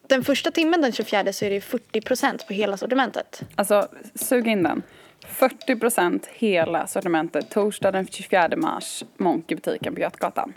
den 0.07 0.23
första 0.23 0.51
timmen 0.51 0.81
den 0.81 0.91
24 0.91 1.33
så 1.33 1.45
är 1.45 1.49
det 1.49 1.59
40% 1.59 2.47
på 2.47 2.53
hela 2.53 2.77
sortimentet. 2.77 3.41
Alltså, 3.55 3.87
sug 4.15 4.47
in 4.47 4.63
den. 4.63 4.81
40% 5.29 6.25
hela 6.33 6.87
sortimentet 6.87 7.49
torsdag 7.49 7.91
den 7.91 8.07
24 8.07 8.49
mars, 8.57 9.03
Monkeybutiken 9.17 9.95
på 9.95 10.01
Götgatan. 10.01 10.53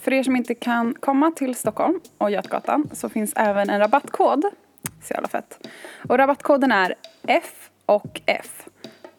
För 0.00 0.12
er 0.12 0.22
som 0.22 0.36
inte 0.36 0.54
kan 0.54 0.94
komma 0.94 1.30
till 1.30 1.54
Stockholm 1.54 2.00
och 2.18 2.30
Götgatan 2.30 2.90
så 2.92 3.08
finns 3.08 3.32
även 3.36 3.70
en 3.70 3.80
rabattkod. 3.80 4.44
Så 5.02 5.14
jävla 5.14 5.28
fett. 5.28 5.68
Och 6.08 6.18
rabattkoden 6.18 6.72
är 6.72 6.94
F 7.26 7.70
och 7.86 8.20
F. 8.26 8.64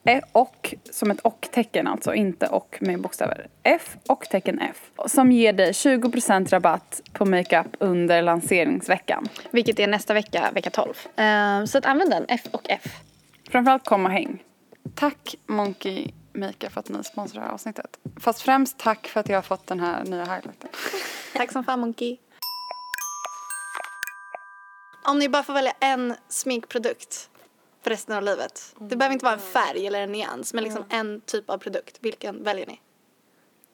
E 0.06 0.22
och 0.32 0.76
som 0.92 1.12
ett 1.12 1.20
och-tecken 1.20 1.88
alltså, 1.88 2.14
inte 2.14 2.48
och 2.48 2.78
med 2.82 3.02
bokstäver. 3.02 3.48
F 3.64 3.98
och 4.08 4.26
tecken 4.30 4.60
F. 4.60 4.92
Som 5.08 5.32
ger 5.32 5.54
dig 5.54 5.72
20% 5.72 6.50
rabatt 6.50 7.02
på 7.14 7.26
makeup 7.26 7.68
under 7.80 8.22
lanseringsveckan. 8.22 9.28
Vilket 9.52 9.80
är 9.80 9.88
nästa 9.88 10.14
vecka, 10.14 10.52
vecka 10.54 10.70
12. 10.70 10.94
Ehm, 11.16 11.68
så 11.68 11.78
att 11.78 11.86
använd 11.86 12.12
den, 12.12 12.26
F 12.28 12.42
och 12.52 12.70
F. 12.70 12.84
Framförallt 13.50 13.86
kom 13.86 14.06
och 14.06 14.12
häng. 14.12 14.44
Tack 14.96 15.36
Monkey 15.46 16.12
Makeup 16.34 16.74
för 16.74 16.80
att 16.80 16.90
ni 16.90 17.04
sponsrar 17.04 17.42
det 17.42 17.48
här 17.48 17.54
avsnittet. 17.54 18.00
Fast 18.20 18.42
främst 18.42 18.78
tack 18.78 19.08
för 19.08 19.20
att 19.20 19.30
jag 19.30 19.38
har 19.38 19.42
fått 19.42 19.68
den 19.68 19.80
här 19.80 20.04
nya 20.04 20.24
highlighten. 20.24 20.70
Tack 21.34 21.52
som 21.52 21.64
fan 21.64 21.80
Monkey. 21.80 22.18
Om 25.04 25.20
ni 25.20 25.30
bara 25.30 25.44
får 25.44 25.54
välja 25.54 25.74
en 25.80 26.16
sminkprodukt 26.28 27.30
för 27.82 27.90
resten 27.90 28.18
av 28.18 28.24
livet. 28.24 28.76
Det 28.80 28.96
behöver 28.96 29.14
inte 29.14 29.26
vara 29.26 29.34
en 29.34 29.40
färg 29.40 29.88
eller 29.88 30.02
en 30.02 30.12
nyans, 30.12 30.54
men 30.54 30.64
liksom 30.64 30.84
en 30.90 31.22
typ 31.22 31.50
av 31.50 31.58
produkt. 31.58 31.98
Vilken 32.02 32.44
väljer 32.44 32.68
ni? 32.68 32.82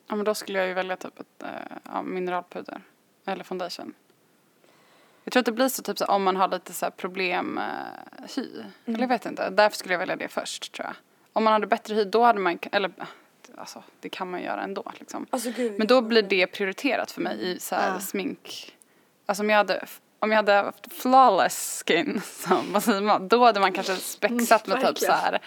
Ja 0.07 0.15
men 0.15 0.25
då 0.25 0.35
skulle 0.35 0.59
jag 0.59 0.67
ju 0.67 0.73
välja 0.73 0.97
typ 0.97 1.19
ett 1.19 1.43
äh, 1.43 1.49
ja, 1.83 2.01
mineralpuder. 2.01 2.81
Eller 3.25 3.43
foundation. 3.43 3.93
Jag 5.27 5.31
tror 5.31 5.39
att 5.39 5.45
det 5.45 5.51
blir 5.51 5.67
så 5.69 5.83
typ 5.83 5.97
så 5.97 6.05
om 6.05 6.23
man 6.23 6.35
har 6.35 6.47
lite 6.47 6.73
så 6.73 6.85
här 6.85 6.91
problem 6.91 7.57
eh, 7.57 7.63
hy. 8.35 8.49
Eller 8.85 8.99
jag 8.99 9.07
vet 9.07 9.25
inte. 9.25 9.49
Därför 9.49 9.77
skulle 9.77 9.93
jag 9.93 9.99
välja 9.99 10.15
det 10.15 10.27
först 10.27 10.71
tror 10.73 10.85
jag. 10.85 10.95
Om 11.33 11.43
man 11.43 11.53
hade 11.53 11.67
bättre 11.67 11.95
hy 11.95 12.03
då 12.03 12.23
hade 12.23 12.39
man, 12.39 12.59
eller 12.71 12.89
eh, 12.97 13.05
alltså 13.57 13.83
det 13.99 14.09
kan 14.09 14.31
man 14.31 14.41
göra 14.43 14.61
ändå 14.61 14.91
liksom. 14.99 15.25
Alltså 15.29 15.51
gud. 15.51 15.73
Men 15.77 15.87
då 15.87 16.01
blir 16.01 16.21
det 16.21 16.47
prioriterat 16.47 17.11
för 17.11 17.21
mig 17.21 17.37
i 17.41 17.59
så 17.59 17.75
Ja. 17.75 17.99
smink. 17.99 18.75
Alltså 19.25 19.43
om 19.43 19.49
jag 19.49 19.57
hade, 19.57 19.85
om 20.19 20.31
jag 20.31 20.35
hade 20.37 20.53
haft 20.53 20.93
flawless 20.93 21.83
skin, 21.87 22.21
så, 22.25 22.59
vad 22.71 22.83
säger 22.83 23.01
man, 23.01 23.27
då 23.27 23.45
hade 23.45 23.59
man 23.59 23.73
kanske 23.73 23.95
spexat 23.95 24.67
med 24.67 24.87
typ 24.87 24.97
så 24.99 25.11
här. 25.11 25.39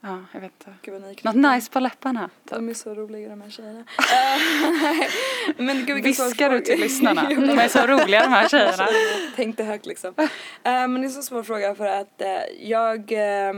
Ja, 0.00 0.24
jag 0.32 0.40
vet 0.40 0.52
inte. 0.52 0.74
Gud 0.82 1.24
Något 1.24 1.34
nice 1.34 1.70
på 1.70 1.80
läpparna. 1.80 2.30
Typ. 2.44 2.54
De 2.54 2.68
är 2.68 2.74
så 2.74 2.94
roliga 2.94 3.28
de 3.28 3.40
här 3.40 3.50
tjejerna. 3.50 3.84
Eh, 4.16 5.54
men 5.56 5.86
gud 5.86 6.04
Viskar 6.04 6.50
du 6.50 6.60
till 6.60 6.80
lyssnarna? 6.80 7.22
De 7.28 7.58
är 7.58 7.68
så 7.68 7.86
roliga 7.86 8.22
de 8.22 8.28
här 8.28 8.48
tjejerna. 8.48 8.88
Tänkte 9.36 9.64
högt 9.64 9.86
liksom. 9.86 10.14
Eh, 10.18 10.28
men 10.62 11.00
det 11.00 11.06
är 11.06 11.08
så 11.08 11.22
svår 11.22 11.42
fråga 11.42 11.74
för 11.74 11.86
att 11.86 12.20
eh, 12.20 12.28
jag 12.60 13.12
eh, 13.12 13.54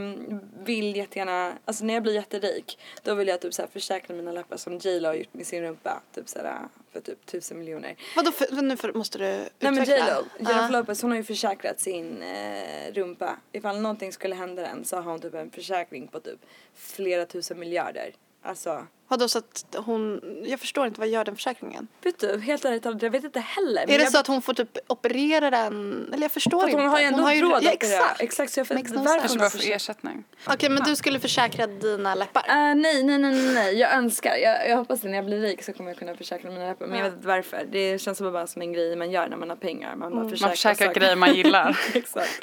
vill 0.65 0.95
jättegärna, 0.95 1.53
alltså 1.65 1.85
när 1.85 1.93
jag 1.93 2.03
blir 2.03 2.13
jätterik 2.13 2.79
då 3.03 3.15
vill 3.15 3.27
jag 3.27 3.41
typ 3.41 3.53
så 3.53 3.61
här 3.61 3.69
försäkra 3.69 4.15
mina 4.15 4.31
läppar 4.31 4.57
som 4.57 4.77
J 4.77 4.99
Lo 4.99 5.07
har 5.07 5.15
gjort 5.15 5.33
med 5.33 5.47
sin 5.47 5.61
rumpa. 5.61 6.01
Typ 6.15 6.29
så 6.29 6.39
här, 6.39 6.59
för 6.93 7.01
typ 7.01 7.25
tusen 7.25 7.59
miljoner. 7.59 7.95
Vadå, 8.15 8.31
för, 8.31 8.61
nu 8.61 8.77
för, 8.77 8.93
måste 8.93 9.17
du 9.17 9.25
Nej 9.25 9.49
men 9.59 9.75
J 9.75 9.81
utveckla? 9.81 10.19
Lo, 10.19 10.25
Jennifer 10.37 10.61
Ja. 10.61 10.69
Lopez 10.69 11.01
hon 11.01 11.11
har 11.11 11.17
ju 11.17 11.23
försäkrat 11.23 11.79
sin 11.79 12.21
eh, 12.21 12.93
rumpa. 12.93 13.37
Ifall 13.51 13.81
någonting 13.81 14.11
skulle 14.11 14.35
hända 14.35 14.61
den 14.61 14.85
så 14.85 14.95
har 14.95 15.11
hon 15.11 15.21
typ 15.21 15.33
en 15.33 15.51
försäkring 15.51 16.07
på 16.07 16.19
typ 16.19 16.39
flera 16.73 17.25
tusen 17.25 17.59
miljarder. 17.59 18.13
Alltså, 18.41 18.87
Vadå 19.11 19.27
så 19.27 19.37
att 19.37 19.65
hon, 19.75 20.21
jag 20.43 20.59
förstår 20.59 20.87
inte, 20.87 20.99
vad 20.99 21.09
gör 21.09 21.25
den 21.25 21.35
försäkringen? 21.35 21.87
vet 22.03 22.19
du, 22.19 22.39
helt 22.39 22.65
ärligt 22.65 22.83
talat, 22.83 23.01
jag 23.01 23.09
vet 23.09 23.23
inte 23.23 23.39
heller. 23.39 23.81
Är 23.81 23.87
det 23.87 23.93
jag, 23.93 24.11
så 24.11 24.17
att 24.17 24.27
hon 24.27 24.41
får 24.41 24.53
typ 24.53 24.77
operera 24.87 25.49
den? 25.49 26.05
Eller 26.13 26.23
jag 26.23 26.31
förstår 26.31 26.69
inte. 26.69 26.81
hon 26.81 26.89
har 26.89 26.99
ju 26.99 27.05
ändå 27.05 27.31
ju, 27.31 27.41
råd 27.41 27.51
ja, 27.51 27.55
att 27.69 27.75
operera. 27.75 27.99
exakt. 27.99 28.21
exakt. 28.21 28.51
Så 28.51 28.59
jag 28.59 28.65
vet 28.65 28.89
no 28.89 29.03
varför 29.03 29.29
hon 29.29 29.37
bara 29.37 29.49
försäkrat. 29.49 29.75
ersättning. 29.75 30.23
Okej 30.47 30.69
men 30.69 30.83
du 30.83 30.95
skulle 30.95 31.19
försäkra 31.19 31.67
dina 31.67 32.15
läppar? 32.15 32.41
Uh, 32.41 32.55
nej, 32.55 32.75
nej, 32.75 33.03
nej, 33.03 33.17
nej, 33.17 33.53
nej, 33.53 33.79
jag 33.79 33.93
önskar. 33.93 34.35
Jag, 34.35 34.69
jag 34.69 34.77
hoppas 34.77 34.99
att 34.99 35.05
när 35.05 35.15
jag 35.15 35.25
blir 35.25 35.39
rik 35.41 35.63
så 35.63 35.73
kommer 35.73 35.89
jag 35.89 35.97
kunna 35.97 36.15
försäkra 36.15 36.51
mina 36.51 36.67
läppar. 36.67 36.87
Men 36.87 36.97
jag 36.97 37.05
vet 37.05 37.13
inte 37.13 37.27
varför. 37.27 37.67
Det 37.71 38.01
känns 38.01 38.21
bara 38.21 38.47
som 38.47 38.61
en 38.61 38.73
grej 38.73 38.95
man 38.95 39.11
gör 39.11 39.27
när 39.27 39.37
man 39.37 39.49
har 39.49 39.57
pengar. 39.57 39.95
Man 39.95 40.15
bara 40.15 40.29
försäkrar, 40.29 40.47
Man 40.47 40.55
försäkrar 40.55 40.93
grejer 40.93 41.15
man 41.15 41.35
gillar. 41.35 41.79
Exakt. 41.93 42.39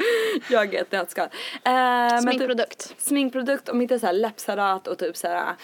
Jag 0.51 0.75
är 0.75 0.83
ett 0.83 0.93
nötskal. 0.93 1.27
Uh, 1.27 1.31
men 1.65 2.11
typ, 2.11 2.23
Sminkprodukt? 2.23 2.95
sminkprodukt, 2.99 3.69
om 3.69 3.81
inte 3.81 3.99
så 3.99 4.07
här 4.07 4.13
läppsalat 4.13 4.89
och 4.89 4.99
typ 4.99 5.17
så 5.17 5.29
här 5.29 5.55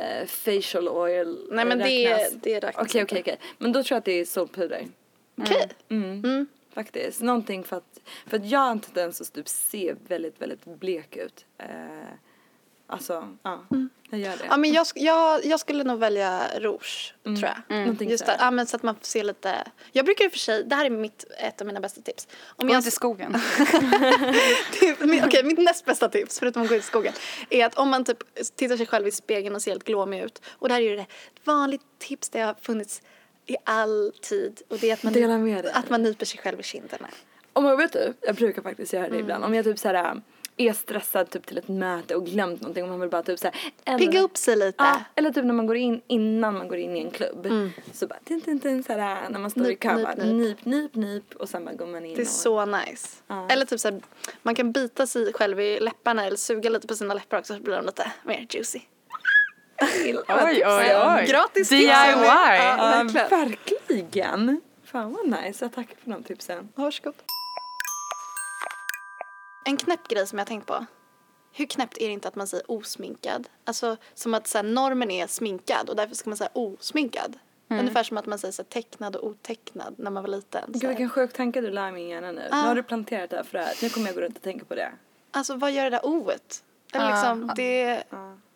eh, 0.00 0.26
facial 0.26 0.88
oil 0.88 1.48
Nej 1.50 1.64
men 1.64 1.78
det, 1.78 1.84
räknas. 1.84 2.42
det 2.42 2.60
räknas 2.60 2.86
Okej, 2.86 3.02
okej, 3.02 3.20
okej. 3.20 3.38
Men 3.58 3.72
då 3.72 3.82
tror 3.82 3.94
jag 3.94 3.98
att 3.98 4.04
det 4.04 4.20
är 4.20 4.24
solpuder. 4.24 4.86
Okej. 5.40 5.68
Mm. 5.88 6.24
Mm. 6.24 6.46
Faktiskt. 6.72 7.20
Någonting 7.20 7.64
för 7.64 7.76
att, 7.76 8.00
för 8.26 8.36
att 8.36 8.46
jag 8.46 8.58
har 8.58 8.70
en 8.70 8.80
tendens 8.80 9.20
att 9.20 9.32
typ 9.32 9.48
se 9.48 9.94
väldigt, 10.08 10.40
väldigt 10.42 10.64
blek 10.64 11.16
ut. 11.16 11.46
Eh, 11.58 11.66
alltså, 12.88 13.36
ja. 13.42 13.64
Jag 14.10 14.20
gör 14.20 14.28
det. 14.30 14.34
Mm. 14.36 14.46
Ja 14.50 14.56
men 14.56 14.72
jag, 14.72 14.86
jag, 14.94 15.44
jag 15.44 15.60
skulle 15.60 15.84
nog 15.84 15.98
välja 15.98 16.42
rouge 16.58 17.14
Mm. 17.26 17.40
tror 17.40 17.52
jag. 17.68 17.76
Någonting 17.78 18.10
Just 18.10 18.24
så 18.24 18.30
här. 18.30 18.38
ja, 18.40 18.50
men 18.50 18.66
så 18.66 18.76
att 18.76 18.82
man 18.82 18.94
får 18.94 19.04
se 19.04 19.22
lite. 19.22 19.54
Jag 19.92 20.04
brukar 20.04 20.24
i 20.24 20.28
och 20.28 20.32
för 20.32 20.38
sig, 20.38 20.64
det 20.64 20.74
här 20.74 20.84
är 20.86 20.90
mitt, 20.90 21.24
ett 21.38 21.60
av 21.60 21.66
mina 21.66 21.80
bästa 21.80 22.00
tips. 22.00 22.28
Om 22.46 22.66
Gå 22.66 22.72
jag, 22.74 22.78
inte 22.78 22.88
i 22.88 22.90
skogen. 22.90 23.32
Typ, 24.80 24.96
Okej, 25.26 25.44
mitt 25.44 25.58
näst 25.58 25.84
bästa 25.84 26.08
tips, 26.08 26.38
förutom 26.38 26.62
att 26.62 26.68
gå 26.68 26.74
ut 26.74 26.82
i 26.82 26.86
skogen, 26.86 27.12
är 27.50 27.66
att 27.66 27.74
om 27.74 27.88
man 27.88 28.04
typ 28.04 28.18
tittar 28.56 28.76
sig 28.76 28.86
själv 28.86 29.06
i 29.08 29.10
spegeln 29.10 29.54
och 29.54 29.62
ser 29.62 29.70
helt 29.70 29.84
glåmig 29.84 30.22
ut. 30.22 30.42
Och 30.48 30.68
det 30.68 30.74
här 30.74 30.80
är 30.80 30.84
ju 30.90 30.96
det 30.96 31.02
ett 31.02 31.08
vanligt 31.44 31.82
tips 31.98 32.28
det 32.28 32.40
har 32.40 32.54
funnits 32.62 33.02
i 33.46 33.56
all 33.64 34.12
tid. 34.22 34.62
Och 34.68 34.78
det 34.78 34.90
är 34.90 34.94
att 34.94 35.02
man, 35.02 35.12
Dela 35.12 35.38
med 35.38 35.64
dig. 35.64 35.72
att 35.74 35.90
man 35.90 36.02
nyper 36.02 36.26
sig 36.26 36.40
själv 36.40 36.60
i 36.60 36.62
kinderna. 36.62 37.08
Om 37.52 37.64
jag 37.64 37.76
vet 37.76 37.92
du, 37.92 38.14
jag 38.20 38.34
brukar 38.34 38.62
faktiskt 38.62 38.92
göra 38.92 39.02
det 39.02 39.08
Mm. 39.08 39.20
ibland. 39.20 39.44
Om 39.44 39.54
jag 39.54 39.64
typ 39.64 39.78
såhär 39.78 40.20
är 40.58 40.72
stressad 40.72 41.30
typ 41.30 41.46
till 41.46 41.58
ett 41.58 41.68
möte 41.68 42.14
och 42.16 42.26
glömt 42.26 42.60
någonting 42.60 42.82
och 42.84 42.88
man 42.90 43.00
vill 43.00 43.10
bara 43.10 43.22
typ 43.22 43.38
såhär 43.38 43.56
eller- 43.84 43.98
Pigga 43.98 44.20
upp 44.20 44.36
sig 44.36 44.56
lite. 44.56 44.84
Ja, 44.84 45.00
eller 45.14 45.30
typ 45.30 45.44
när 45.44 45.54
man 45.54 45.66
går 45.66 45.76
in 45.76 46.00
innan 46.06 46.54
man 46.58 46.68
går 46.68 46.78
in 46.78 46.96
i 46.96 47.00
en 47.00 47.10
klubb. 47.10 47.48
Så 47.92 48.06
bara 48.06 48.18
tin, 48.24 48.40
tin, 48.40 48.60
tin, 48.60 48.82
såhär, 48.84 49.28
när 49.30 49.38
man 49.38 49.50
står 49.50 49.62
i 49.66 49.66
Mm. 49.66 49.70
Nyp, 49.70 49.80
kö 49.80 49.94
nyp, 49.96 50.04
bara 50.04 50.24
nyp. 50.24 50.64
nyp, 50.64 50.94
nyp, 50.94 51.34
och 51.34 51.48
sen 51.48 51.64
bara 51.64 51.74
går 51.74 51.86
man 51.86 52.04
in 52.04 52.14
Det 52.14 52.20
är 52.20 52.24
och... 52.24 52.28
så 52.28 52.64
nice. 52.64 53.08
Ja. 53.26 53.46
Eller 53.50 53.64
typ 53.66 53.80
såhär, 53.80 54.00
man 54.42 54.54
kan 54.54 54.72
bita 54.72 55.06
sig 55.06 55.32
själv 55.32 55.60
i 55.60 55.80
läpparna 55.80 56.24
eller 56.26 56.36
suga 56.36 56.70
lite 56.70 56.86
på 56.86 56.94
sina 56.94 57.14
läppar 57.14 57.38
också 57.38 57.54
så 57.54 57.60
blir 57.60 57.76
de 57.76 57.86
lite 57.86 58.12
mer 58.24 58.46
juicy. 58.50 58.80
Oj, 59.80 60.16
oj, 60.28 60.64
oj. 60.66 61.26
Gratis 61.28 61.68
DIY. 61.68 61.84
Ja, 61.86 62.16
verkligen. 62.16 63.28
verkligen. 63.30 64.60
Fan 64.84 65.12
vad 65.12 65.26
nice, 65.44 65.64
jag 65.64 65.72
tackar 65.72 65.96
för 66.04 66.10
de 66.10 66.22
tipsen. 66.22 66.68
Varsågod. 66.74 67.14
En 69.68 69.76
knäpp 69.76 70.08
grej 70.08 70.26
som 70.26 70.38
jag 70.38 70.48
tänkt 70.48 70.66
på. 70.66 70.86
Hur 71.52 71.66
knäppt 71.66 71.98
är 71.98 72.06
det 72.06 72.12
inte 72.12 72.28
att 72.28 72.34
man 72.36 72.46
säger 72.46 72.70
osminkad? 72.70 73.48
Alltså 73.64 73.96
som 74.14 74.34
att 74.34 74.46
så 74.46 74.58
här, 74.58 74.62
normen 74.62 75.10
är 75.10 75.26
sminkad 75.26 75.88
och 75.90 75.96
därför 75.96 76.14
ska 76.14 76.30
man 76.30 76.36
säga 76.36 76.50
osminkad. 76.52 77.38
Ungefär 77.70 78.02
som 78.02 78.16
att 78.18 78.26
man 78.26 78.38
säger 78.38 78.52
så 78.52 78.62
här, 78.62 78.68
tecknad 78.68 79.16
och 79.16 79.26
otecknad 79.26 79.94
när 79.98 80.10
man 80.10 80.22
var 80.22 80.30
liten. 80.30 80.72
Så 80.72 80.78
Gud 80.78 80.88
vilken 80.88 81.08
sjuk 81.10 81.32
tanke 81.32 81.60
du 81.60 81.70
lär 81.70 81.92
min 81.92 82.08
hjärna 82.08 82.32
nu. 82.32 82.48
Ah. 82.50 82.62
Nu 82.62 82.68
har 82.68 82.74
du 82.74 82.82
planterat 82.82 83.30
det 83.30 83.36
här 83.36 83.42
för 83.44 83.58
det 83.58 83.64
här. 83.64 83.74
Nu 83.82 83.88
kommer 83.88 84.06
jag 84.06 84.14
gå 84.14 84.20
runt 84.20 84.36
och 84.36 84.42
tänka 84.42 84.64
på 84.64 84.74
det. 84.74 84.92
Alltså 85.30 85.54
vad 85.54 85.72
gör 85.72 85.84
det 85.84 85.90
där 85.90 86.06
oet? 86.06 86.64
Eller 86.92 87.04
Ja. 87.04 87.10
liksom, 87.10 87.52
det... 87.56 88.04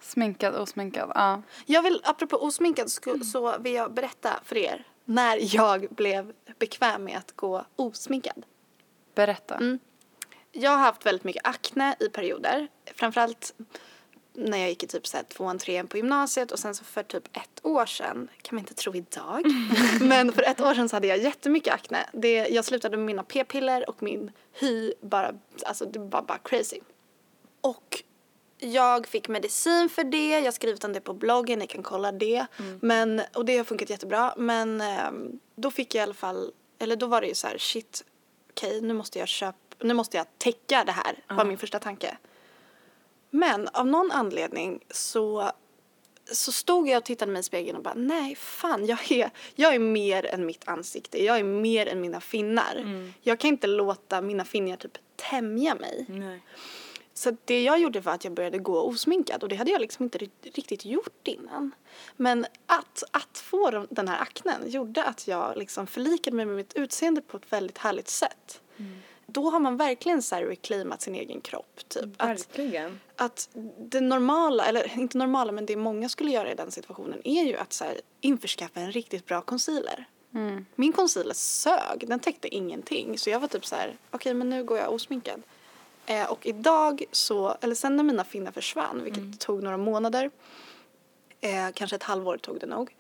Sminkad, 0.01 0.55
osminkad. 0.55 1.13
Ja. 1.15 1.43
Jag 1.67 1.83
vill, 1.83 2.01
apropå 2.05 2.37
osminkad, 2.37 2.87
sku- 2.87 3.23
så 3.23 3.59
vill 3.59 3.73
jag 3.75 3.93
berätta 3.93 4.41
för 4.45 4.57
er 4.57 4.87
när 5.05 5.57
jag 5.57 5.87
blev 5.91 6.33
bekväm 6.59 7.05
med 7.05 7.17
att 7.19 7.33
gå 7.37 7.65
osminkad. 7.77 8.45
Berätta. 9.15 9.55
Mm. 9.55 9.79
Jag 10.53 10.71
har 10.71 10.79
haft 10.79 11.07
väldigt 11.07 11.25
mycket 11.25 11.47
akne 11.47 11.97
i 12.01 12.09
perioder. 12.09 12.69
Framförallt 12.95 13.55
när 14.35 14.59
jag 14.59 14.69
gick 14.69 14.83
i 14.83 14.87
typ 14.87 15.07
så 15.07 15.17
här 15.17 15.25
tvåan, 15.25 15.59
trean 15.59 15.87
på 15.87 15.97
gymnasiet 15.97 16.53
och 16.53 16.59
sen 16.59 16.75
så 16.75 16.85
för 16.85 17.03
typ 17.03 17.37
ett 17.37 17.61
år 17.67 17.87
sedan, 17.87 18.29
kan 18.43 18.57
man 18.57 18.61
inte 18.61 18.75
tro 18.75 18.95
idag, 18.95 19.45
men 20.01 20.33
för 20.33 20.43
ett 20.43 20.61
år 20.61 20.75
sedan 20.75 20.89
så 20.89 20.97
hade 20.97 21.07
jag 21.07 21.19
jättemycket 21.19 21.75
akne. 21.75 22.07
Det, 22.13 22.33
jag 22.33 22.65
slutade 22.65 22.97
med 22.97 23.07
mina 23.07 23.23
p-piller 23.23 23.89
och 23.89 24.03
min 24.03 24.31
hy 24.53 24.93
bara, 25.01 25.33
alltså 25.67 25.85
det 25.85 25.99
var 25.99 26.23
bara 26.23 26.39
crazy. 26.39 26.81
Och 27.61 28.03
jag 28.59 29.07
fick 29.07 29.29
medicin 29.29 29.89
för 29.89 30.05
det, 30.05 30.29
jag 30.29 30.45
har 30.45 30.53
skrivit 30.53 30.85
om 30.85 30.93
det 30.93 31.01
på 31.01 31.15
bloggen, 31.15 31.59
ni 31.59 31.67
kan 31.67 31.83
kolla 31.83 32.13
det. 32.13 32.47
Men, 32.81 33.23
och 33.35 33.45
det 33.45 33.57
har 33.57 33.65
funkat 33.65 33.91
jättebra. 33.91 34.35
Men 34.37 34.81
ehm, 34.81 35.41
då 35.55 35.71
fick 35.71 35.95
jag 35.95 36.01
i 36.01 36.03
alla 36.03 36.15
fall, 36.15 36.53
eller 36.79 36.97
då 36.97 37.07
var 37.07 37.21
det 37.21 37.27
ju 37.27 37.35
så 37.35 37.47
här, 37.47 37.59
shit, 37.59 38.05
okej 38.51 38.81
nu 38.81 38.95
måste 38.95 39.19
jag 39.19 39.29
köpa, 39.29 39.57
nu 39.85 39.95
måste 39.95 40.17
jag 40.17 40.27
täcka 40.39 40.85
det 40.85 40.93
här, 40.93 41.19
var 41.29 41.45
min 41.45 41.59
första 41.59 41.79
tanke. 41.79 42.17
Men 43.31 43.69
av 43.69 43.87
någon 43.87 44.11
anledning 44.11 44.81
så, 44.91 45.51
så 46.33 46.53
stod 46.53 46.89
jag 46.89 46.99
och 46.99 47.05
tittade 47.05 47.33
mig 47.33 47.41
i 47.41 47.43
spegeln 47.43 47.77
och 47.77 47.83
bara 47.83 47.95
nej 47.95 48.35
fan 48.35 48.87
jag 48.87 49.13
är, 49.13 49.31
jag 49.55 49.75
är 49.75 49.79
mer 49.79 50.27
än 50.27 50.47
mitt 50.47 50.69
ansikte, 50.69 51.25
jag 51.25 51.39
är 51.39 51.45
mer 51.45 51.87
än 51.87 52.01
mina 52.01 52.21
finnar. 52.21 52.75
Jag 53.21 53.41
kan 53.41 53.49
inte 53.49 53.67
låta 53.67 54.21
mina 54.21 54.45
finnar 54.45 54.77
typ 54.77 54.99
tämja 55.17 55.75
mig. 55.75 56.07
Nej. 56.09 56.43
Så 57.15 57.37
det 57.45 57.63
jag 57.63 57.79
gjorde 57.81 58.01
var 58.01 58.13
att 58.13 58.25
jag 58.25 58.33
började 58.35 58.59
gå 58.59 58.81
osminkad 58.83 59.43
och 59.43 59.49
det 59.49 59.57
hade 59.57 59.71
jag 59.71 59.81
liksom 59.81 60.05
inte 60.05 60.19
ri- 60.19 60.31
riktigt 60.55 60.85
gjort 60.85 61.29
innan. 61.29 61.71
Men 62.17 62.47
att, 62.67 63.03
att 63.11 63.39
få 63.39 63.71
de- 63.71 63.87
den 63.91 64.09
här 64.09 64.21
aknen 64.21 64.71
gjorde 64.71 65.05
att 65.05 65.29
jag 65.29 65.57
liksom 65.57 65.87
förlikade 65.87 66.37
mig 66.37 66.47
med 66.47 66.57
mitt 66.57 66.75
utseende 66.75 67.21
på 67.23 67.37
ett 67.37 67.53
väldigt 67.53 67.79
härligt 67.79 68.09
sätt. 68.09 68.61
Då 69.33 69.51
har 69.51 69.61
man 69.61 69.77
verkligen 69.77 70.23
så 70.23 70.35
här 70.35 70.43
reclaimat 70.43 71.03
sin 71.03 71.15
egen 71.15 71.41
kropp. 71.41 71.81
Typ. 71.89 72.05
Att, 72.17 72.29
Verkligen. 72.29 73.01
att 73.17 73.49
det 73.79 74.01
normala, 74.01 74.65
eller 74.65 74.99
inte 74.99 75.19
normala 75.19 75.53
men 75.53 75.67
det 75.67 75.77
många 75.77 76.09
skulle 76.09 76.31
göra 76.31 76.53
i 76.53 76.55
den 76.55 76.71
situationen 76.71 77.21
är 77.25 77.45
ju 77.45 77.57
att 77.57 77.73
så 77.73 77.85
här, 77.85 78.01
införskaffa 78.21 78.81
en 78.81 78.93
riktigt 78.93 79.27
bra 79.27 79.41
concealer. 79.41 80.07
Min 80.75 80.93
concealer 80.93 81.35
sög, 81.35 82.09
den 82.09 82.21
täckte 82.21 82.55
ingenting. 82.55 83.19
Så 83.19 83.31
jag 83.31 83.41
var 83.41 83.49
typ 83.49 83.67
så 83.67 83.75
här, 83.75 83.97
okej 84.11 84.35
men 84.35 84.51
nu 84.51 84.65
går 84.65 84.79
jag 84.79 84.93
osminkad. 84.93 85.43
Eh, 86.07 86.31
och 86.31 86.47
idag 86.47 87.05
så, 87.13 87.57
eller 87.61 87.75
sen 87.75 87.97
när 87.97 88.05
mina 88.05 88.25
finnar 88.25 88.53
försvann, 88.53 89.05
vilket 89.05 89.41
tog 89.41 89.63
några 89.63 89.77
månader, 89.77 90.31
eh, 91.41 91.69
kanske 91.75 91.97
ett 91.97 92.03
halvår 92.03 92.37
tog 92.37 92.61
det 92.61 92.67
nog. 92.67 92.95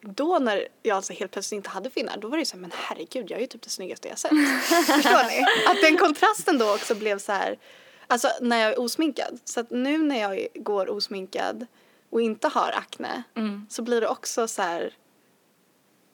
Då 0.00 0.38
när 0.38 0.68
jag 0.82 0.96
alltså 0.96 1.12
helt 1.12 1.30
plötsligt 1.32 1.56
inte 1.56 1.70
hade 1.70 1.90
finnar, 1.90 2.16
då 2.16 2.28
var 2.28 2.36
det 2.36 2.40
ju 2.40 2.44
så 2.44 2.56
här, 2.56 2.60
men 2.60 2.72
herregud, 2.74 3.30
jag 3.30 3.36
är 3.36 3.40
ju 3.40 3.46
typ 3.46 3.62
det 3.62 3.70
snyggaste 3.70 4.08
jag 4.08 4.18
sett. 4.18 4.30
Förstår 4.86 5.28
ni? 5.28 5.44
Att 5.70 5.82
den 5.82 5.96
kontrasten 5.98 6.58
då 6.58 6.74
också 6.74 6.94
blev 6.94 7.18
så 7.18 7.32
här, 7.32 7.58
alltså 8.06 8.28
när 8.40 8.58
jag 8.58 8.72
är 8.72 8.80
osminkad. 8.80 9.38
Så 9.44 9.60
att 9.60 9.70
nu 9.70 9.98
när 9.98 10.20
jag 10.20 10.46
går 10.54 10.90
osminkad 10.90 11.66
och 12.10 12.20
inte 12.20 12.48
har 12.48 12.72
akne, 12.76 13.22
så 13.68 13.82
blir 13.82 14.00
det 14.00 14.08
också 14.08 14.48
så 14.48 14.62
här, 14.62 14.94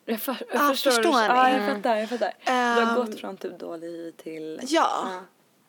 Jag, 0.04 0.20
för, 0.20 0.36
jag 0.52 0.62
Ah, 0.62 0.68
förstår. 0.70 0.90
förstår 0.90 1.12
ni? 1.12 1.26
Ja, 1.26 1.50
jag 1.50 1.74
fattar, 1.76 1.96
jag 1.96 2.08
fattar. 2.08 2.32
du 2.44 2.52
har 2.52 2.82
Ehm, 2.82 2.94
gått 3.06 3.20
från 3.20 3.36
typ 3.36 3.58
dålig 3.58 3.86
hy 3.88 4.12
till... 4.12 4.60
ja. 4.68 5.08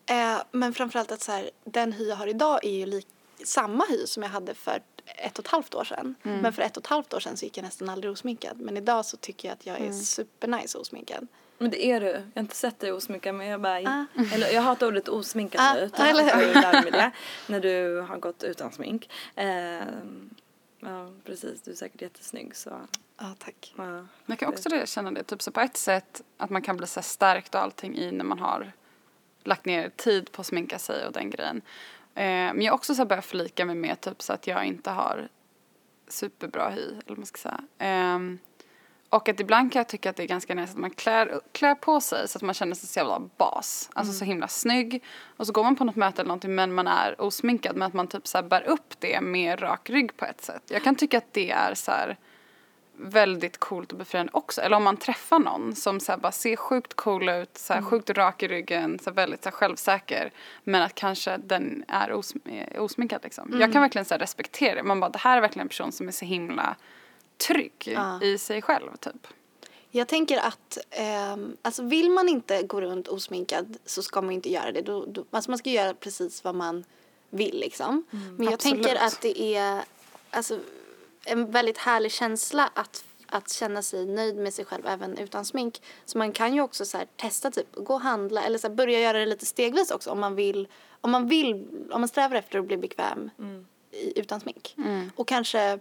Eh, 0.10 0.38
men 0.52 0.74
framförallt 0.74 1.12
att 1.12 1.22
så 1.22 1.32
här, 1.32 1.50
den 1.64 1.92
hy 1.94 2.10
jag 2.10 2.16
har 2.16 2.28
idag 2.28 2.66
är 2.66 2.72
ju 2.72 2.86
lik, 2.86 3.08
samma 3.44 3.86
hy 3.90 4.08
som 4.08 4.24
jag 4.24 4.30
hade 4.30 4.54
för 4.54 4.82
ett 5.06 5.40
och 5.40 5.46
ett 5.46 5.52
halvt 5.52 5.76
år 5.76 5.84
sedan. 5.84 6.16
Men 6.24 6.54
för 6.54 6.62
ett 6.62 6.78
och 6.78 6.84
ett 6.84 6.88
halvt 6.88 7.14
år 7.14 7.20
sedan 7.20 7.38
så 7.38 7.46
gick 7.46 7.58
jag 7.58 7.64
nästan 7.64 7.90
aldrig 7.90 8.14
osminkad. 8.14 8.60
Men 8.60 8.78
idag 8.78 9.06
så 9.06 9.18
tycker 9.18 9.48
jag 9.48 9.54
att 9.54 9.66
jag 9.66 9.80
är 9.82 9.92
supernice 9.92 10.78
osminkad. 10.78 11.28
Men 11.58 11.72
det 11.72 11.86
är 11.86 12.00
du. 12.02 12.08
Jag 12.08 12.22
har 12.36 12.40
inte 12.42 12.56
sett 12.56 12.80
dig 12.80 12.92
osminkad 12.92 13.36
men 13.36 13.48
jag 13.48 13.62
bara, 13.62 13.78
Ah. 13.90 14.06
eller 14.34 14.50
jag 14.54 14.62
hatar 14.62 14.88
ordet 14.88 15.08
osminkad 15.08 15.62
Ah, 15.62 15.74
nu. 15.74 15.80
eller 15.98 16.24
hur? 16.84 16.92
Det 16.92 17.12
när 17.48 17.60
du 17.60 18.02
har 18.10 18.18
gått 18.18 18.44
utan 18.44 18.72
smink. 18.72 19.10
Ehm, 19.36 20.30
ja 20.80 21.12
precis, 21.24 21.62
du 21.62 21.72
är 21.72 21.76
säkert 21.76 22.02
jättesnygg 22.02 22.56
så 22.56 22.82
Ja, 23.20 23.36
tack. 23.40 23.74
ja. 23.78 24.06
Jag 24.26 24.40
kan 24.40 24.50
också 24.50 24.70
det, 24.70 24.90
känna 24.90 25.12
det, 25.12 25.24
typ 25.24 25.42
så 25.42 25.52
på 25.52 25.60
ett 25.62 25.78
sätt 25.78 26.22
att 26.38 26.50
man 26.50 26.62
kan 26.62 26.78
bli 26.78 26.88
så 26.88 27.02
stärkt 27.02 27.56
och 27.56 27.62
allting 27.62 27.98
i 27.98 28.12
när 28.12 28.26
man 28.26 28.40
har 28.40 28.72
lagt 29.44 29.66
ner 29.66 29.90
tid 29.90 30.32
på 30.32 30.42
att 30.42 30.48
sminka 30.48 30.80
sig 30.80 31.06
och 31.08 31.12
den 31.14 31.30
grejen. 31.30 31.62
Eh, 32.16 32.24
men 32.24 32.62
jag 32.62 32.72
har 32.72 32.78
också 32.78 32.96
så 32.96 33.06
börjat 33.06 33.26
förlika 33.26 33.66
mig 33.66 33.76
med 33.76 34.02
typ 34.02 34.22
så 34.22 34.34
att 34.34 34.48
jag 34.48 34.66
inte 34.66 34.90
har 34.90 35.28
superbra 36.08 36.70
hy, 36.70 36.82
eller 36.82 37.04
vad 37.08 37.18
man 37.18 37.26
ska 37.26 37.38
säga. 37.38 37.64
Ehm, 37.78 38.40
och 39.10 39.30
att 39.30 39.40
ibland 39.40 39.72
kan 39.72 39.80
jag 39.80 39.90
tycka 39.90 40.10
att 40.10 40.16
det 40.16 40.24
är 40.24 40.28
ganska 40.28 40.56
nice 40.56 40.72
att 40.72 40.78
man 40.78 40.90
klär, 40.90 41.42
klär 41.52 41.76
på 41.76 42.02
sig 42.02 42.28
så 42.28 42.38
att 42.38 42.42
man 42.42 42.54
känner 42.54 42.76
sig 42.76 42.90
så 42.90 43.00
jävla 43.00 43.20
bas. 43.38 43.90
Alltså 43.94 44.14
så 44.14 44.26
himla 44.26 44.48
snygg. 44.48 45.04
Och 45.38 45.48
så 45.48 45.54
går 45.54 45.64
man 45.64 45.76
på 45.76 45.84
något 45.84 45.96
möte 45.96 46.22
eller 46.22 46.28
någonting 46.28 46.56
men 46.56 46.74
man 46.74 46.88
är 46.88 47.22
osminkad 47.22 47.76
men 47.76 47.88
att 47.88 47.94
man 47.94 48.08
typ 48.08 48.28
så 48.28 48.44
bär 48.44 48.64
upp 48.64 49.00
det 49.00 49.22
med 49.22 49.62
rak 49.62 49.90
rygg 49.90 50.18
på 50.18 50.26
ett 50.26 50.42
sätt. 50.42 50.64
Jag 50.70 50.84
kan 50.84 50.96
tycka 50.96 51.18
att 51.18 51.34
det 51.34 51.52
är 51.52 51.74
så 51.74 51.92
här 51.92 52.18
väldigt 52.98 53.58
coolt 53.58 53.92
och 53.92 53.98
befriande 53.98 54.32
också. 54.34 54.62
Eller 54.62 54.78
om 54.78 54.84
man 54.84 54.98
träffar 54.98 55.40
någon 55.40 55.76
som 55.76 56.00
så 56.00 56.18
bara 56.18 56.32
ser 56.32 56.56
sjukt 56.56 56.94
cool 56.94 57.30
ut, 57.30 57.58
så 57.58 57.74
här 57.74 57.82
sjukt 57.82 58.10
rak 58.10 58.44
i 58.44 58.48
ryggen, 58.48 59.00
så 59.00 59.12
väldigt 59.12 59.44
så 59.44 59.52
självsäker. 59.52 60.32
Men 60.64 60.82
att 60.82 60.96
kanske 60.96 61.38
den 61.38 61.86
är 61.88 62.10
osm- 62.10 62.52
är 62.74 62.80
osminkad 62.80 63.20
liksom. 63.24 63.58
Jag 63.60 63.74
kan 63.74 63.82
verkligen 63.82 64.06
så 64.06 64.16
respektera 64.16 64.76
det. 64.76 64.84
Man 64.84 65.00
bara, 65.00 65.10
det 65.10 65.20
här 65.20 65.38
är 65.38 65.42
verkligen 65.42 65.66
en 65.66 65.70
person 65.70 65.92
som 65.92 66.08
är 66.08 66.12
så 66.12 66.26
himla 66.26 66.76
trygg 67.48 67.74
Ja. 67.96 68.22
i 68.22 68.38
sig 68.38 68.62
själv 68.62 68.96
typ. 69.00 69.28
Jag 69.92 70.08
tänker 70.08 70.38
att 70.38 70.78
ehm, 70.92 71.58
alltså 71.62 71.84
vill 71.84 72.10
man 72.12 72.30
inte 72.30 72.64
gå 72.64 72.82
runt 72.82 73.08
osminkad 73.08 73.78
så 73.86 74.02
ska 74.02 74.22
man 74.22 74.32
inte 74.32 74.52
göra 74.52 74.72
det. 74.72 74.82
Då, 74.82 75.06
då, 75.06 75.26
alltså 75.32 75.52
man 75.52 75.58
ska 75.58 75.70
göra 75.70 75.94
precis 75.94 76.44
vad 76.44 76.56
man 76.56 76.84
vill 77.30 77.60
liksom. 77.60 78.04
Men 78.10 78.46
jag 78.46 78.54
absolut. 78.54 78.84
tänker 78.84 79.06
att 79.06 79.22
det 79.22 79.56
är 79.56 79.82
alltså, 80.32 80.60
en 81.26 81.52
väldigt 81.52 81.78
härlig 81.78 82.12
känsla 82.12 82.70
att, 82.74 83.04
att 83.28 83.50
känna 83.50 83.82
sig 83.82 84.06
nöjd 84.06 84.36
med 84.36 84.54
sig 84.54 84.66
själv 84.66 84.88
även 84.88 85.18
utan 85.18 85.46
smink. 85.46 85.82
Så 86.06 86.18
man 86.18 86.32
kan 86.32 86.54
ju 86.54 86.62
också 86.62 86.86
så 86.86 86.98
här, 86.98 87.08
testa 87.16 87.52
typ, 87.52 87.76
gå 87.76 87.94
och 87.94 88.02
handla 88.02 88.44
eller 88.44 88.58
så 88.58 88.68
här, 88.68 88.76
börja 88.76 89.00
göra 89.00 89.20
det 89.20 89.26
lite 89.26 89.46
stegvis 89.46 89.92
också 89.92 90.10
om 90.10 90.20
man 90.20 90.36
vill, 90.36 90.68
om 91.02 91.12
man 91.12 91.28
vill, 91.28 91.68
om 91.92 92.02
man 92.02 92.08
strävar 92.08 92.36
efter 92.36 92.60
att 92.60 92.66
bli 92.66 92.78
bekväm 92.78 93.30
i, 93.92 94.20
utan 94.20 94.40
smink. 94.40 94.76
Och 95.16 95.28
kanske 95.28 95.80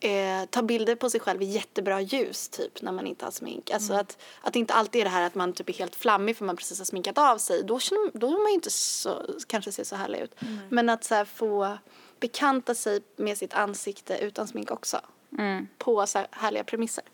eh, 0.00 0.44
ta 0.50 0.62
bilder 0.62 0.94
på 0.94 1.10
sig 1.10 1.20
själv 1.20 1.42
i 1.42 1.44
jättebra 1.44 2.00
ljus 2.00 2.48
typ 2.48 2.82
när 2.82 2.92
man 2.92 3.06
inte 3.06 3.24
har 3.24 3.32
smink. 3.32 3.70
Alltså 3.70 3.92
att, 3.94 4.18
att 4.40 4.52
det 4.52 4.58
inte 4.58 4.74
alltid 4.74 5.00
är 5.00 5.04
det 5.04 5.10
här 5.10 5.26
att 5.26 5.34
man 5.34 5.52
typ 5.52 5.68
är 5.68 5.72
helt 5.72 5.96
flammig 5.96 6.36
för 6.36 6.44
man 6.44 6.56
precis 6.56 6.78
har 6.78 6.84
sminkat 6.84 7.18
av 7.18 7.38
sig. 7.38 7.62
Då, 7.62 7.78
känner, 7.78 8.10
då 8.18 8.26
är 8.26 8.42
man 8.42 8.46
ju 8.46 8.54
inte 8.54 8.70
så, 8.70 9.22
kanske 9.46 9.72
ser 9.72 9.84
så 9.84 9.96
härlig 9.96 10.20
ut. 10.20 10.34
Men 10.68 10.88
att 10.88 11.04
så 11.04 11.14
här, 11.14 11.24
få 11.24 11.78
bekanta 12.20 12.74
sig 12.74 13.00
med 13.16 13.38
sitt 13.38 13.54
ansikte 13.54 14.18
utan 14.18 14.48
smink 14.48 14.70
också. 14.70 15.00
Mm. 15.38 15.68
På 15.78 16.06
så 16.06 16.18
här 16.18 16.28
härliga 16.30 16.64
premisser. 16.64 17.04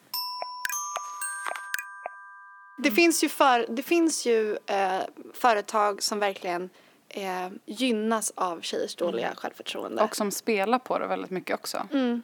Det 2.83 2.91
finns 2.91 3.25
ju, 3.25 3.29
för, 3.29 3.67
det 3.69 3.83
finns 3.83 4.27
ju 4.27 4.57
eh, 4.67 5.01
företag 5.33 6.03
som 6.03 6.19
verkligen 6.19 6.71
eh, 7.09 7.49
gynnas 7.67 8.33
av 8.35 8.61
tjejers 8.61 8.95
dåliga 8.95 9.35
självförtroende. 9.37 10.03
Och 10.03 10.17
som 10.17 10.31
spelar 10.31 10.79
på 10.79 10.99
det 10.99 11.07
väldigt 11.07 11.31
mycket 11.31 11.55
också. 11.55 11.89
Mm. 11.93 12.23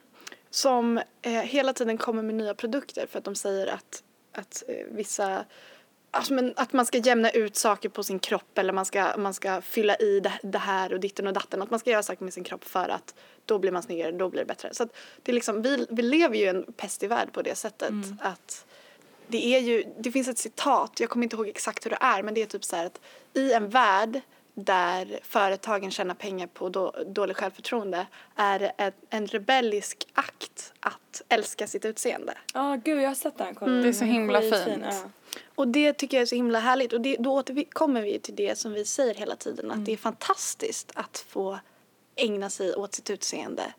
Som 0.49 0.97
eh, 1.21 1.31
hela 1.31 1.73
tiden 1.73 1.97
kommer 1.97 2.23
med 2.23 2.35
nya 2.35 2.53
produkter 2.53 3.07
för 3.07 3.19
att 3.19 3.25
de 3.25 3.35
säger 3.35 3.67
att, 3.67 4.03
att 4.33 4.63
eh, 4.67 4.75
vissa 4.91 5.45
Alltså, 6.11 6.33
men 6.33 6.53
att 6.55 6.73
man 6.73 6.85
ska 6.85 6.97
jämna 6.97 7.29
ut 7.29 7.55
saker 7.55 7.89
på 7.89 8.03
sin 8.03 8.19
kropp 8.19 8.57
eller 8.57 8.73
man 8.73 8.85
ska, 8.85 9.17
man 9.17 9.33
ska 9.33 9.61
fylla 9.61 9.95
i 9.95 10.19
det, 10.19 10.33
det 10.43 10.57
här 10.57 10.93
och 10.93 10.99
ditten 10.99 11.27
och 11.27 11.33
datten. 11.33 11.61
Att 11.61 11.69
man 11.69 11.79
ska 11.79 11.89
göra 11.89 12.03
saker 12.03 12.23
med 12.23 12.33
sin 12.33 12.43
kropp 12.43 12.65
för 12.65 12.89
att 12.89 13.15
då 13.45 13.59
blir 13.59 13.71
man 13.71 13.83
snyggare, 13.83 14.11
då 14.11 14.29
blir 14.29 14.41
det 14.41 14.45
bättre. 14.45 14.73
Så 14.73 14.83
att 14.83 14.95
det 15.23 15.31
är 15.31 15.33
liksom, 15.33 15.61
vi, 15.61 15.87
vi 15.89 16.01
lever 16.01 16.35
ju 16.35 16.43
i 16.43 16.47
en 16.47 16.73
pest 16.73 17.03
i 17.03 17.07
värld 17.07 17.31
på 17.31 17.41
det 17.41 17.55
sättet. 17.55 17.93
Att 18.21 18.65
det 19.27 19.55
är 19.55 19.59
ju, 19.59 19.83
det 19.97 20.11
finns 20.11 20.27
ett 20.27 20.37
citat, 20.37 20.99
jag 20.99 21.09
kommer 21.09 21.23
inte 21.23 21.35
ihåg 21.35 21.47
exakt 21.47 21.85
hur 21.85 21.89
det 21.89 21.97
är, 22.01 22.23
men 22.23 22.33
det 22.33 22.41
är 22.41 22.45
typ 22.45 22.63
så 22.63 22.75
här 22.75 22.85
att 22.85 22.99
i 23.33 23.53
en 23.53 23.69
värld 23.69 24.21
där 24.53 25.19
företagen 25.23 25.91
tjänar 25.91 26.15
pengar 26.15 26.47
på 26.47 26.69
då, 26.69 26.95
dålig 27.05 27.37
självförtroende 27.37 28.07
är 28.35 28.59
det 28.59 28.71
en, 28.77 28.91
en 29.09 29.27
rebellisk 29.27 30.07
akt 30.13 30.73
att 30.79 31.21
älska 31.29 31.67
sitt 31.67 31.85
utseende. 31.85 32.33
Ja 32.53 32.79
gud 32.85 33.01
jag 33.01 33.07
har 33.07 33.15
sett 33.15 33.37
den, 33.37 33.55
kolla. 33.55 33.71
Det 33.71 33.87
är 33.87 33.93
så 33.93 34.05
himla 34.05 34.41
Skitfin, 34.41 34.63
fint. 34.65 34.85
ja. 34.89 35.09
Och 35.59 35.67
det 35.67 35.93
tycker 35.93 36.17
jag 36.17 36.21
är 36.21 36.25
så 36.25 36.35
himla 36.35 36.59
härligt 36.59 36.93
och 36.93 37.01
det, 37.01 37.17
då 37.19 37.33
återkommer 37.33 38.01
vi 38.01 38.19
till 38.19 38.35
det 38.35 38.57
som 38.57 38.73
vi 38.73 38.85
säger 38.85 39.15
hela 39.15 39.35
tiden 39.35 39.71
att 39.71 39.85
det 39.85 39.93
är 39.93 39.97
fantastiskt 39.97 40.91
att 40.95 41.17
få 41.17 41.59
ägna 42.15 42.49
sig 42.49 42.75
åt 42.75 42.95
sitt 42.95 43.09
utseende 43.09 43.73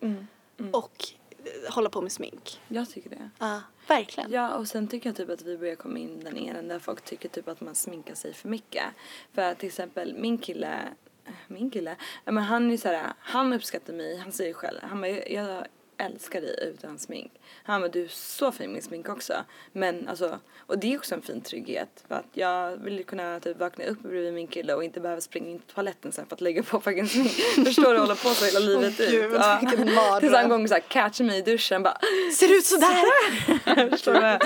och 0.73 1.05
eh, 1.45 1.73
hålla 1.73 1.91
på 1.91 2.01
med 2.03 2.13
smink. 2.13 2.61
Jag 2.69 2.91
tycker 2.91 3.11
det. 3.11 3.31
Ja, 3.39 3.61
verkligen. 3.89 4.33
Ja 4.33 4.55
och 4.55 4.69
sen 4.69 4.89
tycker 4.89 5.09
jag 5.09 5.17
typ 5.17 5.31
att 5.31 5.43
vi 5.43 5.59
börjar 5.59 5.75
komma 5.75 5.99
in 5.99 6.25
den 6.25 6.37
eran 6.37 6.69
där 6.69 6.79
folk 6.79 7.05
tycker 7.05 7.29
typ 7.29 7.49
att 7.49 7.61
man 7.61 7.75
sminkar 7.75 8.15
sig 8.15 8.35
för 8.35 8.49
mycket. 8.49 8.85
För 9.33 9.43
att 9.43 9.59
till 9.59 9.69
exempel 9.69 10.15
min 10.19 10.39
kille, 10.39 10.79
äh, 11.27 11.33
min 11.49 11.71
kille, 11.71 11.97
men 12.25 12.39
han 12.39 12.71
är 12.71 12.77
så 12.77 12.89
här, 12.89 13.13
han 13.19 13.53
uppskattar 13.53 13.93
mig, 13.93 14.17
han 14.17 14.33
säger 14.33 14.53
själv, 14.53 14.79
han 14.83 15.01
bara, 15.01 15.29
jag 15.29 15.67
älskar 16.01 16.41
dig 16.41 16.73
utan 16.75 16.99
smink. 16.99 17.33
Han 17.63 17.81
bara, 17.81 17.89
du 17.89 18.05
är 18.05 18.09
så 18.09 18.53
fin 18.53 18.73
med 18.73 18.85
smink 18.85 19.09
också. 19.09 19.35
Men 19.73 20.09
alltså, 20.09 20.39
och 20.59 20.79
det 20.79 20.93
är 20.95 20.99
också 20.99 21.15
en 21.15 21.23
fin 21.23 21.41
trygghet. 21.41 22.05
För 22.09 22.15
att 22.15 22.27
jag 22.33 22.77
vill 22.77 23.05
kunna 23.05 23.41
typ 23.41 23.59
vakna 23.59 23.85
upp 23.85 24.01
bredvid 24.03 24.33
min 24.35 24.47
kille 24.47 24.75
och 24.75 24.85
inte 24.85 25.01
behöva 25.01 25.21
springa 25.21 25.51
in 25.51 25.59
till 25.59 25.75
toaletten 25.75 26.13
sen 26.13 26.27
för 26.27 26.35
att 26.37 26.41
lägga 26.41 26.63
på 26.63 26.81
fucking 26.81 27.09
smink. 27.09 27.31
Förstår 27.67 27.93
du? 27.95 27.99
Hålla 28.01 28.15
på 28.15 28.29
så 28.29 28.45
hela 28.45 28.59
livet 28.59 28.95
Åh, 29.01 29.05
ut. 29.07 29.11
gud, 29.11 29.33
Ja. 29.35 29.59
vilken 29.61 29.95
mardröm. 29.95 30.21
Tills 30.21 30.33
han 30.35 30.49
gång 30.49 30.69
så 30.69 30.75
här 30.75 30.81
catchar 30.81 31.25
mig 31.25 31.39
i 31.39 31.43
duschen 31.43 31.83
bara 31.83 31.99
Ser 32.35 32.57
ut 32.59 32.67
sådär! 32.67 33.91
Förstår 33.91 34.15
du? 34.15 34.39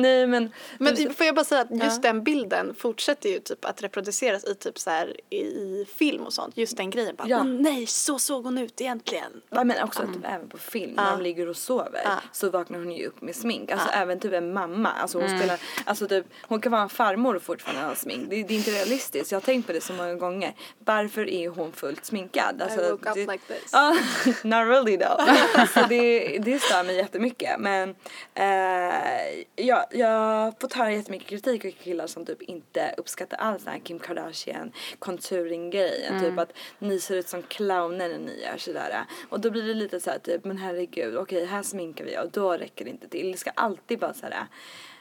Nej 0.00 0.26
men. 0.26 0.50
Men 0.78 0.96
får 1.14 1.26
jag 1.26 1.34
bara 1.34 1.44
säga 1.44 1.60
att 1.60 1.70
just 1.70 2.04
Ja. 2.04 2.12
den 2.12 2.24
bilden 2.24 2.74
fortsätter 2.74 3.28
ju 3.28 3.38
typ 3.38 3.64
att 3.64 3.82
reproduceras 3.82 4.44
i 4.44 4.54
typ 4.54 4.78
så 4.78 4.90
här 4.90 5.16
i, 5.34 5.84
film 5.96 6.22
och 6.26 6.32
sånt. 6.32 6.56
Just 6.56 6.76
den 6.76 6.90
grejen 6.90 7.16
bara, 7.16 7.28
Ja. 7.28 7.38
åh 7.38 7.44
nej, 7.46 7.86
så 7.86 8.18
såg 8.18 8.44
hon 8.44 8.58
ut 8.58 8.80
egentligen. 8.80 9.42
Ja, 9.50 9.64
men 9.64 9.82
också 9.84 10.02
att 10.02 10.08
även 10.24 10.48
på 10.48 10.58
film 10.58 10.93
när 10.94 11.04
Ja. 11.04 11.10
de 11.10 11.22
ligger 11.22 11.48
och 11.48 11.56
sover 11.56 12.00
Ja. 12.04 12.16
så 12.32 12.50
vaknar 12.50 12.78
hon 12.78 12.92
ju 12.92 13.06
upp 13.06 13.22
med 13.22 13.36
smink. 13.36 13.70
Alltså 13.70 13.88
Ja. 13.92 13.98
även 13.98 14.20
typ 14.20 14.32
en 14.32 14.52
mamma. 14.52 14.90
Alltså 14.92 15.18
hon 15.20 15.28
spelar, 15.38 15.60
alltså 15.84 16.08
typ 16.08 16.26
hon 16.42 16.60
kan 16.60 16.72
vara 16.72 16.82
en 16.82 16.88
farmor 16.88 17.36
och 17.36 17.42
fortfarande 17.42 17.82
ha 17.82 17.94
smink. 17.94 18.30
Det, 18.30 18.42
det 18.42 18.54
är 18.54 18.58
inte 18.58 18.70
realistiskt. 18.70 19.32
Jag 19.32 19.36
har 19.36 19.44
tänkt 19.44 19.66
på 19.66 19.72
det 19.72 19.80
så 19.80 19.92
många 19.92 20.14
gånger. 20.14 20.54
Varför 20.78 21.28
är 21.30 21.48
hon 21.48 21.72
fullt 21.72 22.04
sminkad? 22.04 22.62
Alltså, 22.62 22.80
I 22.80 22.90
woke 22.90 23.08
up 23.08 23.14
det, 23.14 23.26
like 23.32 23.44
this. 23.54 23.72
Not 24.44 24.66
really 24.66 24.96
though. 24.98 25.66
så 25.74 25.80
det, 25.88 26.38
det 26.38 26.58
stör 26.62 26.84
mig 26.84 26.96
jättemycket. 26.96 27.60
Men 27.60 27.94
eh, 28.34 29.44
ja, 29.56 29.86
jag 29.90 30.08
har 30.08 30.54
fått 30.60 30.72
höra 30.72 30.92
jättemycket 30.92 31.28
kritik 31.28 31.64
av 31.64 31.70
killar 31.70 32.06
som 32.06 32.26
typ 32.26 32.42
inte 32.42 32.94
uppskattar 32.96 33.36
alls 33.36 33.64
den 33.64 33.72
här 33.72 33.80
Kim 33.80 33.98
Kardashian 33.98 34.72
contouring 34.98 35.70
grejen. 35.70 36.20
Typ 36.20 36.38
att 36.38 36.52
ni 36.78 37.00
ser 37.00 37.14
ut 37.16 37.28
som 37.28 37.42
clowner 37.42 38.08
när 38.08 38.18
ni 38.18 38.42
gör 38.42 38.56
sådär. 38.58 39.04
Och 39.28 39.40
då 39.40 39.50
blir 39.50 39.62
det 39.62 39.74
lite 39.74 40.00
så 40.00 40.10
här 40.10 40.18
typ, 40.18 40.44
men 40.44 40.58
herregud, 40.58 40.83
okej 41.16 41.44
här 41.44 41.62
sminkar 41.62 42.04
vi 42.04 42.18
och 42.18 42.30
då 42.30 42.52
räcker 42.52 42.84
det 42.84 42.90
inte 42.90 43.08
till. 43.08 43.32
Det 43.32 43.38
ska 43.38 43.50
alltid 43.50 44.00
vara 44.00 44.14
såhär, 44.14 44.46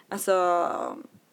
alltså 0.09 0.31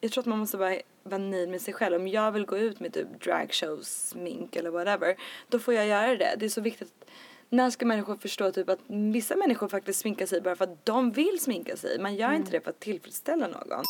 jag 0.00 0.12
tror 0.12 0.22
att 0.22 0.26
man 0.26 0.38
måste 0.38 0.56
bara 0.56 0.76
vara 1.02 1.18
nöjd 1.18 1.48
med 1.48 1.60
sig 1.60 1.74
själv. 1.74 1.96
Om 1.96 2.08
jag 2.08 2.32
vill 2.32 2.46
gå 2.46 2.58
ut 2.58 2.80
med 2.80 2.92
typ 2.92 3.20
dragshows, 3.24 4.08
smink 4.08 4.56
eller 4.56 4.70
whatever, 4.70 5.16
då 5.48 5.58
får 5.58 5.74
jag 5.74 5.86
göra 5.86 6.16
det. 6.16 6.34
Det 6.38 6.44
är 6.44 6.48
så 6.48 6.60
viktigt 6.60 7.04
när 7.48 7.70
ska 7.70 7.86
människor 7.86 8.16
förstå 8.16 8.52
typ 8.52 8.68
att 8.68 8.80
vissa 8.86 9.36
människor 9.36 9.68
faktiskt 9.68 10.00
sminkar 10.00 10.26
sig 10.26 10.40
bara 10.40 10.56
för 10.56 10.64
att 10.64 10.86
de 10.86 11.10
vill 11.10 11.40
sminka 11.40 11.76
sig. 11.76 11.98
Man 11.98 12.14
gör 12.14 12.32
inte 12.32 12.50
det 12.50 12.60
för 12.60 12.70
att 12.70 12.80
tillfredsställa 12.80 13.48
någon. 13.48 13.84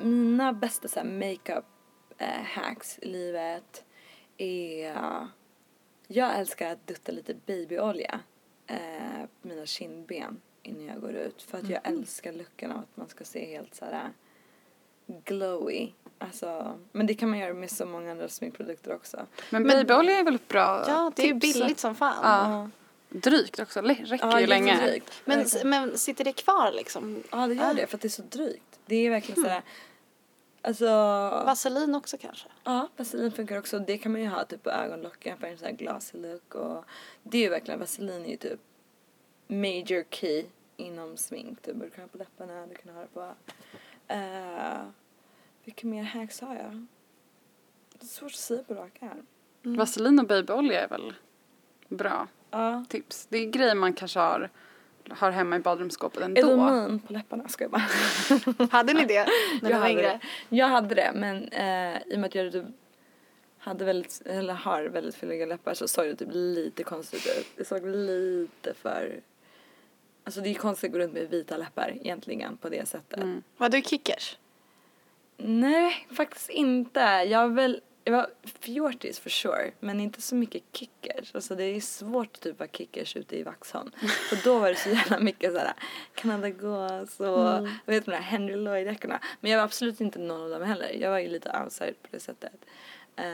Mina 0.00 0.52
bästa 0.52 0.88
så 0.88 1.00
här, 1.00 1.06
makeup 1.06 1.64
eh, 2.18 2.42
hacks 2.44 2.98
i 2.98 3.06
livet 3.06 3.84
är... 4.38 5.28
jag 6.06 6.38
älskar 6.38 6.72
att 6.72 6.86
dutta 6.86 7.12
lite 7.12 7.34
babyolja 7.46 8.20
eh, 8.66 8.76
på 9.42 9.48
mina 9.48 9.66
kindben 9.66 10.40
innan 10.62 10.86
jag 10.86 11.00
går 11.00 11.12
ut. 11.14 11.42
För 11.42 11.58
att 11.58 11.68
jag 11.68 11.80
älskar 11.84 12.32
looken 12.32 12.72
av 12.72 12.78
att 12.78 12.96
man 12.96 13.08
ska 13.08 13.24
se 13.24 13.46
helt 13.46 13.74
så 13.74 13.84
här 13.84 14.10
glowy. 15.24 15.88
Alltså, 16.18 16.78
men 16.92 17.06
det 17.06 17.14
kan 17.14 17.30
man 17.30 17.38
göra 17.38 17.54
med 17.54 17.70
så 17.70 17.86
många 17.86 18.10
andra 18.10 18.28
sminkprodukter 18.28 18.94
också. 18.94 19.26
Men, 19.50 19.62
Men- 19.62 19.76
babyolja 19.86 20.18
är 20.18 20.24
väl 20.24 20.34
ett 20.34 20.48
bra 20.48 20.84
Ja, 20.88 21.12
det 21.16 21.22
är 21.22 21.26
ju 21.34 21.40
tips. 21.40 21.54
billigt 21.58 21.78
som 21.78 21.94
fan. 21.94 22.16
Ja. 22.22 22.70
Drygt 23.08 23.58
också, 23.60 23.80
räcker 23.80 24.18
Ja, 24.20 24.40
ju 24.40 24.46
länge. 24.46 25.00
Men, 25.24 25.44
men 25.64 25.98
sitter 25.98 26.24
det 26.24 26.32
kvar 26.32 26.72
liksom? 26.72 27.22
Ja, 27.30 27.46
det 27.46 27.54
gör 27.54 27.70
Ah. 27.70 27.74
det 27.74 27.86
för 27.86 27.96
att 27.96 28.00
det 28.02 28.08
är 28.08 28.10
så 28.10 28.22
drygt. 28.22 28.78
Det 28.86 28.96
är 28.96 29.10
verkligen 29.10 29.42
sådär, 29.42 29.62
alltså, 30.66 30.86
Vaselin 31.46 31.94
också 31.94 32.18
kanske? 32.18 32.48
ja, 32.64 32.88
vaselin 32.96 33.32
funkar 33.32 33.58
också. 33.58 33.78
Det 33.78 33.98
kan 33.98 34.12
man 34.12 34.20
ju 34.20 34.26
ha 34.28 34.44
typ 34.44 34.62
på 34.62 34.70
ögonlocken 34.70 35.38
för 35.38 35.46
en 35.46 35.58
sån 35.58 35.66
här 35.66 35.74
glassy 35.74 36.18
look 36.18 36.54
och 36.54 36.84
det 37.22 37.38
är 37.38 37.42
ju 37.42 37.48
verkligen, 37.48 37.80
vaselin 37.80 38.24
är 38.24 38.30
ju 38.30 38.36
typ 38.36 38.60
major 39.46 40.04
key 40.10 40.44
inom 40.76 41.16
smink. 41.16 41.58
Du 41.62 41.72
kunna 41.72 42.02
ha 42.02 42.08
på 42.08 42.18
läpparna, 42.18 42.66
du 42.66 42.74
kan 42.74 42.94
ha 42.94 43.00
det 43.00 43.08
på 43.14 43.34
Uh, 44.12 44.88
vilka 45.64 45.86
mer 45.86 46.02
hacks 46.02 46.40
har 46.40 46.54
jag? 46.54 46.86
Det 47.92 48.02
är 48.02 48.06
svårt 48.06 48.30
att 48.32 48.36
säga 48.38 48.62
på 48.62 48.74
rak 48.74 49.02
arm. 49.02 49.26
Vaselin 49.76 50.18
och 50.18 50.26
babyolja 50.26 50.80
är 50.84 50.88
väl 50.88 51.14
bra 51.88 52.28
Ja. 52.50 52.84
tips. 52.88 53.26
Det 53.26 53.38
är 53.38 53.46
grejer 53.50 53.74
man 53.74 53.92
kanske 53.92 54.18
har, 54.20 54.50
har 55.10 55.30
hemma 55.30 55.56
i 55.56 55.58
badrumsskåpet 55.58 56.22
ändå. 56.22 56.40
Elomin 56.40 56.98
på 56.98 57.12
läpparna 57.12 57.48
ska 57.48 57.64
jag 57.64 57.70
bara. 57.70 58.68
Hade 58.70 58.92
ni 58.92 59.04
det 59.04 59.26
när 59.62 59.68
du 59.68 59.70
jag, 59.70 59.78
var 59.78 59.86
hade 59.86 59.90
yngre? 59.90 60.20
det. 60.48 60.56
jag 60.56 60.68
hade 60.68 60.94
det 60.94 61.12
men 61.14 61.48
eh, 61.48 62.02
i 62.06 62.14
och 62.14 62.18
med 62.18 62.24
att 62.24 62.34
jag 62.34 62.52
typ 62.52 62.64
hade 63.58 63.84
väldigt, 63.84 64.22
eller 64.24 64.54
har 64.54 64.84
väldigt 64.84 65.14
fylliga 65.14 65.46
läppar 65.46 65.74
så 65.74 65.88
såg 65.88 66.06
det 66.06 66.16
typ 66.16 66.28
lite 66.32 66.82
konstigt 66.82 67.26
ut. 67.38 67.46
Det 67.56 67.64
såg 67.64 67.86
lite 67.86 68.74
för 68.74 69.20
Alltså 70.24 70.40
det 70.40 70.50
är 70.50 70.54
konstigt 70.54 70.88
att 70.88 70.92
gå 70.92 70.98
runt 70.98 71.12
med 71.12 71.30
vita 71.30 71.56
läppar 71.56 71.92
egentligen 72.00 72.56
på 72.56 72.68
det 72.68 72.88
sättet. 72.88 73.18
Mm. 73.22 73.42
Var 73.56 73.68
du 73.68 73.82
kickers? 73.82 74.38
Nej, 75.36 76.06
faktiskt 76.16 76.50
inte. 76.50 77.00
Jag 77.00 77.38
har 77.38 77.48
väl, 77.48 77.80
jag 78.06 78.12
var 78.12 78.30
fjortis 78.44 79.18
for 79.18 79.30
sure, 79.30 79.72
men 79.80 80.00
inte 80.00 80.22
så 80.22 80.34
mycket 80.34 80.62
kickers. 80.72 81.34
Alltså 81.34 81.54
det 81.54 81.64
är 81.64 81.80
svårt 81.80 82.34
att 82.34 82.40
typ 82.40 82.58
vara 82.58 82.68
kickers 82.72 83.16
ute 83.16 83.36
i 83.38 83.42
Vaxholm. 83.42 83.90
För 84.28 84.44
då 84.44 84.58
var 84.58 84.68
det 84.68 84.76
så 84.76 84.88
jävla 84.88 85.18
mycket 85.20 85.52
såhär 85.52 85.72
Canada 86.14 86.50
Gås 86.50 87.20
och 87.20 87.58
Mm. 87.58 87.70
vet 87.86 88.04
de 88.04 88.10
där 88.10 88.18
Henry 88.18 88.54
Lloyd-deckarna. 88.56 89.20
Men 89.40 89.50
jag 89.50 89.58
var 89.58 89.64
absolut 89.64 90.00
inte 90.00 90.18
någon 90.18 90.40
av 90.42 90.50
dem 90.50 90.62
heller. 90.68 90.92
Jag 91.00 91.10
var 91.10 91.18
ju 91.18 91.28
lite 91.28 91.60
outside 91.64 92.02
på 92.02 92.08
det 92.10 92.20
sättet. 92.20 92.52
Eh, 93.16 93.24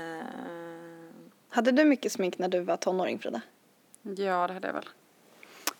Hade 1.49 1.73
du 1.73 1.85
mycket 1.85 2.13
smink 2.13 2.39
när 2.39 2.49
du 2.49 2.61
var 2.61 2.77
tonåring 2.77 3.19
Frida? 3.19 3.41
Ja, 4.03 4.47
det 4.47 4.53
hade 4.55 4.67
jag 4.69 4.75
väl. 4.75 4.89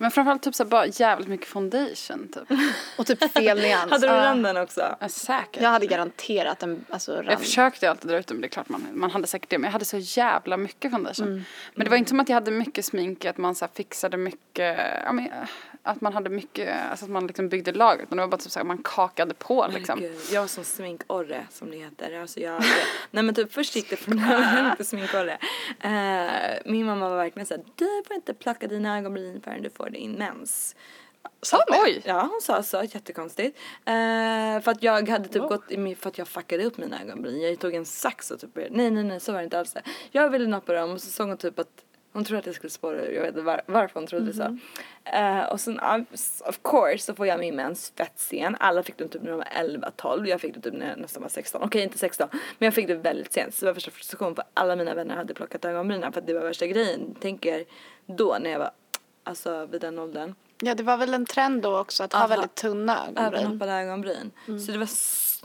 Men 0.03 0.11
framförallt 0.11 0.43
typ 0.43 0.55
så 0.55 0.63
här, 0.63 0.71
bara 0.71 0.87
jävligt 0.87 1.29
mycket 1.29 1.47
foundation 1.47 2.29
typ. 2.35 2.59
Och 2.99 3.07
typ 3.07 3.33
fel 3.33 3.59
nyans. 3.59 3.91
hade 3.91 4.07
du 4.07 4.13
randen 4.13 4.57
också? 4.57 4.97
Ja, 5.01 5.09
säkert. 5.09 5.63
Jag 5.63 5.71
hade 5.71 5.87
garanterat 5.87 6.63
en 6.63 6.85
alltså, 6.91 7.13
rand. 7.13 7.31
Jag 7.31 7.41
försökte 7.41 7.87
ju 7.87 7.91
alltid 7.91 8.11
dra 8.11 8.19
ut 8.19 8.27
det 8.27 8.35
men 8.35 8.41
det 8.41 8.47
är 8.47 8.49
klart 8.49 8.69
man, 8.69 8.87
man 8.93 9.11
hade 9.11 9.27
säkert 9.27 9.51
det. 9.51 9.59
Men 9.59 9.65
jag 9.65 9.73
hade 9.73 9.85
så 9.85 9.99
jävla 9.99 10.57
mycket 10.57 10.91
foundation. 10.91 11.27
Mm. 11.27 11.45
Men 11.75 11.85
det 11.85 11.91
var 11.91 11.97
inte 11.97 12.09
som 12.09 12.21
att 12.21 12.29
jag 12.29 12.35
hade 12.35 12.51
mycket 12.51 12.85
smink, 12.85 13.25
att 13.25 13.39
man 13.39 13.55
så 13.55 13.65
här 13.65 13.73
fixade 13.75 14.17
mycket, 14.17 14.79
ja, 15.05 15.13
men, 15.13 15.29
att 15.83 16.01
man 16.01 16.13
hade 16.13 16.31
mycket, 16.31 16.91
alltså 16.91 17.05
att 17.05 17.11
man 17.11 17.27
liksom 17.27 17.49
byggde 17.49 17.73
lager. 17.73 18.03
Utan 18.03 18.17
det 18.17 18.23
var 18.23 18.29
bara 18.29 18.37
typ 18.37 18.53
så 18.53 18.59
här, 18.59 18.67
man 18.67 18.79
kakade 18.79 19.35
på 19.35 19.67
liksom. 19.75 20.01
Gud, 20.01 20.21
jag 20.33 20.41
var 20.41 20.49
som 20.49 20.65
sminkorre 20.65 21.47
som 21.51 21.71
det 21.71 21.77
heter. 21.77 22.21
Alltså 22.21 22.41
jag, 22.41 22.63
nej 23.11 23.23
men 23.23 23.35
typ 23.35 23.53
först 23.53 23.77
gick 23.77 23.91
det 23.91 23.97
från 23.97 24.19
ögonen 24.31 24.77
till 24.77 24.87
sminkorre. 24.87 25.39
Eh, 25.81 26.71
min 26.73 26.87
mamma 26.87 27.09
var 27.09 27.17
verkligen 27.17 27.47
såhär, 27.47 27.65
du 27.77 28.03
får 28.07 28.17
inte 28.17 28.35
plocka 28.35 28.67
dina 28.67 28.99
ögonbryn 28.99 29.41
förrän 29.41 29.63
du 29.63 29.71
får 29.71 29.91
din 29.91 30.13
mens. 30.13 30.77
Sa 31.43 31.65
hon? 31.69 31.79
Oj! 31.85 32.03
Ja 32.05 32.21
hon 32.21 32.41
sa 32.43 32.63
så, 32.63 32.83
jättekonstigt. 32.83 33.59
Eh, 33.85 34.61
för 34.61 34.69
att 34.69 34.83
jag 34.83 35.09
hade 35.09 35.29
typ 35.29 35.43
gått 35.43 35.71
i 35.71 35.77
min, 35.77 35.97
för 35.97 36.09
att 36.09 36.19
jag 36.19 36.29
fuckade 36.29 36.65
upp 36.65 36.79
mina 36.79 37.03
ögonbryn. 37.03 37.41
Jag 37.41 37.59
tog 37.59 37.75
en 37.75 37.85
sax 37.85 38.31
och 38.31 38.41
typ 38.41 38.57
nej 38.71 38.91
nej 38.91 39.05
nej 39.05 39.21
så 39.21 39.33
var 39.33 39.39
det 39.39 39.45
inte 39.45 39.59
alls. 39.59 39.77
Jag 40.11 40.31
ville 40.31 40.47
nappa 40.47 40.73
dem 40.73 40.91
och 40.91 41.01
så 41.01 41.11
såg 41.11 41.29
hon 41.29 41.37
typ 41.37 41.59
att 41.59 41.85
hon 42.13 42.25
trodde 42.25 42.39
att 42.39 42.47
jag 42.47 42.55
skulle 42.55 42.71
spåra 42.71 42.97
ur, 43.07 43.13
jag 43.13 43.23
vet 43.23 43.29
inte 43.29 43.43
var, 43.43 43.63
varför 43.67 44.01
hon 44.01 44.07
trodde 44.07 44.33
så. 44.33 44.59
Eh, 45.05 45.43
och 45.43 45.61
sen 45.61 45.81
of 46.47 46.61
course 46.63 46.99
så 47.05 47.15
får 47.15 47.27
jag 47.27 47.41
min 47.41 47.57
mens 47.57 47.93
fett 47.97 48.13
sen. 48.17 48.57
Alla 48.61 48.83
fick 48.83 48.97
det 48.97 49.09
typ 49.09 49.23
när 49.23 49.31
de 49.31 49.37
var 49.37 49.45
11-12, 49.45 50.27
jag 50.29 50.41
fick 50.41 50.55
det 50.55 50.61
typ 50.61 50.75
när 50.75 50.89
jag 50.89 50.99
nästan 50.99 51.23
var 51.23 51.31
16. 51.31 51.63
Okej 51.63 51.83
inte 51.83 51.99
16 51.99 52.29
men 52.59 52.67
jag 52.67 52.75
fick 52.75 52.87
det 52.87 52.95
väldigt 52.95 53.33
sent. 53.33 53.55
Så 53.55 53.65
det 53.65 53.67
var 53.71 53.75
värsta 53.75 53.91
frustration 53.91 54.35
för 54.35 54.45
alla 54.55 54.77
mina 54.77 54.95
vänner 54.95 55.17
hade 55.17 55.35
plockat 55.35 55.65
ögonbrynen 55.65 56.13
för 56.13 56.21
att 56.21 56.27
det 56.27 56.35
var 56.35 56.41
värsta 56.41 56.67
grejen. 56.67 57.15
Tänker 57.21 57.65
då 58.07 58.37
när 58.41 58.51
jag 58.51 58.59
var, 58.59 58.71
alltså 59.25 59.67
vid 59.67 59.81
den 59.81 59.99
åldern. 59.99 60.35
Ja, 60.65 60.75
det 60.75 60.83
var 60.83 60.97
väl 60.97 61.15
en 61.15 61.27
trend 61.27 61.63
då 61.63 61.79
också 61.79 62.05
att 62.05 62.13
ha 62.13 62.21
Aha. 62.21 62.29
väldigt 62.29 62.55
tunna 62.55 62.99
ögonbryn. 63.17 63.71
Ögonbryn. 63.71 64.31
Så 64.47 64.73
det 64.73 64.79
var 64.79 64.87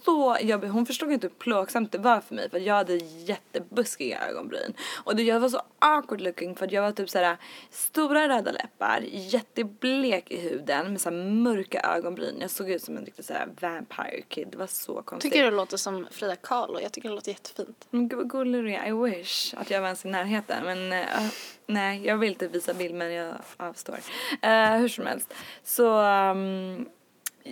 så 0.05 0.37
jobbigt. 0.41 0.71
Hon 0.71 0.85
förstod 0.85 1.11
inte 1.11 1.27
hur 1.27 1.33
plågsamt 1.33 1.91
det 1.91 1.97
var 1.97 2.21
för 2.21 2.35
mig 2.35 2.49
för 2.49 2.59
jag 2.59 2.75
hade 2.75 2.95
jättebuskiga 2.95 4.27
ögonbryn. 4.29 4.73
Och 5.03 5.15
det, 5.15 5.23
jag 5.23 5.39
var 5.39 5.49
så 5.49 5.61
awkward 5.79 6.21
looking 6.21 6.55
för 6.55 6.65
att 6.65 6.71
jag 6.71 6.81
var 6.81 6.91
typ 6.91 7.09
såhär 7.09 7.37
stora 7.69 8.29
röda 8.29 8.51
läppar, 8.51 9.01
jätteblek 9.11 10.31
i 10.31 10.39
huden 10.39 10.91
med 10.91 11.01
så 11.01 11.09
här 11.09 11.17
mörka 11.17 11.79
ögonbryn. 11.79 12.37
Jag 12.41 12.49
såg 12.49 12.69
ut 12.69 12.83
som 12.83 12.97
en 12.97 13.05
riktig 13.05 13.25
såhär 13.25 13.47
vampire 13.59 14.21
kid. 14.27 14.47
Det 14.51 14.57
var 14.57 14.67
så 14.67 15.01
konstigt. 15.01 15.31
Tycker 15.31 15.43
du 15.43 15.49
det 15.49 15.55
låter 15.55 15.77
som 15.77 16.07
Frida 16.11 16.35
Kahlo? 16.35 16.79
Jag 16.79 16.91
tycker 16.91 17.09
det 17.09 17.15
låter 17.15 17.31
jättefint. 17.31 17.87
Men 17.89 18.07
gud 18.07 18.17
vad 18.17 18.29
gullig 18.29 18.63
du 18.63 18.73
är. 18.73 18.87
I 18.87 18.91
wish 18.91 19.53
att 19.53 19.69
jag 19.69 19.81
var 19.81 19.87
ens 19.87 20.05
i 20.05 20.07
närheten. 20.07 20.65
Men 20.65 20.93
eh, 20.93 21.29
nej, 21.65 22.05
jag 22.05 22.17
vill 22.17 22.29
inte 22.29 22.47
visa 22.47 22.73
bild 22.73 22.95
men 22.95 23.13
jag 23.13 23.35
avstår. 23.57 23.99
Eh, 24.41 24.71
hur 24.71 24.87
som 24.87 25.05
helst. 25.05 25.33
Så 25.63 26.01
um, 26.01 26.85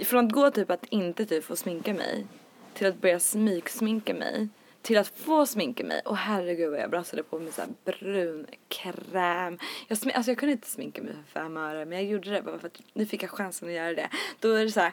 från 0.04 0.26
att 0.26 0.32
gå 0.32 0.52
typ 0.52 0.72
att 0.72 0.86
inte 0.90 1.26
typ 1.26 1.44
få 1.44 1.56
sminka 1.56 1.94
mig 1.94 2.26
till 2.74 2.88
att 2.88 3.02
börja 3.02 3.20
smygsminka 3.20 4.14
mig 4.14 4.48
till 4.82 4.98
att 4.98 5.08
få 5.08 5.46
sminka 5.46 5.84
mig. 5.84 6.02
Och 6.06 6.18
herregud 6.18 6.72
vad 6.72 6.80
jag 6.80 6.90
brassade 6.90 7.24
på 7.24 7.40
med 7.40 7.54
så 7.54 7.62
brun 7.86 8.46
kräm. 8.68 9.60
Jag, 9.88 9.96
smi- 9.98 10.12
alltså 10.16 10.32
jag 10.32 10.38
kunde 10.38 10.52
inte 10.54 10.68
sminka 10.68 11.02
mig 11.02 11.12
för 11.14 11.40
fem 11.40 11.58
öre 11.58 11.86
men 11.86 11.98
jag 11.98 12.08
gjorde 12.08 12.32
det 12.32 12.42
bara 12.42 12.60
för 12.60 12.68
att 12.68 12.82
nu 12.94 13.06
fick 13.06 13.24
jag 13.24 13.30
chansen 13.30 13.68
att 13.68 13.74
göra 13.74 13.94
det. 13.94 14.10
Då 14.40 14.52
är 14.54 14.64
det 14.66 14.72
så 14.72 14.80
här, 14.80 14.92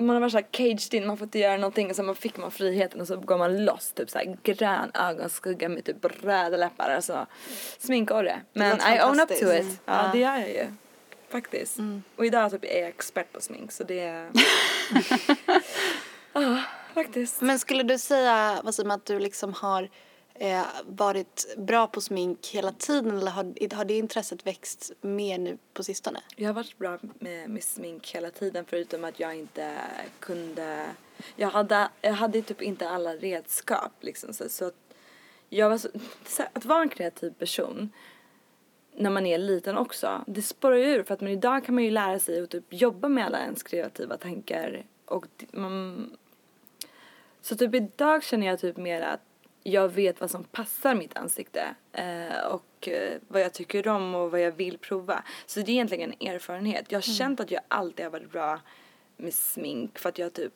man 0.00 0.08
har 0.10 0.20
varit 0.20 0.32
så 0.32 0.38
här 0.38 0.46
caged 0.50 0.94
in, 0.94 1.06
man 1.06 1.16
får 1.16 1.24
inte 1.24 1.38
göra 1.38 1.56
någonting 1.56 1.90
och 1.90 1.96
så 1.96 2.02
man 2.02 2.14
fick 2.14 2.36
man 2.36 2.50
friheten 2.50 3.00
och 3.00 3.06
så 3.06 3.16
går 3.16 3.38
man 3.38 3.64
loss 3.64 3.92
typ 3.92 4.10
så 4.10 4.18
här 4.18 4.36
grön 4.42 4.90
ögonskugga 4.94 5.68
med 5.68 5.84
typ 5.84 6.24
röda 6.24 6.56
läppar. 6.56 6.90
Alltså 6.90 7.26
sminkorre. 7.78 8.40
Men 8.52 8.76
I 8.78 9.00
own 9.02 9.20
up 9.20 9.28
to 9.28 9.52
it. 9.52 9.80
Ja, 9.84 10.04
Ja. 10.04 10.10
det 10.12 10.18
gör 10.18 10.36
jag 10.38 10.48
ju. 10.48 10.66
Faktiskt. 11.32 11.78
Och 12.16 12.26
idag 12.26 12.50
typ 12.50 12.64
är 12.64 12.80
jag 12.80 12.88
expert 12.88 13.32
på 13.32 13.40
smink 13.40 13.72
så 13.72 13.84
det 13.84 14.00
är... 14.00 14.30
Ja, 16.32 16.62
faktiskt. 16.94 17.40
Men 17.40 17.58
skulle 17.58 17.82
du 17.82 17.98
säga, 17.98 18.60
Wasim, 18.64 18.90
att 18.90 19.04
du 19.04 19.18
liksom 19.18 19.52
har 19.52 19.90
eh, 20.34 20.66
varit 20.84 21.54
bra 21.56 21.86
på 21.86 22.00
smink 22.00 22.46
hela 22.46 22.72
tiden 22.72 23.18
eller 23.18 23.30
har, 23.30 23.74
har 23.74 23.84
det 23.84 23.98
intresset 23.98 24.46
växt 24.46 24.92
mer 25.00 25.38
nu 25.38 25.58
på 25.74 25.84
sistone? 25.84 26.20
Jag 26.36 26.48
har 26.48 26.54
varit 26.54 26.78
bra 26.78 26.98
med, 27.18 27.50
med 27.50 27.64
smink 27.64 28.14
hela 28.14 28.30
tiden 28.30 28.64
förutom 28.68 29.04
att 29.04 29.20
jag 29.20 29.34
inte 29.34 29.74
kunde 30.20 30.86
jag 31.36 31.48
hade, 31.48 31.88
jag 32.00 32.12
hade 32.12 32.42
typ 32.42 32.62
inte 32.62 32.88
alla 32.88 33.14
redskap 33.16 33.92
liksom 34.00 34.34
så, 34.34 34.48
så 34.48 34.66
att 34.66 34.94
jag 35.48 35.70
var 35.70 35.78
så, 35.78 35.88
att 36.52 36.64
vara 36.64 36.82
en 36.82 36.88
kreativ 36.88 37.30
person 37.30 37.90
när 38.96 39.10
man 39.10 39.26
är 39.26 39.38
liten 39.38 39.76
också, 39.76 40.24
det 40.26 40.42
spårar 40.42 40.76
ju 40.76 40.84
ur 40.84 41.02
för 41.02 41.14
att 41.14 41.20
man 41.20 41.30
idag 41.30 41.64
kan 41.64 41.74
man 41.74 41.84
ju 41.84 41.90
lära 41.90 42.18
sig 42.18 42.42
att 42.42 42.50
typ 42.50 42.64
jobba 42.68 43.08
med 43.08 43.26
alla 43.26 43.40
ens 43.40 43.62
kreativa 43.62 44.16
tankar 44.16 44.84
och 45.04 45.26
man 45.52 46.16
så 47.40 47.56
typ 47.56 47.74
idag 47.74 48.24
känner 48.24 48.46
jag 48.46 48.60
typ 48.60 48.76
mer 48.76 49.00
att 49.00 49.20
jag 49.62 49.88
vet 49.88 50.20
vad 50.20 50.30
som 50.30 50.44
passar 50.44 50.94
mitt 50.94 51.16
ansikte 51.16 51.74
eh, 51.92 52.44
och 52.50 52.88
eh, 52.88 53.18
vad 53.28 53.42
jag 53.42 53.52
tycker 53.52 53.88
om 53.88 54.14
och 54.14 54.30
vad 54.30 54.40
jag 54.40 54.52
vill 54.52 54.78
prova. 54.78 55.24
Så 55.46 55.60
det 55.60 55.70
är 55.70 55.74
egentligen 55.74 56.12
en 56.12 56.28
erfarenhet. 56.28 56.84
Jag 56.88 56.96
har 56.96 57.02
känt 57.02 57.40
att 57.40 57.50
jag 57.50 57.62
alltid 57.68 58.04
har 58.06 58.10
varit 58.10 58.30
bra 58.30 58.60
med 59.16 59.34
smink 59.34 59.98
för 59.98 60.08
att 60.08 60.18
jag 60.18 60.32
typ 60.32 60.52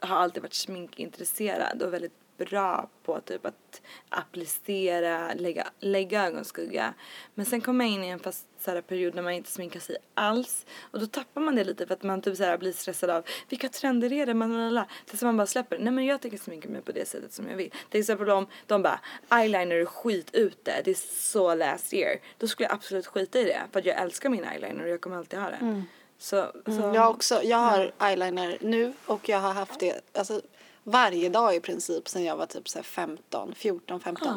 har 0.00 0.16
alltid 0.16 0.42
varit 0.42 0.54
sminkintresserad 0.54 1.82
och 1.82 1.92
väldigt 1.92 2.25
bra 2.36 2.88
på 3.02 3.20
typ 3.20 3.46
att 3.46 3.82
applicera, 4.08 5.34
lägga, 5.34 5.66
lägga 5.80 6.26
ögonskugga. 6.26 6.94
Men 7.34 7.46
sen 7.46 7.60
kom 7.60 7.80
jag 7.80 7.90
in 7.90 8.04
i 8.04 8.08
en 8.08 8.18
fast 8.18 8.46
så 8.60 8.82
period 8.82 9.14
när 9.14 9.22
man 9.22 9.32
inte 9.32 9.50
sminkar 9.50 9.80
sig 9.80 9.96
alls 10.14 10.66
och 10.80 11.00
då 11.00 11.06
tappar 11.06 11.40
man 11.40 11.54
det 11.54 11.64
lite 11.64 11.86
för 11.86 11.94
att 11.94 12.02
man 12.02 12.22
typ 12.22 12.36
så 12.36 12.44
här, 12.44 12.58
blir 12.58 12.72
stressad 12.72 13.10
av 13.10 13.24
vilka 13.48 13.68
trender 13.68 14.12
är 14.12 14.26
det? 14.26 14.34
Man. 14.34 14.84
Tills 15.06 15.22
man 15.22 15.36
bara 15.36 15.46
släpper. 15.46 15.78
Nej 15.78 15.92
men 15.92 16.04
jag 16.04 16.20
tänker 16.20 16.38
sminka 16.38 16.68
mig 16.68 16.82
på 16.82 16.92
det 16.92 17.08
sättet 17.08 17.32
som 17.32 17.48
jag 17.48 17.56
vill. 17.56 17.72
Till 17.90 18.00
exempel 18.00 18.30
om 18.30 18.46
de 18.66 18.82
bara 18.82 19.00
eyeliner 19.30 19.76
är 19.76 19.84
skit 19.84 20.30
ute, 20.32 20.82
det 20.84 20.90
är 20.90 20.94
så 21.16 21.54
last 21.54 21.94
year. 21.94 22.16
Då 22.38 22.46
skulle 22.46 22.68
jag 22.68 22.74
absolut 22.74 23.06
skita 23.06 23.38
i 23.38 23.44
det 23.44 23.62
för 23.72 23.78
att 23.78 23.86
jag 23.86 24.00
älskar 24.00 24.28
min 24.28 24.44
eyeliner 24.44 24.84
och 24.84 24.88
jag 24.90 25.00
kommer 25.00 25.16
alltid 25.16 25.38
ha 25.38 25.50
det. 25.50 25.84
Så, 26.18 26.46
så 26.64 26.70
Mm, 26.70 26.94
jag 26.94 27.10
också. 27.10 27.42
Jag 27.42 27.58
har 27.58 27.92
eyeliner 28.00 28.58
nu 28.60 28.92
och 29.06 29.28
jag 29.28 29.38
har 29.38 29.52
haft 29.52 29.80
det 29.80 30.00
alltså, 30.12 30.40
varje 30.86 31.28
dag 31.28 31.54
i 31.54 31.60
princip 31.60 32.08
sen 32.08 32.24
jag 32.24 32.36
var 32.36 32.46
typ 32.46 32.68
så 32.68 32.78
här 32.78 32.82
15, 32.84 33.54
14, 33.54 34.00
15. 34.00 34.28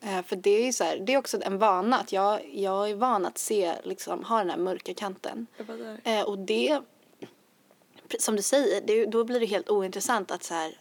Eh, 0.00 0.22
för 0.22 0.36
det 0.36 0.68
är 0.68 0.72
så 0.72 0.84
här, 0.84 0.96
det 0.96 1.14
är 1.14 1.18
också 1.18 1.38
en 1.42 1.58
vana 1.58 1.98
att 1.98 2.12
jag, 2.12 2.40
jag 2.54 2.90
är 2.90 2.94
van 2.94 3.26
att 3.26 3.38
se, 3.38 3.74
liksom, 3.82 4.24
ha 4.24 4.38
den 4.38 4.50
här 4.50 4.56
mörka 4.56 4.94
kanten. 4.94 5.46
Eh, 6.04 6.22
och 6.22 6.38
det, 6.38 6.80
som 8.18 8.36
du 8.36 8.42
säger, 8.42 8.80
det, 8.80 9.06
då 9.06 9.24
blir 9.24 9.40
det 9.40 9.46
helt 9.46 9.70
ointressant 9.70 10.30
att 10.30 10.44
så 10.44 10.54
här, 10.54 10.78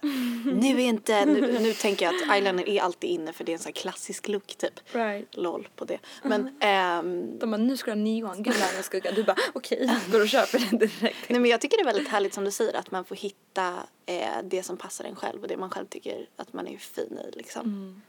nu 0.61 0.81
är 0.81 0.85
inte, 0.85 1.25
nu, 1.25 1.59
nu 1.59 1.73
tänker 1.81 2.05
jag 2.05 2.15
att 2.15 2.35
eyeliner 2.35 2.69
är 2.69 2.81
alltid 2.81 3.09
inne 3.09 3.33
för 3.33 3.43
det 3.43 3.51
är 3.51 3.53
en 3.53 3.59
så 3.59 3.65
här 3.65 3.73
klassisk 3.73 4.27
look 4.27 4.55
typ. 4.55 4.73
Right. 4.91 5.37
LOL 5.37 5.69
på 5.75 5.85
det. 5.85 5.99
Men 6.23 6.55
ehm, 6.59 7.39
De 7.39 7.51
bara 7.51 7.57
nu 7.57 7.77
ska 7.77 7.91
du 7.91 7.97
ha 7.97 8.03
neon, 8.03 8.43
gul 8.43 8.53
ögonskugga. 8.71 9.11
Du 9.11 9.23
bara 9.23 9.37
okej, 9.53 9.89
går 10.11 10.21
och 10.21 10.29
köper 10.29 10.59
den 10.59 10.79
direkt. 10.79 11.29
Nej, 11.29 11.39
men 11.39 11.45
jag 11.45 11.61
tycker 11.61 11.77
det 11.77 11.83
är 11.83 11.93
väldigt 11.93 12.07
härligt 12.07 12.33
som 12.33 12.43
du 12.43 12.51
säger 12.51 12.73
att 12.73 12.91
man 12.91 13.05
får 13.05 13.15
hitta 13.15 13.73
eh, 14.05 14.43
det 14.43 14.63
som 14.63 14.77
passar 14.77 15.05
en 15.05 15.15
själv 15.15 15.41
och 15.41 15.47
det 15.47 15.57
man 15.57 15.69
själv 15.69 15.85
tycker 15.85 16.29
att 16.35 16.53
man 16.53 16.67
är 16.67 16.77
fin 16.77 17.19
i. 17.27 17.37
Liksom. 17.37 18.01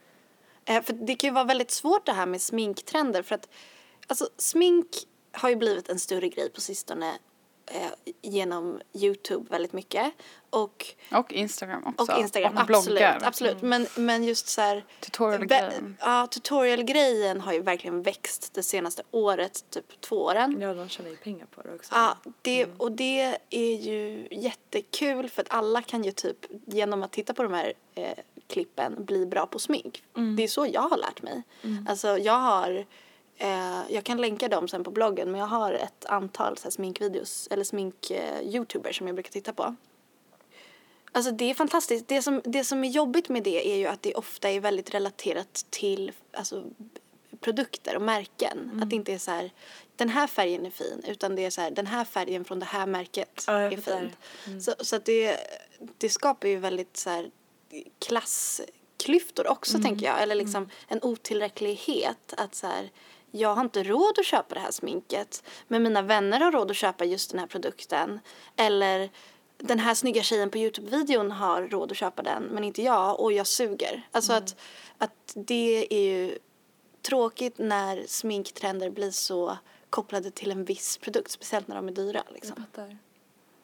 Eh, 0.65 0.83
för 0.83 0.93
det 0.93 1.15
kan 1.15 1.29
ju 1.29 1.35
vara 1.35 1.45
väldigt 1.45 1.71
svårt 1.71 2.07
det 2.07 2.13
här 2.13 2.27
med 2.27 2.41
sminktrender 2.41 3.23
för 3.23 3.35
att 3.35 3.49
alltså, 4.07 4.29
smink 4.37 4.87
har 5.33 5.49
ju 5.49 5.57
blivit 5.57 5.89
en 5.89 5.99
större 5.99 6.29
grej 6.29 6.51
på 6.51 6.61
sistone 6.61 7.19
eh, 7.67 8.13
genom 8.23 8.81
Youtube 8.95 9.51
väldigt 9.51 9.73
mycket. 9.73 10.13
Och, 10.51 10.87
Och 11.13 11.33
Instagram 11.33 11.85
också. 11.87 12.13
och 12.13 12.21
Instagram, 12.21 12.55
Och 12.55 12.61
absolut. 12.61 12.85
bloggar. 12.85 13.19
absolut. 13.25 13.63
Men, 13.63 13.87
men 13.97 14.25
just 14.25 14.49
så 14.49 14.61
här... 14.61 14.85
Tutorial-grejen. 15.01 15.97
Ja, 16.01 16.27
tutorial-grejen 16.31 17.41
har 17.41 17.53
ju 17.53 17.63
verkligen 17.63 18.03
växt 18.03 18.55
det 18.55 18.63
senaste 18.63 19.03
året, 19.11 19.65
typ 19.71 20.01
två 20.01 20.17
åren. 20.17 20.57
Ja, 20.61 20.75
de 20.75 20.89
tjänar 20.89 21.11
ju 21.11 21.17
pengar 21.17 21.47
på 21.47 21.63
det 21.63 21.75
också. 21.75 21.95
Ja, 21.95 22.17
det, 22.43 22.67
och 22.77 22.93
det 22.93 23.39
är 23.51 23.77
ju 23.77 24.29
jättekul 24.31 25.29
för 25.29 25.43
att 25.43 25.51
alla 25.51 25.83
kan 25.83 26.05
ju 26.05 26.13
typ 26.13 26.39
genom 26.67 27.03
att 27.03 27.13
titta 27.13 27.35
på 27.35 27.43
de 27.43 27.53
här 27.53 27.73
eh, 27.95 28.19
klippen 28.47 29.05
bli 29.05 29.27
bra 29.27 29.47
på 29.47 29.59
smink. 29.59 30.03
Det 30.37 30.43
är 30.43 30.49
så 30.49 30.67
jag 30.67 30.81
har 30.89 30.97
lärt 30.97 31.23
mig. 31.23 31.43
Alltså 31.89 32.19
jag 32.19 32.39
har, 32.39 32.87
eh, 33.37 33.81
jag 33.89 34.05
kan 34.05 34.21
länka 34.21 34.49
dem 34.49 34.69
sen 34.69 34.85
på 34.85 34.91
bloggen 34.91 35.31
men 35.31 35.41
jag 35.41 35.47
har 35.47 35.73
ett 35.73 36.05
antal 36.05 36.57
så 36.57 36.65
här, 36.65 36.71
sminkvideos 36.71 37.49
eller 37.51 37.65
smink-youtubers 37.65 38.93
som 38.93 39.07
jag 39.07 39.17
brukar 39.17 39.31
titta 39.31 39.53
på. 39.53 39.75
Alltså 41.13 41.33
det 41.33 41.51
är 41.51 41.55
fantastiskt. 41.55 42.09
Det 42.09 42.23
som, 42.23 42.41
det 42.45 42.65
som 42.65 42.85
är 42.85 42.89
jobbigt 42.89 43.29
med 43.29 43.43
det 43.43 43.73
är 43.73 43.77
ju 43.77 43.87
att 43.87 44.03
det 44.03 44.15
ofta 44.15 44.51
är 44.51 44.61
väldigt 44.61 44.95
relaterat 44.95 45.67
till 45.71 46.13
alltså, 46.33 46.65
produkter 47.41 47.97
och 47.97 48.03
märken. 48.03 48.81
Att 48.83 48.91
det 48.91 48.97
inte 48.97 49.13
är 49.13 49.19
så 49.19 49.31
här, 49.31 49.51
den 49.97 50.09
här 50.09 50.27
färgen 50.27 50.67
är 50.67 50.71
fin, 50.71 51.03
utan 51.07 51.37
det 51.37 51.45
är 51.45 51.51
så 51.51 51.61
här, 51.61 51.71
den 51.71 51.87
här 51.87 52.05
färgen 52.05 52.45
från 52.45 52.59
det 52.59 52.67
här 52.67 52.87
märket 52.87 53.45
Ja, 53.47 53.53
är 53.53 53.77
fin. 53.77 54.11
Så, 54.61 54.75
så 54.81 54.97
att 54.97 55.05
det, 55.05 55.37
det 55.99 56.09
skapar 56.09 56.49
ju 56.49 56.57
väldigt 56.57 56.97
så 56.97 57.11
här 57.11 57.31
klassklyftor 57.99 59.47
också 59.47 59.79
tänker 59.79 60.07
jag. 60.07 60.23
Eller 60.23 60.35
liksom 60.35 60.69
en 60.89 60.99
otillräcklighet 61.03 62.35
att 62.37 62.55
så 62.55 62.67
här, 62.67 62.91
jag 63.33 63.55
har 63.55 63.63
inte 63.63 63.83
råd 63.83 64.19
att 64.19 64.27
köpa 64.27 64.55
det 64.55 64.61
här 64.61 64.71
sminket 64.71 65.43
men 65.69 65.83
mina 65.83 66.03
vänner 66.03 66.41
har 66.41 66.53
råd 66.53 66.71
att 66.71 66.77
köpa 66.77 67.05
just 67.05 67.31
den 67.31 67.41
här 67.41 67.47
produkten. 67.47 68.21
Eller 68.57 69.11
den 69.59 69.79
här 69.79 69.95
snygga 69.95 70.23
tjejen 70.23 70.51
på 70.51 70.59
Youtube-videon 70.59 71.31
har 71.31 71.63
råd 71.63 71.91
att 71.91 71.97
köpa 71.97 72.23
den 72.23 72.43
men 72.43 72.65
inte 72.65 72.83
jag 72.83 73.21
och 73.21 73.33
jag 73.33 73.47
suger. 73.47 74.09
Alltså 74.13 74.33
att, 74.33 74.57
att 74.99 75.33
det 75.35 75.87
är 75.91 76.03
ju 76.03 76.39
tråkigt 77.03 77.59
när 77.59 78.05
sminktrender 78.07 78.91
blir 78.91 79.11
så 79.11 79.59
kopplade 79.91 80.31
till 80.31 80.51
en 80.51 80.65
viss 80.65 80.99
produkt, 80.99 81.31
speciellt 81.31 81.69
när 81.69 81.77
de 81.77 81.89
är 81.89 81.93
dyra. 81.93 82.23
Liksom. 82.35 82.55
Jag 82.57 82.67
fattar. 82.67 82.99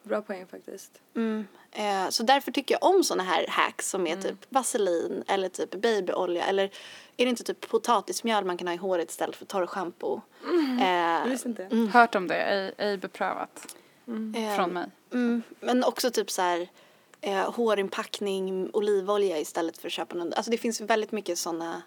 Bra 0.08 0.22
poäng 0.22 0.46
faktiskt. 0.46 1.00
Mm. 1.16 1.46
Eh, 1.72 2.08
så 2.08 2.22
därför 2.22 2.52
tycker 2.52 2.74
jag 2.80 2.94
om 2.94 3.04
såna 3.04 3.22
här 3.22 3.46
hacks 3.48 3.90
som 3.90 4.06
är 4.06 4.16
typ 4.16 4.36
vaselin 4.48 5.24
eller 5.26 5.48
typ 5.48 5.70
babyolja 5.70 6.44
eller 6.46 6.64
är 7.16 7.24
det 7.24 7.30
inte 7.30 7.44
typ 7.44 7.68
potatismjöl 7.68 8.44
man 8.44 8.56
kan 8.56 8.66
ha 8.68 8.74
i 8.74 8.76
håret 8.76 9.10
istället 9.10 9.36
för 9.36 9.44
torrschampo? 9.44 10.20
Jag 10.80 11.22
Eh, 11.24 11.30
visste 11.30 11.48
inte. 11.48 11.68
Hört 11.92 12.14
om 12.14 12.26
det, 12.28 12.34
ej, 12.42 12.74
ej 12.78 12.96
beprövat. 12.96 13.74
eh, 14.36 14.56
Från 14.56 14.70
mig. 14.72 14.86
Mm, 15.12 15.42
men 15.60 15.84
också 15.84 16.10
typ 16.10 16.30
så 16.30 16.42
här 16.42 16.68
eh, 17.20 17.52
hårinpackning, 17.54 18.70
olivolja 18.72 19.38
istället 19.38 19.78
för 19.78 19.86
att 19.88 19.92
köpa 19.92 20.16
någon. 20.16 20.32
Alltså 20.32 20.50
det 20.50 20.58
finns 20.58 20.80
väldigt 20.80 21.12
mycket 21.12 21.38
såna 21.38 21.82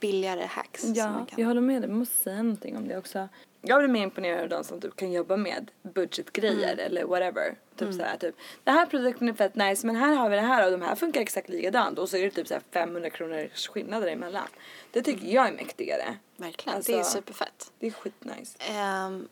billigare 0.00 0.44
hacks. 0.46 0.80
som 0.80 0.94
Ja, 0.94 1.10
man 1.10 1.26
kan. 1.26 1.40
jag 1.40 1.46
håller 1.46 1.60
med 1.60 1.82
dig. 1.82 1.88
Man 1.90 1.98
måste 1.98 2.16
säga 2.22 2.42
någonting 2.42 2.76
om 2.76 2.88
det 2.88 2.98
också. 2.98 3.28
Jag 3.68 3.78
blir 3.78 3.88
mer 3.88 4.02
imponerad 4.02 4.42
av 4.42 4.48
de 4.48 4.64
som 4.64 4.80
typ 4.80 4.96
kan 4.96 5.12
jobba 5.12 5.36
med 5.36 5.70
budgetgrejer 5.82 6.76
eller 6.76 7.04
whatever. 7.04 7.54
Typ 7.76 7.94
såhär 7.94 8.16
typ, 8.16 8.34
den 8.64 8.74
här 8.74 8.86
produkten 8.86 9.28
är 9.28 9.32
fett 9.32 9.54
nice 9.54 9.86
men 9.86 9.96
här 9.96 10.14
har 10.14 10.28
vi 10.30 10.36
det 10.36 10.42
här 10.42 10.64
och 10.66 10.70
de 10.78 10.82
här 10.82 10.94
funkar 10.94 11.20
exakt 11.20 11.48
likadant 11.48 11.98
och 11.98 12.08
så 12.08 12.16
är 12.16 12.22
det 12.22 12.30
typ 12.30 12.48
såhär 12.48 12.62
500 12.72 13.10
kronors 13.10 13.68
skillnad 13.68 14.02
däremellan. 14.02 14.48
Det 14.90 15.02
tycker 15.02 15.26
jag 15.26 15.48
är 15.48 15.52
mäktigare. 15.52 16.16
Verkligen, 16.36 16.82
det 16.86 16.92
är 16.92 16.98
Alltså- 16.98 17.16
superfett. 17.18 17.72
Det 17.78 17.86
är 17.86 17.90
skitnice. 17.90 18.58
Ehm, 18.70 19.28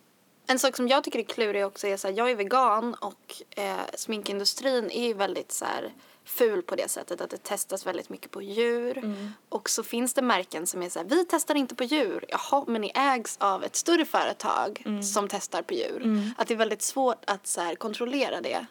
en 0.46 0.58
sak 0.58 0.76
som 0.76 0.88
jag 0.88 1.04
tycker 1.04 1.18
är 1.18 1.22
klurig 1.22 1.66
också 1.66 1.86
är 1.86 1.96
så 1.96 2.08
här, 2.08 2.14
jag 2.14 2.30
är 2.30 2.34
vegan 2.36 2.94
och 2.94 3.42
eh, 3.56 3.76
sminkindustrin 3.94 4.90
är 4.90 5.06
ju 5.06 5.14
väldigt 5.14 5.52
så 5.52 5.64
här 5.64 5.92
ful 6.26 6.62
på 6.62 6.76
det 6.76 6.88
sättet 6.90 7.20
att 7.20 7.30
det 7.30 7.42
testas 7.42 7.86
väldigt 7.86 8.08
mycket 8.08 8.30
på 8.30 8.42
djur. 8.42 9.14
Och 9.48 9.70
så 9.70 9.82
finns 9.82 10.14
det 10.14 10.22
märken 10.22 10.66
som 10.66 10.82
är 10.82 10.88
så 10.88 10.98
här, 10.98 11.06
vi 11.06 11.24
testar 11.24 11.54
inte 11.54 11.74
på 11.74 11.84
djur. 11.84 12.24
Jaha, 12.28 12.64
men 12.66 12.80
ni 12.80 12.92
ägs 12.94 13.36
av 13.40 13.64
ett 13.64 13.76
större 13.76 14.04
företag 14.04 14.84
som 15.02 15.28
testar 15.28 15.62
på 15.62 15.74
djur. 15.74 16.32
Att 16.38 16.48
det 16.48 16.54
är 16.54 16.58
väldigt 16.58 16.82
svårt 16.82 17.24
att 17.26 17.46
så 17.46 17.60
här, 17.60 17.74
kontrollera 17.74 18.40
det. 18.40 18.66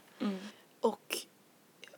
Och 0.82 1.18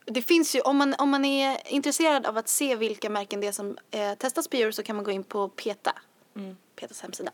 det 0.04 0.22
finns 0.22 0.54
ju, 0.54 0.60
om 0.60 0.76
man, 0.76 0.94
om 0.98 1.10
man 1.10 1.24
är 1.24 1.72
intresserad 1.72 2.26
av 2.26 2.36
att 2.36 2.48
se 2.48 2.76
vilka 2.76 3.10
märken 3.10 3.40
det 3.40 3.46
är 3.46 3.52
som 3.52 3.78
eh, 3.90 4.14
testas 4.14 4.48
på 4.48 4.56
djur 4.56 4.70
så 4.70 4.82
kan 4.82 4.96
man 4.96 5.04
gå 5.04 5.10
in 5.10 5.24
på 5.24 5.48
PETA. 5.48 5.92
PETAs 6.76 7.00
hemsida. 7.00 7.30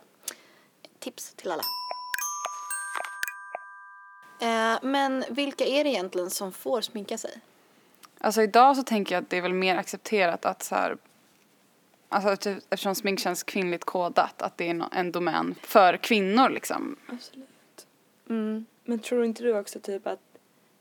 Tips 0.98 1.34
till 1.34 1.50
alla. 1.50 1.62
Eh, 4.40 4.78
men 4.82 5.24
vilka 5.30 5.64
är 5.64 5.84
det 5.84 5.90
egentligen 5.90 6.30
som 6.30 6.52
får 6.52 6.80
sminka 6.80 7.18
sig? 7.18 7.40
Alltså 8.24 8.42
idag 8.42 8.76
så 8.76 8.82
tänker 8.82 9.14
jag 9.14 9.22
att 9.22 9.30
det 9.30 9.36
är 9.36 9.42
väl 9.42 9.54
mer 9.54 9.76
accepterat 9.76 10.44
att 10.44 10.62
så 10.62 10.74
här, 10.74 10.96
alltså 12.08 12.36
typ, 12.36 12.58
eftersom 12.70 12.94
smink 12.94 13.20
känns 13.20 13.42
kvinnligt 13.42 13.84
kodat, 13.84 14.42
att 14.42 14.58
det 14.58 14.68
är 14.68 14.84
en 14.92 15.12
domän 15.12 15.54
för 15.62 15.96
kvinnor 15.96 16.48
liksom. 16.48 16.96
Absolut. 17.06 17.86
Mm. 18.28 18.66
Men 18.84 18.98
tror 18.98 19.24
inte 19.24 19.42
du 19.42 19.58
också 19.58 19.80
typ 19.80 20.06
att 20.06 20.20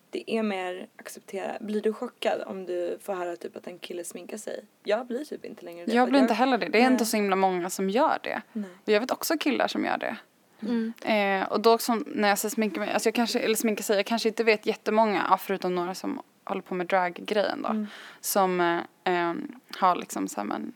det 0.10 0.32
är 0.32 0.44
mer 0.44 0.88
accepterat? 0.96 1.60
Blir 1.60 1.82
du 1.82 1.94
chockad 1.94 2.41
om 2.41 2.66
du 2.66 2.98
får 3.02 3.14
höra 3.14 3.36
typ 3.36 3.58
att 3.58 3.68
en 3.68 3.80
kille 3.80 4.04
sminkar 4.04 4.38
sig? 4.38 4.66
Jag 4.84 5.08
blir 5.08 5.26
typ 5.26 5.46
inte 5.46 5.66
längre 5.66 5.86
det. 5.86 5.94
Jag 5.94 6.10
blir 6.10 6.20
inte 6.20 6.34
heller 6.34 6.58
det. 6.58 6.70
Det 6.70 6.78
är 6.78 6.84
Nej. 6.84 6.91
inte 6.91 7.06
så 7.06 7.18
himla 7.18 7.36
många 7.36 7.70
som 7.70 7.89
gör 7.89 8.20
det. 8.24 8.41
Nej. 8.54 8.70
Och 8.84 8.89
jag 8.89 9.00
vet 9.00 9.12
också 9.12 9.38
killar 9.38 9.68
som 9.68 9.86
gör 9.86 9.98
det. 9.98 10.18
Mm. 10.62 10.94
Eh, 11.02 11.48
och 11.48 11.60
då 11.60 11.78
som, 11.78 12.04
när 12.08 12.30
jag 12.30 12.39
säger 12.39 12.54
sminka 12.54 12.80
mig, 12.80 12.91
alltså 12.94 13.08
jag 13.08 13.16
kanske, 13.16 13.39
eller 13.39 13.56
sminka 13.56 13.84
sig, 13.84 13.96
jag 13.96 14.06
kanske 14.06 14.30
inte 14.30 14.44
vet 14.44 14.66
jättemånga, 14.66 15.26
ja, 15.30 15.38
förutom 15.38 15.76
några 15.76 15.96
som 15.96 16.22
håller 16.46 16.62
på 16.62 16.74
med 16.76 16.88
draggrejen 16.88 17.62
då, 17.62 17.70
Mm. 17.70 17.88
som 18.22 18.62
eh, 18.62 19.30
eh, 19.30 19.34
har 19.78 19.96
liksom 19.96 20.28
så 20.28 20.39
här, 20.39 20.48
men, 20.48 20.74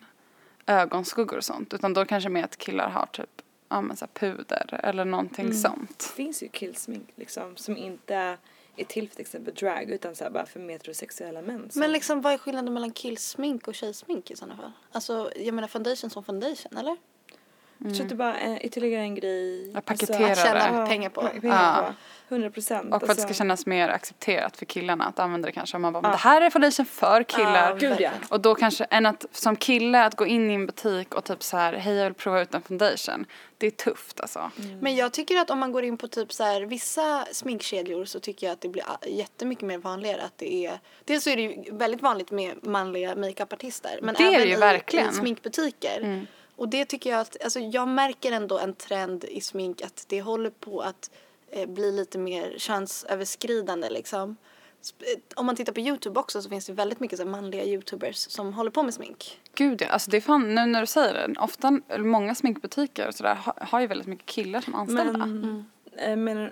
ögonskuggor 0.66 1.38
och 1.38 1.44
sånt. 1.44 1.74
Utan 1.74 1.94
då 1.94 2.06
kanske 2.06 2.30
mer 2.30 2.44
att 2.44 2.58
killar 2.58 2.90
har 2.90 3.06
typ, 3.06 3.42
ja 3.70 3.82
men 3.82 3.98
så 3.98 4.06
här, 4.06 4.12
puder 4.34 4.80
eller 4.84 5.06
någonting 5.06 5.46
Mm. 5.46 5.58
sånt. 5.58 5.98
Det 5.98 6.16
finns 6.16 6.44
ju 6.44 6.48
killsmink 6.50 7.10
liksom 7.16 7.56
som 7.56 7.78
inte 7.78 8.16
är 8.16 8.84
till 8.88 9.08
för 9.10 9.16
till 9.16 9.22
exempel 9.22 9.54
drag 9.54 9.90
utan 9.90 10.16
så 10.16 10.24
här 10.24 10.32
bara 10.32 10.46
för 10.46 10.60
metrosexuella 10.60 11.42
män. 11.42 11.70
som- 11.72 11.80
Men 11.80 11.92
liksom 11.92 12.22
vad 12.22 12.34
är 12.34 12.38
skillnaden 12.38 12.74
mellan 12.74 12.92
killsmink 12.92 13.68
och 13.68 13.76
tjejsmink 13.76 14.32
i 14.32 14.36
sådana 14.36 14.58
fall? 14.58 14.72
Alltså 14.92 15.32
jag 15.36 15.54
menar 15.56 15.68
foundation 15.68 16.10
som 16.10 16.24
foundation 16.24 16.78
eller? 16.78 16.98
Jag 17.78 17.94
tror 17.96 18.04
att 18.06 18.10
det 18.10 18.16
bara 18.16 18.38
är 18.40 18.66
ytterligare 18.66 19.02
en 19.04 19.16
grej. 19.16 19.72
Att 19.76 19.86
paketera 19.86 20.32
Att 20.32 20.38
tjäna 20.38 20.82
det. 20.82 20.88
pengar 20.88 21.10
på. 21.10 21.22
Pengar 21.22 21.76
Ja. 21.82 21.88
på. 21.88 21.94
100 22.30 22.50
procent. 22.50 22.94
Och 22.94 23.02
för 23.02 23.10
att 23.12 23.18
det 23.18 23.22
ska 23.24 23.34
kännas 23.34 23.66
mer 23.66 23.90
accepterat 23.90 24.58
för 24.58 24.66
killarna 24.66 25.06
att 25.06 25.20
använda 25.20 25.46
det 25.46 25.52
kanske. 25.52 25.76
Om 25.78 25.82
man 25.82 25.94
bara, 25.94 26.02
men 26.02 26.12
Ja. 26.12 26.16
det 26.18 26.22
här 26.22 26.42
är 26.42 26.50
foundation 26.50 26.86
för 26.86 27.24
killar. 27.24 27.70
Ja, 27.70 27.76
Gud 27.90 27.96
ja. 28.02 28.10
Och 28.30 28.40
då 28.42 28.56
kanske, 28.56 28.84
än 28.84 29.06
att 29.06 29.26
som 29.32 29.56
kille 29.56 30.06
att 30.06 30.16
gå 30.16 30.26
in 30.26 30.52
i 30.52 30.54
en 30.54 30.66
butik 30.66 31.16
och 31.16 31.24
typ 31.24 31.44
så 31.44 31.58
här, 31.58 31.74
hej 31.74 31.96
jag 31.96 32.04
vill 32.06 32.14
prova 32.14 32.42
ut 32.42 32.54
en 32.54 32.62
foundation. 32.62 33.26
Det 33.58 33.68
är 33.68 33.72
tufft 33.72 34.22
alltså. 34.22 34.52
Men 34.82 34.96
jag 34.96 35.14
tycker 35.14 35.38
att 35.38 35.50
om 35.50 35.60
man 35.60 35.72
går 35.72 35.84
in 35.84 35.98
på 35.98 36.08
typ 36.08 36.34
så 36.34 36.44
här 36.44 36.62
vissa 36.62 37.26
sminkkedjor 37.32 38.06
så 38.06 38.20
tycker 38.20 38.48
jag 38.48 38.54
att 38.54 38.62
det 38.62 38.70
blir 38.70 38.84
jättemycket 39.08 39.64
mer 39.66 39.78
vanligare 39.78 40.22
att 40.22 40.38
det 40.38 40.66
är 40.66 40.80
dels 41.06 41.24
så 41.24 41.30
är 41.30 41.36
det 41.36 41.42
ju 41.42 41.64
väldigt 41.72 42.02
vanligt 42.02 42.32
med 42.32 42.68
manliga 42.68 43.16
makeupartister 43.16 44.00
men 44.02 44.16
Det 44.16 44.24
är 44.24 44.30
det 44.32 44.36
även 44.36 44.48
ju 44.48 44.54
i, 44.54 44.58
verkligen. 44.58 45.10
i 45.10 45.14
sminkbutiker. 45.14 46.26
Och 46.58 46.70
det 46.70 46.86
tycker 46.86 47.10
jag 47.10 47.20
att, 47.20 47.44
alltså 47.44 47.60
jag 47.60 47.88
märker 47.88 48.32
ändå 48.32 48.60
en 48.60 48.74
trend 48.74 49.24
i 49.24 49.42
smink 49.42 49.82
att 49.82 50.06
det 50.08 50.22
håller 50.22 50.50
på 50.50 50.82
att 50.82 51.12
eh, 51.52 51.70
bli 51.70 51.92
lite 51.92 52.18
mer 52.18 52.56
könsöverskridande 52.58 53.90
liksom. 53.90 54.38
Eh, 55.00 55.20
Om 55.36 55.46
man 55.46 55.56
tittar 55.56 55.74
på 55.74 55.80
Youtube 55.80 56.20
också 56.20 56.42
så 56.42 56.50
finns 56.50 56.66
det 56.66 56.74
väldigt 56.74 57.00
mycket 57.00 57.18
så 57.20 57.24
här 57.24 57.32
manliga 57.32 57.64
youtubers 57.66 58.16
som 58.18 58.54
håller 58.54 58.72
på 58.72 58.84
med 58.84 58.94
smink. 58.94 59.40
Gud 59.56 59.82
ja, 59.82 59.88
alltså 59.88 60.12
det 60.12 60.18
är 60.18 60.22
fan, 60.22 60.56
nu 60.56 60.66
när 60.66 60.82
du 60.82 60.88
säger 60.88 61.28
det, 61.28 61.40
ofta, 61.40 61.80
många 61.98 62.36
sminkbutiker 62.36 63.08
och 63.08 63.16
sådär 63.16 63.36
har, 63.36 63.54
har 63.62 63.80
ju 63.80 63.88
väldigt 63.88 64.08
mycket 64.08 64.26
killar 64.26 64.62
som 64.62 64.76
anställda. 64.76 65.26
Men, 65.26 65.66
äh, 65.98 66.16
men 66.16 66.38
äh, 66.38 66.52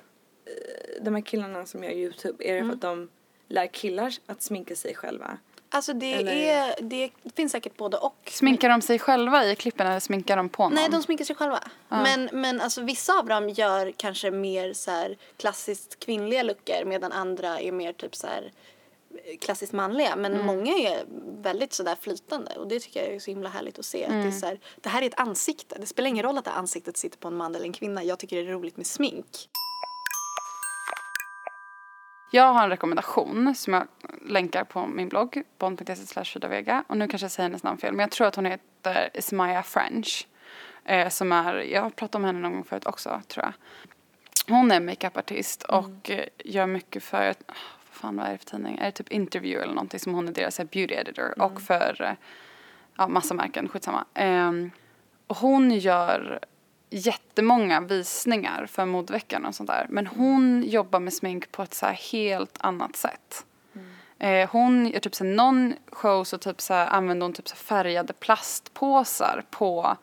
de 1.01 1.15
här 1.15 1.21
killarna 1.21 1.65
som 1.65 1.83
gör 1.83 1.91
Youtube, 1.91 2.43
är 2.49 2.53
det 2.53 2.59
Mm. 2.59 2.69
för 2.69 2.75
att 2.75 2.81
de 2.81 3.09
lär 3.47 3.67
killar 3.67 4.13
att 4.25 4.41
sminka 4.41 4.75
sig 4.75 4.95
själva? 4.95 5.37
Alltså 5.75 5.93
det, 5.93 6.13
Eller- 6.13 6.31
är, 6.31 6.75
det 6.81 7.09
finns 7.35 7.51
säkert 7.51 7.77
både 7.77 7.97
och. 7.97 8.31
Sminkar 8.31 8.69
de 8.69 8.81
sig 8.81 8.99
själva 8.99 9.45
i 9.45 9.55
klippen 9.55 9.87
eller 9.87 9.99
sminkar 9.99 10.37
de 10.37 10.49
på 10.49 10.63
någon? 10.63 10.73
Nej, 10.73 10.89
de 10.89 11.03
sminkar 11.03 11.25
sig 11.25 11.35
själva. 11.35 11.59
Men, 11.89 12.29
men 12.33 12.61
alltså, 12.61 12.81
vissa 12.81 13.19
av 13.19 13.25
dem 13.25 13.49
gör 13.49 13.93
kanske 13.97 14.31
mer 14.31 14.73
så 14.73 14.91
här, 14.91 15.17
klassiskt 15.37 15.99
kvinnliga 15.99 16.43
looker 16.43 16.85
medan 16.85 17.11
andra 17.11 17.59
är 17.59 17.71
mer 17.71 17.93
typ 17.93 18.15
så 18.15 18.27
här, 18.27 18.51
eh, 19.25 19.37
klassiskt 19.37 19.73
manliga. 19.73 20.15
Men 20.15 20.45
många 20.45 20.73
är 20.73 21.05
väldigt 21.41 21.73
så 21.73 21.83
där 21.83 21.95
flytande 21.95 22.51
och 22.55 22.67
det 22.67 22.79
tycker 22.79 23.03
jag 23.03 23.15
är 23.15 23.19
så 23.19 23.31
himla 23.31 23.49
härligt 23.49 23.79
att 23.79 23.85
se. 23.85 24.05
Att 24.05 24.11
det, 24.11 24.27
är 24.27 24.31
så 24.31 24.45
här, 24.45 24.59
det 24.81 24.89
här 24.89 25.01
är 25.01 25.05
ett 25.05 25.19
ansikte. 25.19 25.75
Det 25.79 25.85
spelar 25.85 26.09
ingen 26.09 26.23
roll 26.23 26.37
att 26.37 26.45
det 26.45 26.51
här 26.51 26.57
ansiktet 26.57 26.97
sitter 26.97 27.17
på 27.17 27.27
en 27.27 27.37
man 27.37 27.55
eller 27.55 27.65
en 27.65 27.73
kvinna. 27.73 28.03
Jag 28.03 28.19
tycker 28.19 28.35
det 28.35 28.49
är 28.49 28.53
roligt 28.53 28.77
med 28.77 28.87
smink. 28.87 29.49
Jag 32.31 32.53
har 32.53 32.63
en 32.63 32.69
rekommendation 32.69 33.55
som 33.55 33.73
jag 33.73 33.87
länkar 34.25 34.63
på 34.63 34.87
min 34.87 35.09
blogg, 35.09 35.43
bond.se. 35.57 36.81
Och 36.87 36.97
nu 36.97 37.07
kanske 37.07 37.25
jag 37.25 37.31
säger 37.31 37.49
hennes 37.49 37.63
namn 37.63 37.77
fel, 37.77 37.93
men 37.93 37.99
jag 37.99 38.11
tror 38.11 38.27
att 38.27 38.35
hon 38.35 38.45
heter 38.45 39.09
Ismaya 39.13 39.63
French. 39.63 40.27
Eh, 40.85 41.09
som 41.09 41.31
är, 41.31 41.55
jag 41.55 41.81
har 41.81 41.89
pratat 41.89 42.15
om 42.15 42.23
henne 42.23 42.39
någon 42.39 42.53
gång 42.53 42.63
förut 42.63 42.85
också, 42.85 43.21
tror 43.27 43.45
jag. 43.45 43.53
hon 44.55 44.71
är 44.71 44.79
makeupartist 44.79 45.63
och 45.63 46.09
eh, 46.09 46.25
gör 46.37 46.67
mycket 46.67 47.03
för, 47.03 47.29
ah, 47.29 47.33
vad 47.89 47.99
fan 47.99 48.15
vad 48.15 48.27
är 48.27 48.31
det 48.31 48.37
för 48.37 48.45
tidning? 48.45 48.77
Är 48.77 48.85
det 48.85 48.91
typ 48.91 49.11
interview 49.11 49.63
eller 49.63 49.73
någonting 49.73 49.99
som 49.99 50.13
hon 50.13 50.27
är 50.27 50.31
deras 50.31 50.57
här, 50.57 50.65
beauty 50.65 50.93
editor 50.93 51.41
och 51.41 51.61
för 51.61 52.01
eh, 52.01 52.13
ja, 52.97 53.07
massa 53.07 53.33
märken, 53.33 53.69
skitsamma. 53.69 54.05
Och 55.27 55.37
hon 55.37 55.71
gör 55.71 56.39
jättemånga 56.95 57.81
visningar 57.81 58.65
för 58.65 58.85
modeveckan 58.85 59.45
och 59.45 59.55
sånt 59.55 59.69
där. 59.69 59.85
Men 59.89 60.07
hon 60.07 60.63
jobbar 60.63 60.99
med 60.99 61.13
smink 61.13 61.51
på 61.51 61.63
ett 61.63 61.73
så 61.73 61.85
helt 61.85 62.57
annat 62.59 62.95
sätt. 62.95 63.45
Eh, 64.19 64.49
hon 64.49 64.87
gör 64.87 64.99
typ 64.99 65.15
så 65.15 65.23
här, 65.23 65.31
någon 65.31 65.73
show 65.91 66.23
så 66.23 66.37
typ 66.37 66.61
så 66.61 66.73
här, 66.73 66.87
använder 66.87 67.25
hon 67.25 67.33
typ 67.33 67.47
så 67.47 67.55
färgade 67.55 68.13
plastpåsar 68.13 69.43
på 69.49 69.97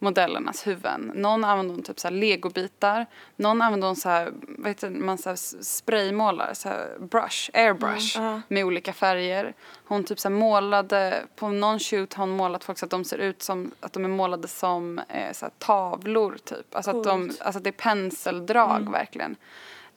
modellernas 0.00 0.66
huvuden. 0.66 1.12
Någon 1.14 1.44
använder 1.44 1.74
hon 1.74 1.82
typ 1.82 2.00
så 2.00 2.10
legobitar. 2.10 3.06
Någon 3.36 3.62
använder 3.62 3.86
hon 3.86 3.96
så 3.96 4.08
här, 4.08 4.32
vad 4.58 4.68
heter 4.68 4.90
man 4.90 5.18
så 5.18 5.36
spraymålar, 5.62 6.54
så 6.54 6.70
brush, 6.98 7.50
airbrush 7.54 8.20
med 8.48 8.64
olika 8.64 8.92
färger. 8.92 9.54
Hon 9.84 10.04
typ 10.04 10.20
så 10.20 10.30
målade, 10.30 11.24
på 11.36 11.48
någon 11.48 11.78
shoot 11.78 12.14
har 12.14 12.26
hon 12.26 12.36
målat 12.36 12.64
folk 12.64 12.78
så 12.78 12.84
att 12.84 12.90
de 12.90 13.04
ser 13.04 13.18
ut 13.18 13.42
som, 13.42 13.70
att 13.80 13.92
de 13.92 14.04
är 14.04 14.08
målade 14.08 14.48
som 14.48 14.98
eh, 14.98 15.32
så 15.32 15.46
tavlor 15.58 16.38
typ. 16.44 16.74
Alltså 16.74 16.90
att, 16.90 17.04
de, 17.04 17.30
alltså 17.40 17.58
att 17.58 17.64
det 17.64 17.70
är 17.70 17.72
penseldrag 17.72 18.90
verkligen. 18.92 19.36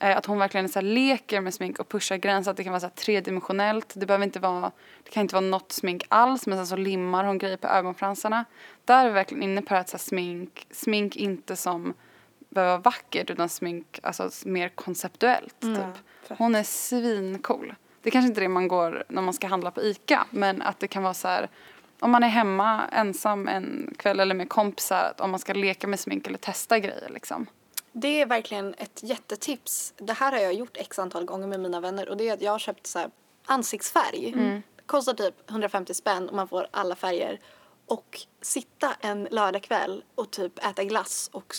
Eh, 0.04 0.16
att 0.16 0.26
hon 0.26 0.38
verkligen 0.38 0.68
så 0.68 0.80
leker 0.80 1.40
med 1.40 1.54
smink 1.54 1.78
och 1.78 1.88
pushar 1.88 2.16
gränser. 2.16 2.50
Att 2.50 2.56
det 2.56 2.64
kan 2.64 2.72
vara 2.72 2.80
så 2.80 2.88
tredimensionellt. 2.88 3.92
Det 3.96 4.06
behöver 4.06 4.24
inte 4.24 4.40
vara, 4.40 4.72
det 5.02 5.10
kan 5.10 5.20
inte 5.20 5.34
vara 5.34 5.46
något 5.46 5.72
smink 5.72 6.04
alls. 6.08 6.46
Men 6.46 6.58
sen 6.58 6.66
så 6.66 6.76
limmar 6.76 7.24
hon 7.24 7.38
grejer 7.38 7.56
på 7.56 7.68
ögonfransarna. 7.68 8.44
Där 8.84 9.04
är 9.04 9.08
vi 9.08 9.14
verkligen 9.14 9.42
inne 9.42 9.62
på 9.62 9.74
att 9.74 9.88
så 9.88 9.98
smink, 9.98 10.66
smink 10.70 11.16
inte 11.16 11.56
som 11.56 11.94
behöver 12.48 12.72
vara 12.72 12.80
vackert 12.80 13.30
utan 13.30 13.48
smink 13.48 14.00
alltså 14.02 14.30
mer 14.44 14.68
konceptuellt 14.68 15.60
typ. 15.60 16.38
Hon 16.38 16.54
är 16.54 16.62
svincool. 16.62 17.74
Det 18.02 18.08
är 18.08 18.10
kanske 18.10 18.28
inte 18.28 18.40
är 18.40 18.42
det 18.42 18.48
man 18.48 18.68
går 18.68 19.04
när 19.08 19.22
man 19.22 19.34
ska 19.34 19.46
handla 19.46 19.70
på 19.70 19.82
ICA. 19.82 20.26
Men 20.30 20.62
att 20.62 20.80
det 20.80 20.88
kan 20.88 21.02
vara 21.02 21.14
så 21.14 21.28
här 21.28 21.48
om 22.00 22.10
man 22.10 22.22
är 22.22 22.28
hemma 22.28 22.88
ensam 22.92 23.48
en 23.48 23.94
kväll 23.98 24.20
eller 24.20 24.34
med 24.34 24.48
kompisar. 24.48 25.14
Om 25.18 25.30
man 25.30 25.40
ska 25.40 25.52
leka 25.52 25.86
med 25.86 26.00
smink 26.00 26.26
eller 26.26 26.38
testa 26.38 26.78
grejer 26.78 27.08
liksom. 27.10 27.46
Det 27.96 28.20
är 28.20 28.26
verkligen 28.26 28.74
ett 28.74 29.00
jättetips. 29.02 29.94
Det 29.96 30.12
här 30.12 30.32
har 30.32 30.38
jag 30.38 30.54
gjort 30.54 30.76
x 30.76 30.98
antal 30.98 31.24
gånger 31.24 31.46
med 31.46 31.60
mina 31.60 31.80
vänner 31.80 32.08
och 32.08 32.16
det 32.16 32.28
är 32.28 32.32
att 32.32 32.42
jag 32.42 32.52
har 32.52 32.58
köpt 32.58 32.86
så 32.86 33.10
ansiktsfärg. 33.46 34.32
Mm. 34.32 34.62
Kostar 34.86 35.14
typ 35.14 35.50
150 35.50 35.94
spänn 35.94 36.28
och 36.28 36.34
man 36.34 36.48
får 36.48 36.66
alla 36.70 36.96
färger. 36.96 37.40
Och 37.86 38.20
sitta 38.42 38.94
en 39.00 39.28
lördagkväll 39.30 40.04
och 40.14 40.30
typ 40.30 40.64
äta 40.64 40.84
glass 40.84 41.30
och 41.32 41.56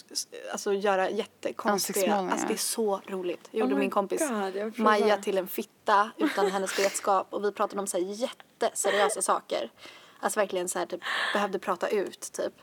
alltså 0.52 0.74
göra 0.74 1.10
jättekonstiga... 1.10 2.16
Alltså 2.16 2.48
det 2.48 2.54
är 2.54 2.58
så 2.58 3.02
roligt. 3.08 3.48
Jag 3.52 3.60
gjorde 3.60 3.74
Oh 3.74 3.78
my 3.78 3.84
min 3.84 3.90
kompis 3.90 4.22
God. 4.54 4.80
Maja 4.80 5.18
till 5.18 5.38
en 5.38 5.48
fitta 5.48 6.12
utan 6.18 6.52
hennes 6.52 6.80
vetskap 6.80 7.28
och 7.30 7.44
vi 7.44 7.52
pratade 7.52 7.80
om 7.82 7.88
så 7.88 7.98
här 7.98 8.06
jätteseriösa 8.06 9.22
saker. 9.22 9.72
Alltså 10.20 10.40
verkligen 10.40 10.70
så 10.70 10.80
här 10.80 10.86
typ 10.86 11.02
behövde 11.34 11.60
prata 11.60 11.90
ut 11.90 12.32
typ. 12.34 12.54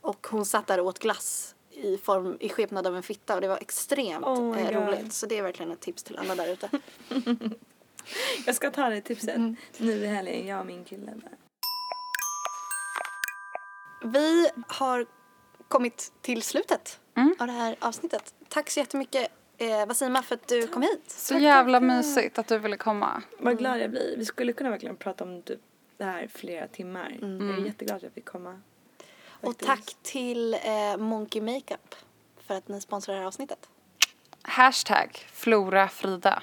Och 0.00 0.26
hon 0.30 0.46
satt 0.46 0.66
där 0.66 0.80
och 0.80 0.86
åt 0.86 0.98
glass 0.98 1.54
i 1.78 1.98
form, 2.02 2.36
i 2.40 2.48
skepnad 2.48 2.86
av 2.86 2.96
en 2.96 3.02
fitta 3.02 3.34
och 3.34 3.40
det 3.40 3.48
var 3.48 3.56
extremt 3.60 4.24
Oh 4.26 4.58
eh, 4.60 4.86
roligt. 4.86 5.12
Så 5.12 5.26
det 5.26 5.38
är 5.38 5.42
verkligen 5.42 5.72
ett 5.72 5.80
tips 5.80 6.02
till 6.02 6.16
alla 6.18 6.34
där 6.34 6.48
ute. 6.52 6.68
Jag 8.46 8.54
ska 8.54 8.70
ta 8.70 8.88
det 8.88 9.00
tipset 9.00 9.36
nu 9.78 9.92
i 9.92 10.06
helgen, 10.06 10.46
jag 10.46 10.60
och 10.60 10.66
min 10.66 10.84
kille. 10.84 11.06
Där. 11.14 11.30
Vi 14.04 14.48
har 14.68 15.06
kommit 15.68 16.12
till 16.22 16.42
slutet 16.42 17.00
Mm. 17.14 17.34
av 17.38 17.46
det 17.46 17.52
här 17.52 17.76
avsnittet. 17.80 18.34
Tack 18.48 18.70
så 18.70 18.80
jättemycket 18.80 19.28
eh, 19.58 19.86
Wasima 19.86 20.22
för 20.22 20.34
att 20.34 20.48
du 20.48 20.66
kom 20.66 20.82
hit. 20.82 21.02
Så 21.10 21.38
jävla 21.38 21.80
mysigt 21.80 22.38
att 22.38 22.46
du 22.46 22.58
ville 22.58 22.76
komma. 22.76 23.22
Vad 23.38 23.58
glad 23.58 23.78
jag 23.80 23.90
blir. 23.90 24.14
Vi 24.18 24.24
skulle 24.24 24.52
kunna 24.52 24.70
verkligen 24.70 24.96
prata 24.96 25.24
om 25.24 25.42
typ 25.42 25.60
det 25.96 26.04
här 26.04 26.28
flera 26.34 26.66
timmar. 26.68 27.18
Jag 27.20 27.30
är 27.30 27.66
jätteglad 27.66 27.96
att 27.96 28.02
jag 28.02 28.12
fick 28.12 28.24
komma. 28.24 28.60
Och 29.40 29.58
tack 29.58 29.96
till 30.02 30.54
eh, 30.54 30.96
Monkey 30.98 31.42
Makeup 31.42 31.94
för 32.46 32.54
att 32.54 32.68
ni 32.68 32.80
sponsrar 32.80 33.14
det 33.14 33.20
här 33.20 33.26
avsnittet. 33.26 33.68
Hashtag 34.42 35.26
Flora 35.32 35.88
Frida. 35.88 36.42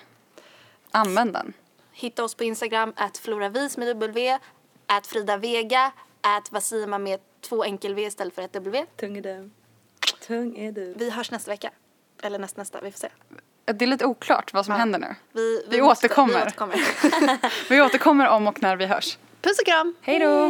Använd 0.92 1.34
den. 1.34 1.54
Hitta 1.92 2.24
oss 2.24 2.36
på 2.36 2.44
Instagram, 2.44 2.94
at 2.96 3.18
floravis 3.18 3.78
med 3.78 3.88
W, 3.88 4.40
at 4.86 5.08
Frida 5.08 5.38
Vega, 5.38 5.92
at 6.22 6.52
Vasima 6.52 6.98
med 6.98 7.20
två 7.42 7.64
enkel 7.64 7.96
V 7.96 8.02
istället 8.02 8.36
för 8.36 8.42
ett 8.42 8.54
W. 8.54 8.86
Tung 8.96 9.18
är 9.18 9.22
du. 9.22 9.50
Tung 10.28 10.58
är 10.58 10.72
du. 10.72 10.94
Vi 10.98 11.10
hörs 11.10 11.32
nästa 11.32 11.52
vecka. 11.52 11.72
Eller 12.22 12.40
näst, 12.40 12.58
nästa, 12.58 12.82
vi 12.82 12.92
får 12.92 13.00
se. 13.00 13.10
Det 13.66 13.86
är 13.86 13.88
lite 13.88 14.06
oklart 14.06 14.54
vad 14.54 14.66
som 14.66 14.74
händer 14.76 15.00
nu. 15.00 15.16
Vi, 15.32 15.66
Vi 15.70 15.82
måste- 15.82 16.06
återkommer. 16.08 16.34
Vi 16.34 16.42
återkommer. 16.42 16.80
Vi 17.70 17.82
återkommer 17.82 18.28
om 18.28 18.48
och 18.48 18.62
när 18.62 18.76
vi 18.76 18.86
hörs. 18.86 19.18
Puss 19.42 19.60
och 19.60 19.66
kram! 19.66 19.96
Hej 20.02 20.20
då! 20.20 20.50